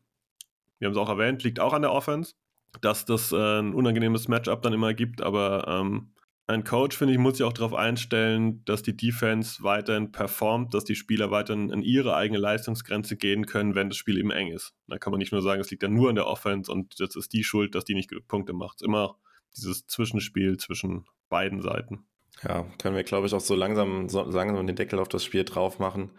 [0.79, 2.35] wir haben es auch erwähnt, liegt auch an der Offense,
[2.81, 6.14] dass das äh, ein unangenehmes Matchup dann immer gibt, aber ähm,
[6.47, 10.85] ein Coach, finde ich, muss sich auch darauf einstellen, dass die Defense weiterhin performt, dass
[10.85, 14.75] die Spieler weiterhin in ihre eigene Leistungsgrenze gehen können, wenn das Spiel eben eng ist.
[14.87, 17.17] Da kann man nicht nur sagen, es liegt dann nur an der Offense und das
[17.17, 18.83] ist die Schuld, dass die nicht Punkte macht.
[18.83, 19.17] Immer
[19.57, 22.07] dieses Zwischenspiel zwischen beiden Seiten.
[22.43, 25.45] Ja, können wir, glaube ich, auch so langsam, so langsam den Deckel auf das Spiel
[25.45, 26.11] drauf machen.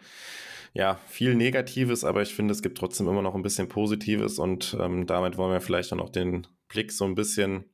[0.72, 4.76] Ja, viel Negatives, aber ich finde, es gibt trotzdem immer noch ein bisschen Positives und
[4.80, 7.70] ähm, damit wollen wir vielleicht dann auch den Blick so ein bisschen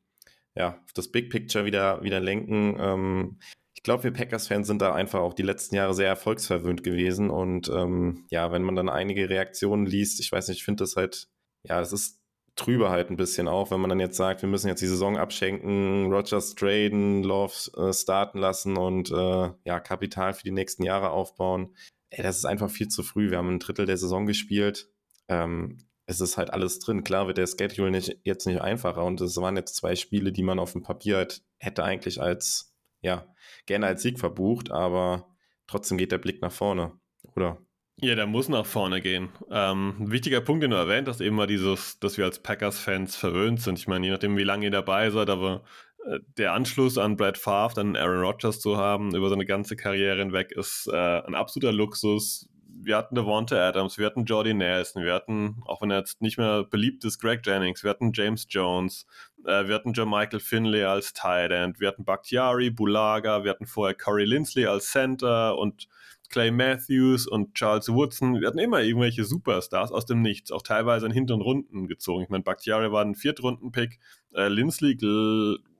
[0.55, 2.77] ja, auf das Big Picture wieder, wieder lenken.
[2.79, 3.39] Ähm,
[3.75, 7.69] ich glaube, wir Packers-Fans sind da einfach auch die letzten Jahre sehr erfolgsverwöhnt gewesen und
[7.69, 11.29] ähm, ja, wenn man dann einige Reaktionen liest, ich weiß nicht, ich finde das halt,
[11.67, 12.23] ja, es ist
[12.55, 15.17] trübe halt ein bisschen auch, wenn man dann jetzt sagt, wir müssen jetzt die Saison
[15.17, 21.11] abschenken, Rogers traden, Love äh, starten lassen und äh, ja, Kapital für die nächsten Jahre
[21.11, 21.75] aufbauen.
[22.11, 23.31] Ey, das ist einfach viel zu früh.
[23.31, 24.91] Wir haben ein Drittel der Saison gespielt.
[25.29, 27.05] Ähm, es ist halt alles drin.
[27.05, 30.43] Klar wird der Schedule nicht, jetzt nicht einfacher und es waren jetzt zwei Spiele, die
[30.43, 33.27] man auf dem Papier halt hätte eigentlich als, ja,
[33.67, 35.29] gerne als Sieg verbucht, aber
[35.67, 36.93] trotzdem geht der Blick nach vorne,
[37.35, 37.59] oder?
[38.01, 39.31] Ja, der muss nach vorne gehen.
[39.51, 43.15] Ähm, ein wichtiger Punkt, den du erwähnt hast, eben war dieses, dass wir als Packers-Fans
[43.15, 43.79] verwöhnt sind.
[43.79, 45.63] Ich meine, je nachdem, wie lange ihr dabei seid, aber
[46.07, 50.19] äh, der Anschluss an Brad Favre, dann Aaron Rodgers zu haben, über seine ganze Karriere
[50.19, 52.49] hinweg, ist äh, ein absoluter Luxus.
[52.85, 56.37] Wir hatten Devonta Adams, wir hatten Jordy Nelson, wir hatten, auch wenn er jetzt nicht
[56.37, 59.07] mehr beliebt ist, Greg Jennings, wir hatten James Jones,
[59.45, 63.95] äh, wir hatten Jermichael Finley als Tight End, wir hatten Bakhtiari, Bulaga, wir hatten vorher
[63.95, 65.87] Corey Lindsley als Center und
[66.29, 71.07] Clay Matthews und Charles Woodson, wir hatten immer irgendwelche Superstars aus dem Nichts, auch teilweise
[71.07, 72.25] in hinteren Runden gezogen.
[72.25, 74.01] Ich meine, Bakhtiari war ein Viertrunden-Pick,
[74.35, 74.99] äh, Lindsley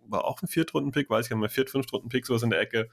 [0.07, 2.89] war auch ein Viertrunden-Pick, weiß ich gar nicht mehr, Viert-, Fünftrunden-Pick, sowas in der Ecke.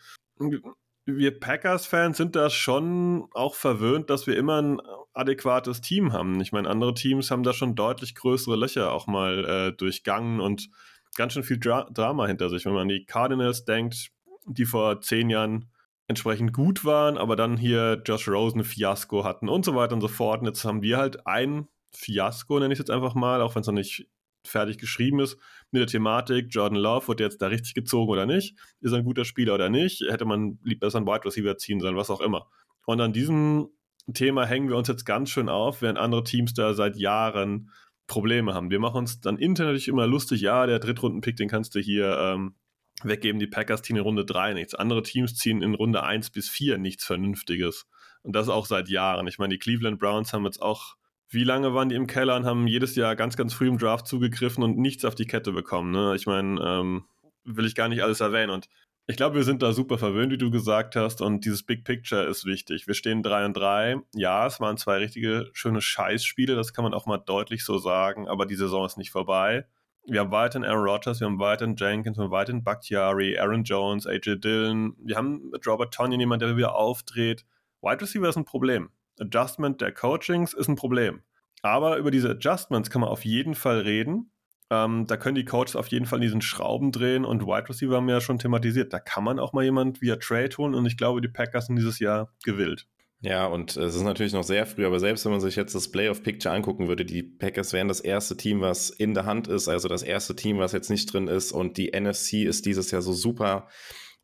[1.18, 4.82] Wir Packers-Fans sind da schon auch verwöhnt, dass wir immer ein
[5.14, 6.40] adäquates Team haben.
[6.42, 10.70] Ich meine, andere Teams haben da schon deutlich größere Löcher auch mal äh, durchgangen und
[11.16, 12.66] ganz schön viel Dra Drama hinter sich.
[12.66, 14.12] Wenn man an die Cardinals denkt,
[14.46, 15.70] die vor zehn Jahren
[16.08, 20.08] entsprechend gut waren, aber dann hier Josh Rosen Fiasko hatten und so weiter und so
[20.08, 20.42] fort.
[20.42, 23.62] Und jetzt haben wir halt ein Fiasko, nenne ich es jetzt einfach mal, auch wenn
[23.62, 24.08] es noch nicht
[24.46, 25.38] fertig geschrieben ist,
[25.72, 28.56] mit der Thematik, Jordan Love, wird jetzt da richtig gezogen oder nicht?
[28.82, 30.02] Ist er ein guter Spieler oder nicht?
[30.10, 32.48] Hätte man lieber besser einen Wide Receiver ziehen sollen, was auch immer.
[32.86, 33.70] Und an diesem
[34.14, 37.70] Thema hängen wir uns jetzt ganz schön auf, während andere Teams da seit Jahren
[38.08, 38.72] Probleme haben.
[38.72, 42.56] Wir machen uns dann intern immer lustig, ja, der Drittrunden-Pick, den kannst du hier ähm,
[43.04, 43.40] weggeben.
[43.40, 44.76] Die Packers ziehen in Runde 3 nichts.
[44.76, 47.88] Andere Teams ziehen in Runde 1 bis 4 nichts Vernünftiges.
[48.22, 49.28] Und das auch seit Jahren.
[49.28, 50.96] Ich meine, die Cleveland Browns haben jetzt auch,
[51.30, 54.08] wie lange waren die im Keller und haben jedes Jahr ganz, ganz früh im Draft
[54.08, 55.92] zugegriffen und nichts auf die Kette bekommen.
[55.92, 56.16] Ne?
[56.16, 57.06] Ich meine, ähm,
[57.44, 58.52] will ich gar nicht alles erwähnen.
[58.52, 58.68] Und
[59.08, 61.22] ich glaube, wir sind da super verwöhnt, wie du gesagt hast.
[61.22, 62.88] Und dieses Big Picture ist wichtig.
[62.88, 63.98] Wir stehen 3 und 3.
[64.14, 66.56] Ja, es waren zwei richtige schöne Scheißspiele.
[66.56, 68.28] Das kann man auch mal deutlich so sagen.
[68.28, 69.66] Aber die Saison ist nicht vorbei
[70.10, 74.08] wir haben weiterhin Aaron Rodgers, wir haben weiterhin Jenkins, wir haben weiterhin Bakhtiari, Aaron Jones,
[74.08, 74.96] AJ Dillon.
[75.00, 77.46] Wir haben mit Robert Tonyan jemanden, der wieder aufdreht.
[77.82, 78.90] Wide Receiver ist ein Problem.
[79.20, 81.22] Adjustment der Coachings ist ein Problem.
[81.62, 84.32] Aber über diese Adjustments kann man auf jeden Fall reden.
[84.72, 87.96] Ähm, da können die Coaches auf jeden Fall in diesen Schrauben drehen und Wide Receiver
[87.96, 88.94] haben wir ja schon thematisiert.
[88.94, 91.76] Da kann man auch mal jemand via Trade holen und ich glaube, die Packers sind
[91.76, 92.88] dieses Jahr gewillt.
[93.22, 95.92] Ja, und es ist natürlich noch sehr früh, aber selbst wenn man sich jetzt das
[95.92, 99.90] Playoff-Picture angucken würde, die Packers wären das erste Team, was in der Hand ist, also
[99.90, 101.52] das erste Team, was jetzt nicht drin ist.
[101.52, 103.68] Und die NFC ist dieses Jahr so super,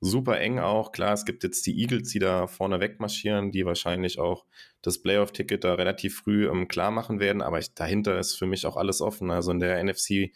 [0.01, 0.91] super eng auch.
[0.91, 4.45] Klar, es gibt jetzt die Eagles, die da vorne wegmarschieren, die wahrscheinlich auch
[4.81, 7.41] das Playoff-Ticket da relativ früh ähm, klar machen werden.
[7.41, 9.31] Aber ich, dahinter ist für mich auch alles offen.
[9.31, 10.31] Also in der NFC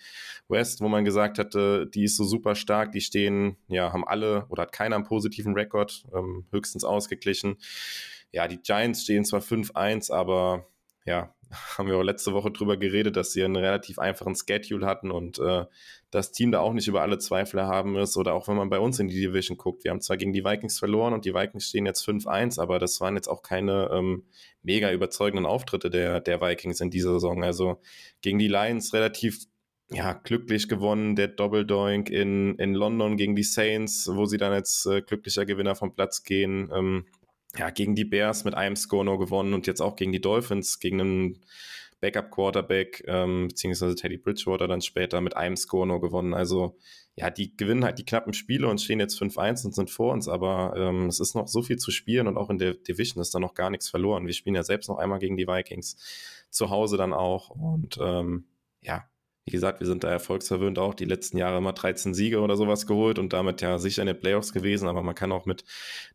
[0.48, 4.46] West, wo man gesagt hatte, die ist so super stark, die stehen, ja, haben alle
[4.50, 7.58] oder hat keiner einen positiven Rekord, ähm, höchstens ausgeglichen
[8.32, 10.68] ja, die Giants stehen zwar 5-1, aber
[11.06, 11.34] ja,
[11.78, 15.40] haben wir auch letzte Woche drüber geredet, dass sie einen relativ einfachen Schedule hatten und
[15.40, 15.66] äh,
[16.12, 18.18] das Team da auch nicht über alle Zweifel haben ist.
[18.18, 19.84] Oder auch wenn man bei uns in die Division guckt.
[19.84, 23.00] Wir haben zwar gegen die Vikings verloren und die Vikings stehen jetzt 5-1, aber das
[23.02, 24.26] waren jetzt auch keine ähm,
[24.64, 27.44] mega überzeugenden Auftritte der, der Vikings in dieser Saison.
[27.44, 27.80] Also
[28.22, 29.46] gegen die Lions relativ
[29.92, 34.86] ja, glücklich gewonnen, der Doppeldoink in, in London gegen die Saints, wo sie dann als
[34.86, 36.70] äh, glücklicher Gewinner vom Platz gehen.
[36.72, 37.06] Ähm,
[37.58, 40.80] ja, gegen die Bears mit einem Score nur gewonnen und jetzt auch gegen die Dolphins,
[40.80, 41.40] gegen einen
[42.02, 46.34] Backup-Quarterback, ähm, beziehungsweise Teddy Bridgewater dann später mit einem Score nur gewonnen.
[46.34, 46.78] Also
[47.16, 50.30] ja, die gewinnen halt die knappen Spiele und stehen jetzt 5-1 und sind vor uns,
[50.30, 53.36] aber ähm, es ist noch so viel zu spielen und auch in der Division ist
[53.36, 54.26] da noch gar nichts verloren.
[54.26, 55.98] Wir spielen ja selbst noch einmal gegen die Vikings,
[56.50, 58.46] zu Hause dann auch und ähm,
[58.82, 59.10] ja,
[59.50, 62.86] wie gesagt, wir sind da erfolgsverwöhnt auch die letzten Jahre immer 13 Siege oder sowas
[62.86, 65.64] geholt und damit ja sicher in den Playoffs gewesen, aber man kann auch mit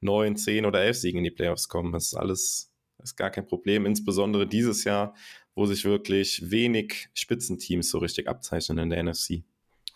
[0.03, 1.91] 9, 10 oder 11 Siegen in die Playoffs kommen.
[1.91, 2.71] Das ist alles
[3.03, 5.15] ist gar kein Problem, insbesondere dieses Jahr,
[5.57, 9.43] wo sich wirklich wenig Spitzenteams so richtig abzeichnen in der NFC.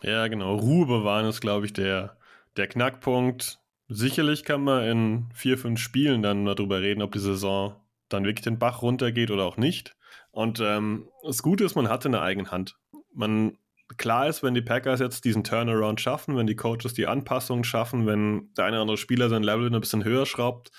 [0.02, 0.56] Ja, genau.
[0.56, 2.18] Ruhe bewahren ist, glaube ich, der,
[2.56, 3.60] der Knackpunkt.
[3.86, 7.76] Sicherlich kann man in vier, fünf Spielen dann darüber reden, ob die Saison
[8.08, 9.96] dann wirklich den Bach runtergeht oder auch nicht.
[10.30, 12.78] Und ähm, das Gute ist, man hat in der eigenen Hand.
[13.12, 13.56] Man,
[13.96, 18.06] klar ist, wenn die Packers jetzt diesen Turnaround schaffen, wenn die Coaches die Anpassungen schaffen,
[18.06, 20.70] wenn der eine oder andere Spieler sein Level ein bisschen höher schraubt,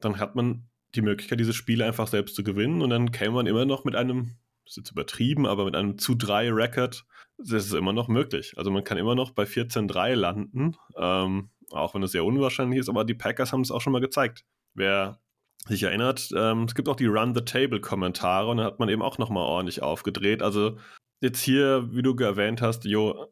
[0.00, 2.82] dann hat man die Möglichkeit, diese Spiele einfach selbst zu gewinnen.
[2.82, 5.98] Und dann käme man immer noch mit einem, das ist jetzt übertrieben, aber mit einem
[5.98, 7.04] zu 3 Record,
[7.38, 8.54] das ist immer noch möglich.
[8.56, 12.88] Also man kann immer noch bei 14-3 landen, ähm, auch wenn es sehr unwahrscheinlich ist,
[12.88, 14.44] aber die Packers haben es auch schon mal gezeigt.
[14.74, 15.20] Wer
[15.66, 19.44] sich erinnert, ähm, es gibt auch die Run-the-Table-Kommentare und da hat man eben auch nochmal
[19.44, 20.42] ordentlich aufgedreht.
[20.42, 20.78] Also
[21.20, 23.28] jetzt hier, wie du erwähnt hast, Jo,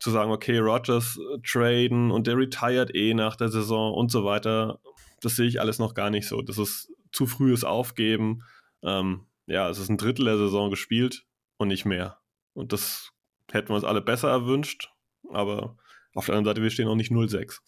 [0.00, 4.24] zu sagen, okay, Rogers äh, traden und der retired eh nach der Saison und so
[4.24, 4.80] weiter,
[5.20, 6.42] das sehe ich alles noch gar nicht so.
[6.42, 8.42] Das ist zu frühes Aufgeben.
[8.82, 11.24] Ähm, ja, es ist ein Drittel der Saison gespielt
[11.56, 12.18] und nicht mehr.
[12.54, 13.10] Und das
[13.50, 14.90] hätten wir uns alle besser erwünscht,
[15.32, 15.76] aber
[16.14, 17.58] auf der anderen Seite, wir stehen auch nicht 0-6.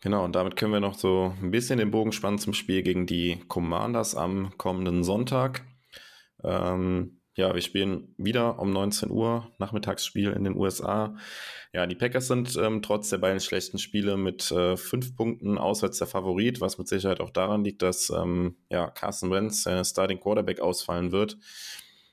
[0.00, 3.06] Genau, und damit können wir noch so ein bisschen den Bogen spannen zum Spiel gegen
[3.06, 5.64] die Commanders am kommenden Sonntag.
[6.44, 11.14] Ähm, ja, wir spielen wieder um 19 Uhr, Nachmittagsspiel in den USA.
[11.72, 15.98] Ja, die Packers sind ähm, trotz der beiden schlechten Spiele mit äh, fünf Punkten auswärts
[15.98, 20.18] der Favorit, was mit Sicherheit auch daran liegt, dass ähm, ja, Carson Wentz, seine Starting
[20.18, 21.36] Quarterback, ausfallen wird.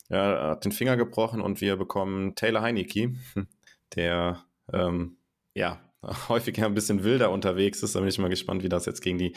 [0.10, 3.16] Ja, er hat den Finger gebrochen und wir bekommen Taylor Heineke,
[3.96, 4.44] der
[4.74, 5.16] ähm,
[5.56, 5.80] ja
[6.30, 7.96] häufig ja ein bisschen wilder unterwegs ist.
[7.96, 9.34] Da bin ich mal gespannt, wie das jetzt gegen die,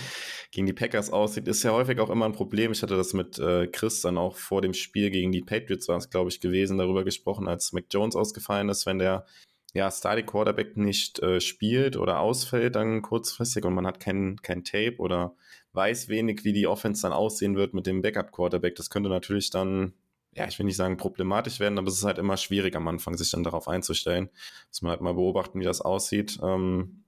[0.51, 1.48] gegen die Packers aussieht.
[1.48, 2.72] Ist ja häufig auch immer ein Problem.
[2.72, 5.97] Ich hatte das mit äh, Chris dann auch vor dem Spiel gegen die Patriots, war
[5.97, 9.26] es, glaube ich, gewesen, darüber gesprochen, als Mac Jones ausgefallen ist, wenn der
[9.74, 14.64] ja, Starting Quarterback nicht äh, spielt oder ausfällt dann kurzfristig und man hat kein, kein
[14.64, 15.36] Tape oder
[15.74, 18.74] weiß wenig, wie die Offense dann aussehen wird mit dem Backup Quarterback.
[18.76, 19.93] Das könnte natürlich dann
[20.36, 23.16] ja, ich will nicht sagen problematisch werden, aber es ist halt immer schwierig am Anfang,
[23.16, 24.28] sich dann darauf einzustellen.
[24.68, 26.38] Muss man halt mal beobachten, wie das aussieht.
[26.42, 27.04] Ähm,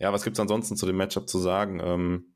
[0.00, 1.80] ja, was gibt es ansonsten zu dem Matchup zu sagen?
[1.82, 2.34] Ähm,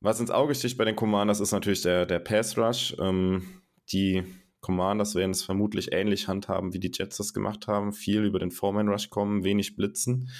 [0.00, 2.94] was ins Auge sticht bei den Commanders ist natürlich der, der Pass Rush.
[3.00, 3.62] Ähm,
[3.92, 4.22] die
[4.60, 7.92] Commanders werden es vermutlich ähnlich handhaben, wie die Jets das gemacht haben.
[7.92, 10.30] Viel über den Foreman Rush kommen, wenig blitzen.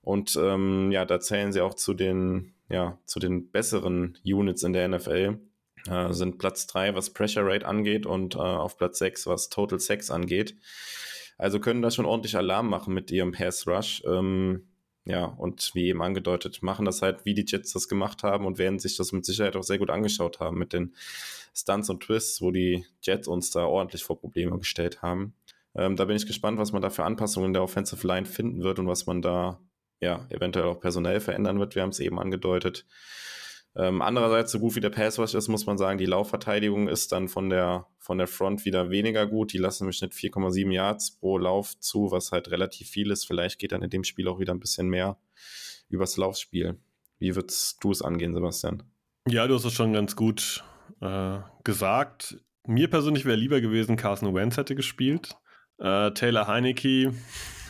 [0.00, 4.72] Und ähm, ja, da zählen sie auch zu den, ja, zu den besseren Units in
[4.72, 5.40] der NFL
[5.88, 9.80] äh, sind Platz 3, was Pressure Rate angeht und äh, auf Platz 6, was Total
[9.80, 10.56] Sex angeht.
[11.36, 14.02] Also können das schon ordentlich Alarm machen mit ihrem Pass Rush.
[14.06, 14.68] Ähm,
[15.06, 18.56] ja, und wie eben angedeutet, machen das halt, wie die Jets das gemacht haben und
[18.58, 20.94] werden sich das mit Sicherheit auch sehr gut angeschaut haben mit den
[21.54, 25.34] Stunts und Twists, wo die Jets uns da ordentlich vor Probleme gestellt haben.
[25.74, 28.62] Ähm, da bin ich gespannt, was man da für Anpassungen in der Offensive Line finden
[28.62, 29.60] wird und was man da
[30.00, 31.74] ja eventuell auch personell verändern wird.
[31.74, 32.86] Wir haben es eben angedeutet.
[33.76, 37.28] Ähm, andererseits, so gut wie der Passwash ist, muss man sagen, die Laufverteidigung ist dann
[37.28, 39.52] von der, von der Front wieder weniger gut.
[39.52, 43.24] Die lassen im Schnitt 4,7 Yards pro Lauf zu, was halt relativ viel ist.
[43.24, 45.18] Vielleicht geht dann in dem Spiel auch wieder ein bisschen mehr
[45.88, 46.78] übers Laufspiel.
[47.18, 48.82] Wie würdest du es angehen, Sebastian?
[49.28, 50.62] Ja, du hast es schon ganz gut
[51.00, 52.38] äh, gesagt.
[52.66, 55.36] Mir persönlich wäre lieber gewesen, Carson Wentz hätte gespielt.
[55.78, 57.12] Äh, Taylor Heineke,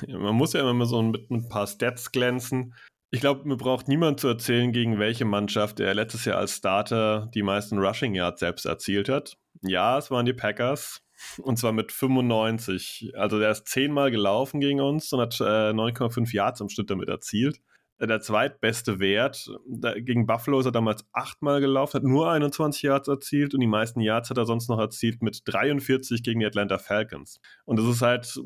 [0.08, 2.74] man muss ja immer so mit ein paar Stats glänzen.
[3.14, 7.30] Ich glaube, mir braucht niemand zu erzählen, gegen welche Mannschaft er letztes Jahr als Starter
[7.32, 9.36] die meisten Rushing Yards selbst erzielt hat.
[9.62, 11.00] Ja, es waren die Packers.
[11.38, 13.12] Und zwar mit 95.
[13.14, 17.08] Also der ist zehnmal gelaufen gegen uns und hat äh, 9,5 Yards im Schnitt damit
[17.08, 17.60] erzielt.
[17.98, 22.82] Äh, der zweitbeste Wert da, gegen Buffalo ist er damals achtmal gelaufen, hat nur 21
[22.82, 26.46] Yards erzielt und die meisten Yards hat er sonst noch erzielt mit 43 gegen die
[26.46, 27.38] Atlanta Falcons.
[27.64, 28.40] Und das ist halt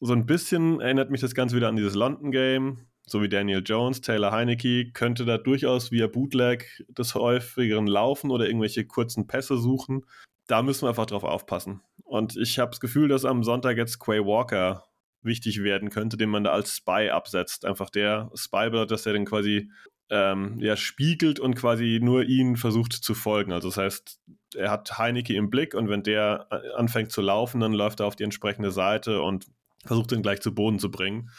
[0.00, 3.62] so ein bisschen, erinnert mich das Ganze wieder an dieses London Game so wie Daniel
[3.64, 9.58] Jones, Taylor Heineke, könnte da durchaus via Bootleg des häufigeren laufen oder irgendwelche kurzen Pässe
[9.58, 10.04] suchen.
[10.46, 11.82] Da müssen wir einfach drauf aufpassen.
[12.04, 14.84] Und ich habe das Gefühl, dass am Sonntag jetzt Quay Walker
[15.22, 17.64] wichtig werden könnte, den man da als Spy absetzt.
[17.64, 19.70] Einfach der Spy dass er dann quasi
[20.10, 23.52] ähm, ja, spiegelt und quasi nur ihn versucht zu folgen.
[23.52, 24.20] Also das heißt,
[24.54, 28.16] er hat Heineke im Blick und wenn der anfängt zu laufen, dann läuft er auf
[28.16, 29.46] die entsprechende Seite und
[29.84, 31.30] versucht ihn gleich zu Boden zu bringen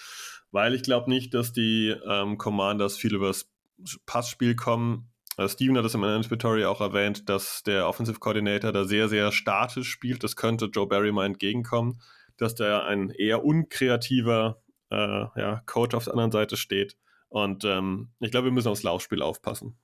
[0.52, 3.50] weil ich glaube nicht, dass die ähm, Commanders viel übers
[4.06, 5.10] Passspiel kommen.
[5.38, 9.32] Äh, Steven hat das im Inventory auch erwähnt, dass der Offensive Coordinator da sehr, sehr
[9.32, 10.24] statisch spielt.
[10.24, 12.02] Das könnte Joe Barry mal entgegenkommen,
[12.38, 16.98] dass da ein eher unkreativer äh, ja, Coach auf der anderen Seite steht.
[17.30, 19.78] Und ähm, ich glaube, wir müssen aufs Laufspiel aufpassen.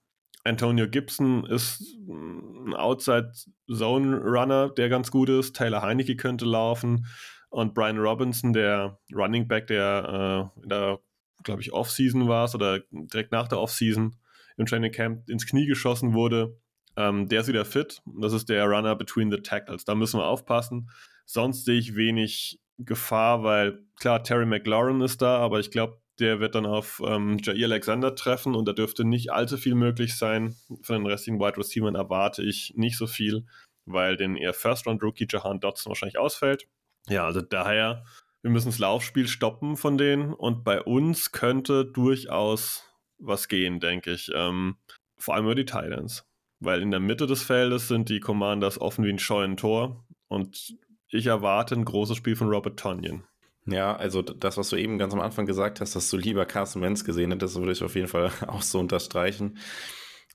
[0.43, 5.55] Antonio Gibson ist ein Outside-Zone-Runner, der ganz gut ist.
[5.55, 7.07] Taylor Heinecke könnte laufen.
[7.55, 10.99] Und Brian Robinson, der Running Back, der äh, in der,
[11.43, 14.17] glaube ich, Offseason war es oder direkt nach der Offseason
[14.57, 16.59] im Training Camp ins Knie geschossen wurde,
[16.97, 18.01] Ähm, der ist wieder fit.
[18.19, 19.85] Das ist der Runner between the tackles.
[19.85, 20.89] Da müssen wir aufpassen.
[21.25, 26.41] Sonst sehe ich wenig Gefahr, weil klar, Terry McLaurin ist da, aber ich glaube, der
[26.41, 30.55] wird dann auf ähm, Jair Alexander treffen und da dürfte nicht allzu viel möglich sein.
[30.83, 33.45] Von den restlichen Wide Receivers erwarte ich nicht so viel,
[33.85, 36.67] weil den eher First-Round-Rookie Jahan Dotson wahrscheinlich ausfällt.
[37.07, 38.03] Ja, also daher,
[38.41, 42.83] wir müssen das Laufspiel stoppen von denen und bei uns könnte durchaus
[43.17, 44.31] was gehen, denke ich.
[44.33, 44.77] Ähm,
[45.17, 46.25] vor allem über die Titans.
[46.59, 50.75] Weil in der Mitte des Feldes sind die Commanders offen wie ein Scheunentor und
[51.09, 53.23] ich erwarte ein großes Spiel von Robert Tonyan.
[53.67, 56.81] Ja, also das, was du eben ganz am Anfang gesagt hast, dass du lieber Carson
[56.81, 59.57] Wentz gesehen hättest, würde ich auf jeden Fall auch so unterstreichen.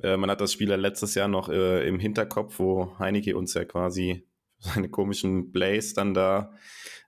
[0.03, 3.65] Äh, man hat das Spiel letztes Jahr noch äh, im Hinterkopf, wo Heineke uns ja
[3.65, 4.27] quasi
[4.61, 6.55] seine komischen Blaze dann da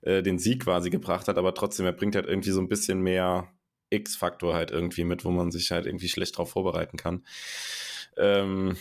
[0.01, 3.01] äh, den Sieg quasi gebracht hat, aber trotzdem, er bringt halt irgendwie so ein bisschen
[3.01, 3.49] mehr
[3.89, 7.23] X-Faktor halt irgendwie mit, wo man sich halt irgendwie schlecht drauf vorbereiten kann.
[8.17, 8.75] Ähm,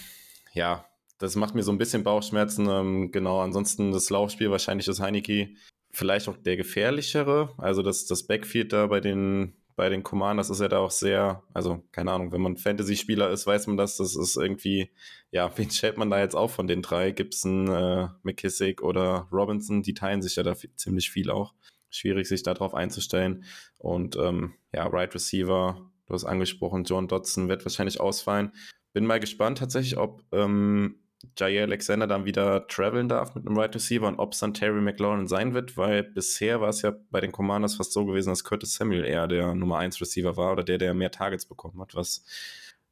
[0.55, 0.87] ja,
[1.19, 2.69] das macht mir so ein bisschen Bauchschmerzen.
[2.69, 5.51] Ähm, genau, ansonsten das Laufspiel wahrscheinlich ist Heineke
[5.93, 7.55] vielleicht auch der gefährlichere.
[7.59, 11.43] Also das, das Backfield da bei den, bei den Commanders ist ja da auch sehr,
[11.55, 13.97] also keine Ahnung, wenn man Fantasy-Spieler ist, weiß man das.
[13.97, 14.91] Das ist irgendwie,
[15.31, 17.11] ja, wen stellt man da jetzt auf von den drei?
[17.11, 19.83] Gibson, äh, McKissick oder Robinson?
[19.83, 21.55] Die teilen sich ja da ziemlich viel auch.
[21.91, 23.45] Schwierig, sich darauf einzustellen.
[23.79, 28.53] Und ähm, ja, Right Receiver, du hast angesprochen, John Dodson wird wahrscheinlich ausfallen.
[28.93, 31.02] Bin mal gespannt tatsächlich, ob ähm,
[31.39, 34.81] Jair Alexander dann wieder traveln darf mit einem Right Receiver und ob es dann Terry
[34.81, 38.45] McLaurin sein wird, weil bisher war es ja bei den Commanders fast so gewesen, dass
[38.45, 41.95] Curtis Samuel eher der Nummer 1 Receiver war oder der, der mehr Targets bekommen hat,
[41.95, 42.25] was,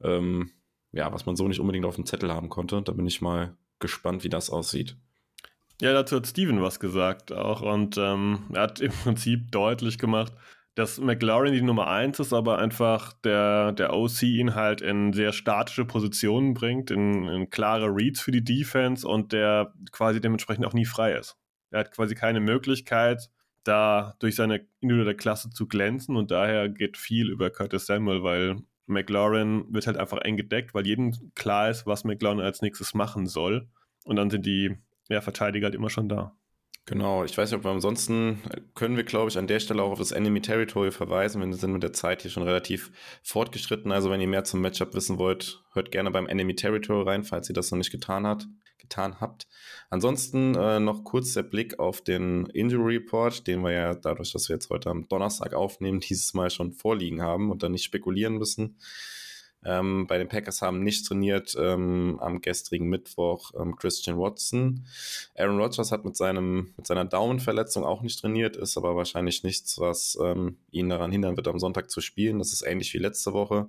[0.03, 0.51] ähm,
[0.93, 2.83] ja, was man so nicht unbedingt auf dem Zettel haben konnte.
[2.83, 4.97] Da bin ich mal gespannt, wie das aussieht.
[5.81, 10.33] Ja, dazu hat Steven was gesagt auch und ähm, er hat im Prinzip deutlich gemacht,
[10.75, 15.33] dass McLaurin die Nummer 1 ist, aber einfach der, der OC ihn halt in sehr
[15.33, 20.73] statische Positionen bringt, in, in klare Reads für die Defense und der quasi dementsprechend auch
[20.73, 21.37] nie frei ist.
[21.71, 23.31] Er hat quasi keine Möglichkeit,
[23.65, 28.57] da durch seine individuelle Klasse zu glänzen und daher geht viel über Curtis Samuel, weil
[28.87, 33.27] McLaurin wird halt einfach eng gedeckt, weil jedem klar ist, was McLaurin als nächstes machen
[33.27, 33.69] soll.
[34.05, 34.77] Und dann sind die
[35.09, 36.37] ja, Verteidiger halt immer schon da.
[36.91, 38.43] Genau, ich weiß nicht, ob wir ansonsten
[38.75, 41.41] können wir, glaube ich, an der Stelle auch auf das Enemy Territory verweisen.
[41.41, 42.91] Wir sind mit der Zeit hier schon relativ
[43.23, 43.93] fortgeschritten.
[43.93, 47.49] Also wenn ihr mehr zum Matchup wissen wollt, hört gerne beim Enemy Territory rein, falls
[47.49, 48.49] ihr das noch nicht getan hat,
[48.79, 49.47] getan habt.
[49.89, 54.49] Ansonsten äh, noch kurz der Blick auf den Injury Report, den wir ja dadurch, dass
[54.49, 58.37] wir jetzt heute am Donnerstag aufnehmen, dieses Mal schon vorliegen haben und dann nicht spekulieren
[58.37, 58.79] müssen.
[59.65, 64.87] Ähm, bei den Packers haben nicht trainiert ähm, am gestrigen Mittwoch ähm, Christian Watson.
[65.37, 69.79] Aaron Rodgers hat mit, seinem, mit seiner Daumenverletzung auch nicht trainiert, ist aber wahrscheinlich nichts,
[69.79, 72.39] was ähm, ihn daran hindern wird, am Sonntag zu spielen.
[72.39, 73.69] Das ist ähnlich wie letzte Woche.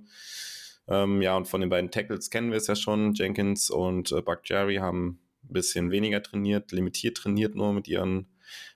[0.88, 3.12] Ähm, ja, und von den beiden Tackles kennen wir es ja schon.
[3.12, 8.28] Jenkins und äh, Buck Jerry haben ein bisschen weniger trainiert, limitiert trainiert nur mit ihren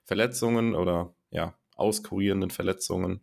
[0.05, 3.21] Verletzungen oder ja, auskurierenden Verletzungen.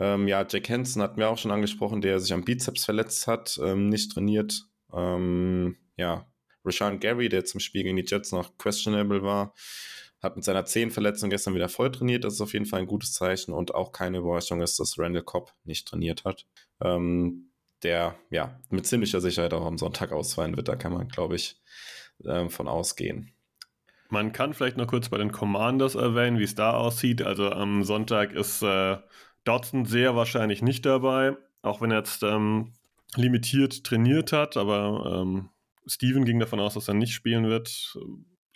[0.00, 3.60] Ähm, ja, Jack Hansen hatten wir auch schon angesprochen, der sich am Bizeps verletzt hat,
[3.62, 4.64] ähm, nicht trainiert.
[4.94, 6.26] Ähm, ja,
[6.64, 9.54] Rashawn Gary, der zum Spiel gegen die Jets noch questionable war,
[10.22, 12.24] hat mit seiner Zehenverletzung gestern wieder voll trainiert.
[12.24, 15.22] Das ist auf jeden Fall ein gutes Zeichen und auch keine Überraschung ist, dass Randall
[15.22, 16.46] Cobb nicht trainiert hat.
[16.80, 17.50] Ähm,
[17.82, 20.68] der ja mit ziemlicher Sicherheit auch am Sonntag ausfallen wird.
[20.68, 21.60] Da kann man, glaube ich,
[22.24, 23.32] äh, von ausgehen.
[24.08, 27.22] Man kann vielleicht noch kurz bei den Commanders erwähnen, wie es da aussieht.
[27.22, 28.96] Also am Sonntag ist äh,
[29.44, 32.72] Dodson sehr wahrscheinlich nicht dabei, auch wenn er jetzt ähm,
[33.16, 35.50] limitiert trainiert hat, aber ähm,
[35.86, 37.96] Steven ging davon aus, dass er nicht spielen wird.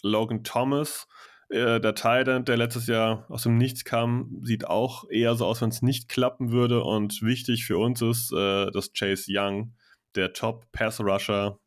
[0.03, 1.09] Logan Thomas,
[1.49, 5.63] äh, der Titan, der letztes Jahr aus dem Nichts kam, sieht auch eher so aus,
[5.63, 6.83] wenn es nicht klappen würde.
[6.83, 9.75] Und wichtig für uns ist, äh, dass Chase Young,
[10.15, 11.59] der Top-Pass-Rusher,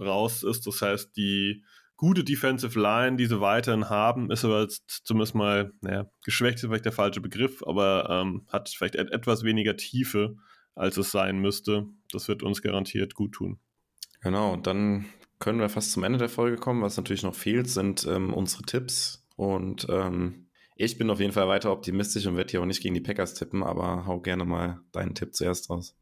[0.00, 0.66] raus ist.
[0.66, 1.64] Das heißt, die
[1.96, 6.66] gute Defensive Line, die sie weiterhin haben, ist aber jetzt zumindest mal, naja, geschwächt ist
[6.66, 10.36] vielleicht der falsche Begriff, aber ähm, hat vielleicht et etwas weniger Tiefe,
[10.74, 11.86] als es sein müsste.
[12.12, 13.58] Das wird uns garantiert gut tun.
[14.20, 15.06] Genau, dann
[15.38, 16.82] können wir fast zum Ende der Folge kommen.
[16.82, 19.26] Was natürlich noch fehlt, sind ähm, unsere Tipps.
[19.36, 22.94] Und ähm, ich bin auf jeden Fall weiter optimistisch und werde hier auch nicht gegen
[22.94, 25.96] die Packers tippen, aber hau gerne mal deinen Tipp zuerst raus.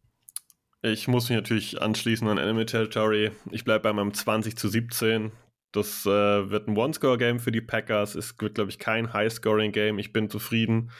[0.83, 3.31] Ich muss mich natürlich anschließen an Enemy Territory.
[3.51, 5.33] Ich bleibe bei meinem 20 zu 17.
[5.75, 8.15] Das äh, wird ein One-Score-Game für die Packers.
[8.15, 9.99] Es wird, glaube ich, kein High-Scoring-Game.
[9.99, 10.93] Ich bin zufrieden,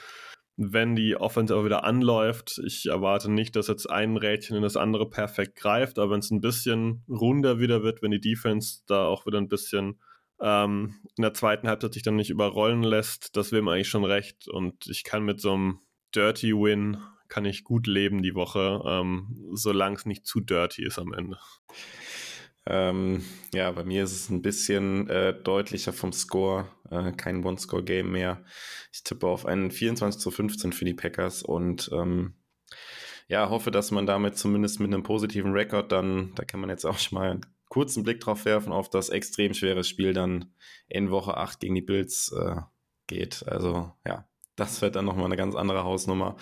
[0.57, 2.61] wenn die Offense aber wieder anläuft.
[2.65, 6.29] Ich erwarte nicht, dass jetzt ein Rädchen in das andere perfekt greift, aber wenn es
[6.29, 10.01] ein bisschen runder wieder wird, wenn die Defense da auch wieder ein bisschen
[10.41, 14.03] ähm, in der zweiten Halbzeit sich dann nicht überrollen lässt, das wäre mir eigentlich schon
[14.03, 14.49] recht.
[14.49, 15.79] Und ich kann mit so einem
[16.13, 16.97] Dirty Win
[17.29, 21.37] kann ich gut leben die Woche, ähm, solange es nicht zu dirty ist am Ende.
[22.67, 23.23] Ähm,
[23.53, 26.67] ja, bei mir ist es ein bisschen äh, deutlicher vom Score.
[26.89, 28.43] Äh, kein One-Score-Game mehr.
[28.91, 32.35] Ich tippe auf einen 24 zu 15 für die Packers und ähm,
[33.27, 36.85] ja, hoffe, dass man damit zumindest mit einem positiven Rekord dann, da kann man jetzt
[36.85, 40.53] auch schon mal einen kurzen Blick drauf werfen, auf das extrem schwere Spiel dann
[40.87, 42.55] in Woche 8 gegen die Bills äh,
[43.07, 43.43] geht.
[43.47, 46.37] Also ja, das wird dann nochmal eine ganz andere Hausnummer.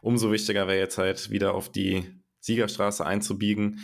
[0.00, 3.80] Umso wichtiger wäre jetzt halt wieder auf die Siegerstraße einzubiegen.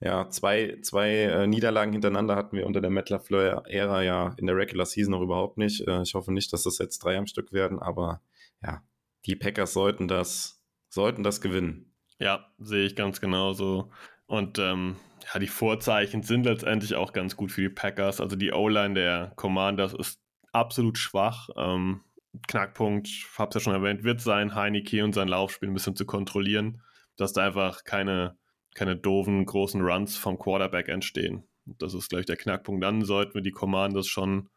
[0.00, 4.56] Ja, zwei, zwei äh, Niederlagen hintereinander hatten wir unter der Matt LaFleur-Ära ja in der
[4.56, 5.86] Regular Season noch überhaupt nicht.
[5.88, 8.20] Äh, ich hoffe nicht, dass das jetzt drei am Stück werden, aber
[8.62, 8.82] ja,
[9.24, 11.94] die Packers sollten das, sollten das gewinnen.
[12.18, 13.90] Ja, sehe ich ganz genauso.
[14.26, 14.96] Und ähm,
[15.32, 18.20] ja, die Vorzeichen sind letztendlich auch ganz gut für die Packers.
[18.20, 20.20] Also die O-Line der Commanders ist
[20.52, 21.48] absolut schwach.
[21.56, 22.02] Ähm,
[22.48, 23.08] Knackpunkt,
[23.38, 26.82] hab's ja schon erwähnt, wird sein, Heineke und sein Laufspiel ein bisschen zu kontrollieren,
[27.16, 28.36] dass da einfach keine,
[28.76, 31.44] keine doofen großen Runs vom Quarterback entstehen.
[31.64, 32.84] Das ist, glaube ich, der Knackpunkt.
[32.84, 34.48] Dann sollten wir die Commanders schon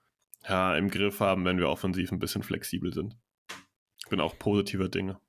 [0.47, 3.17] ja, im Griff haben, wenn wir offensiv ein bisschen flexibel sind.
[3.97, 5.19] Ich bin auch positiver Dinge.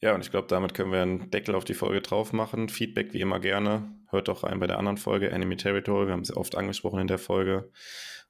[0.00, 2.68] Ja, und ich glaube, damit können wir einen Deckel auf die Folge drauf machen.
[2.68, 3.92] Feedback wie immer gerne.
[4.08, 6.06] Hört doch rein bei der anderen Folge, Enemy Territory.
[6.06, 7.70] Wir haben sie oft angesprochen in der Folge.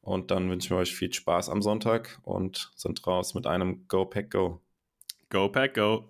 [0.00, 4.06] Und dann wünschen wir euch viel Spaß am Sonntag und sind raus mit einem Go
[4.06, 4.62] Pack Go.
[5.28, 6.08] Go Pack Go.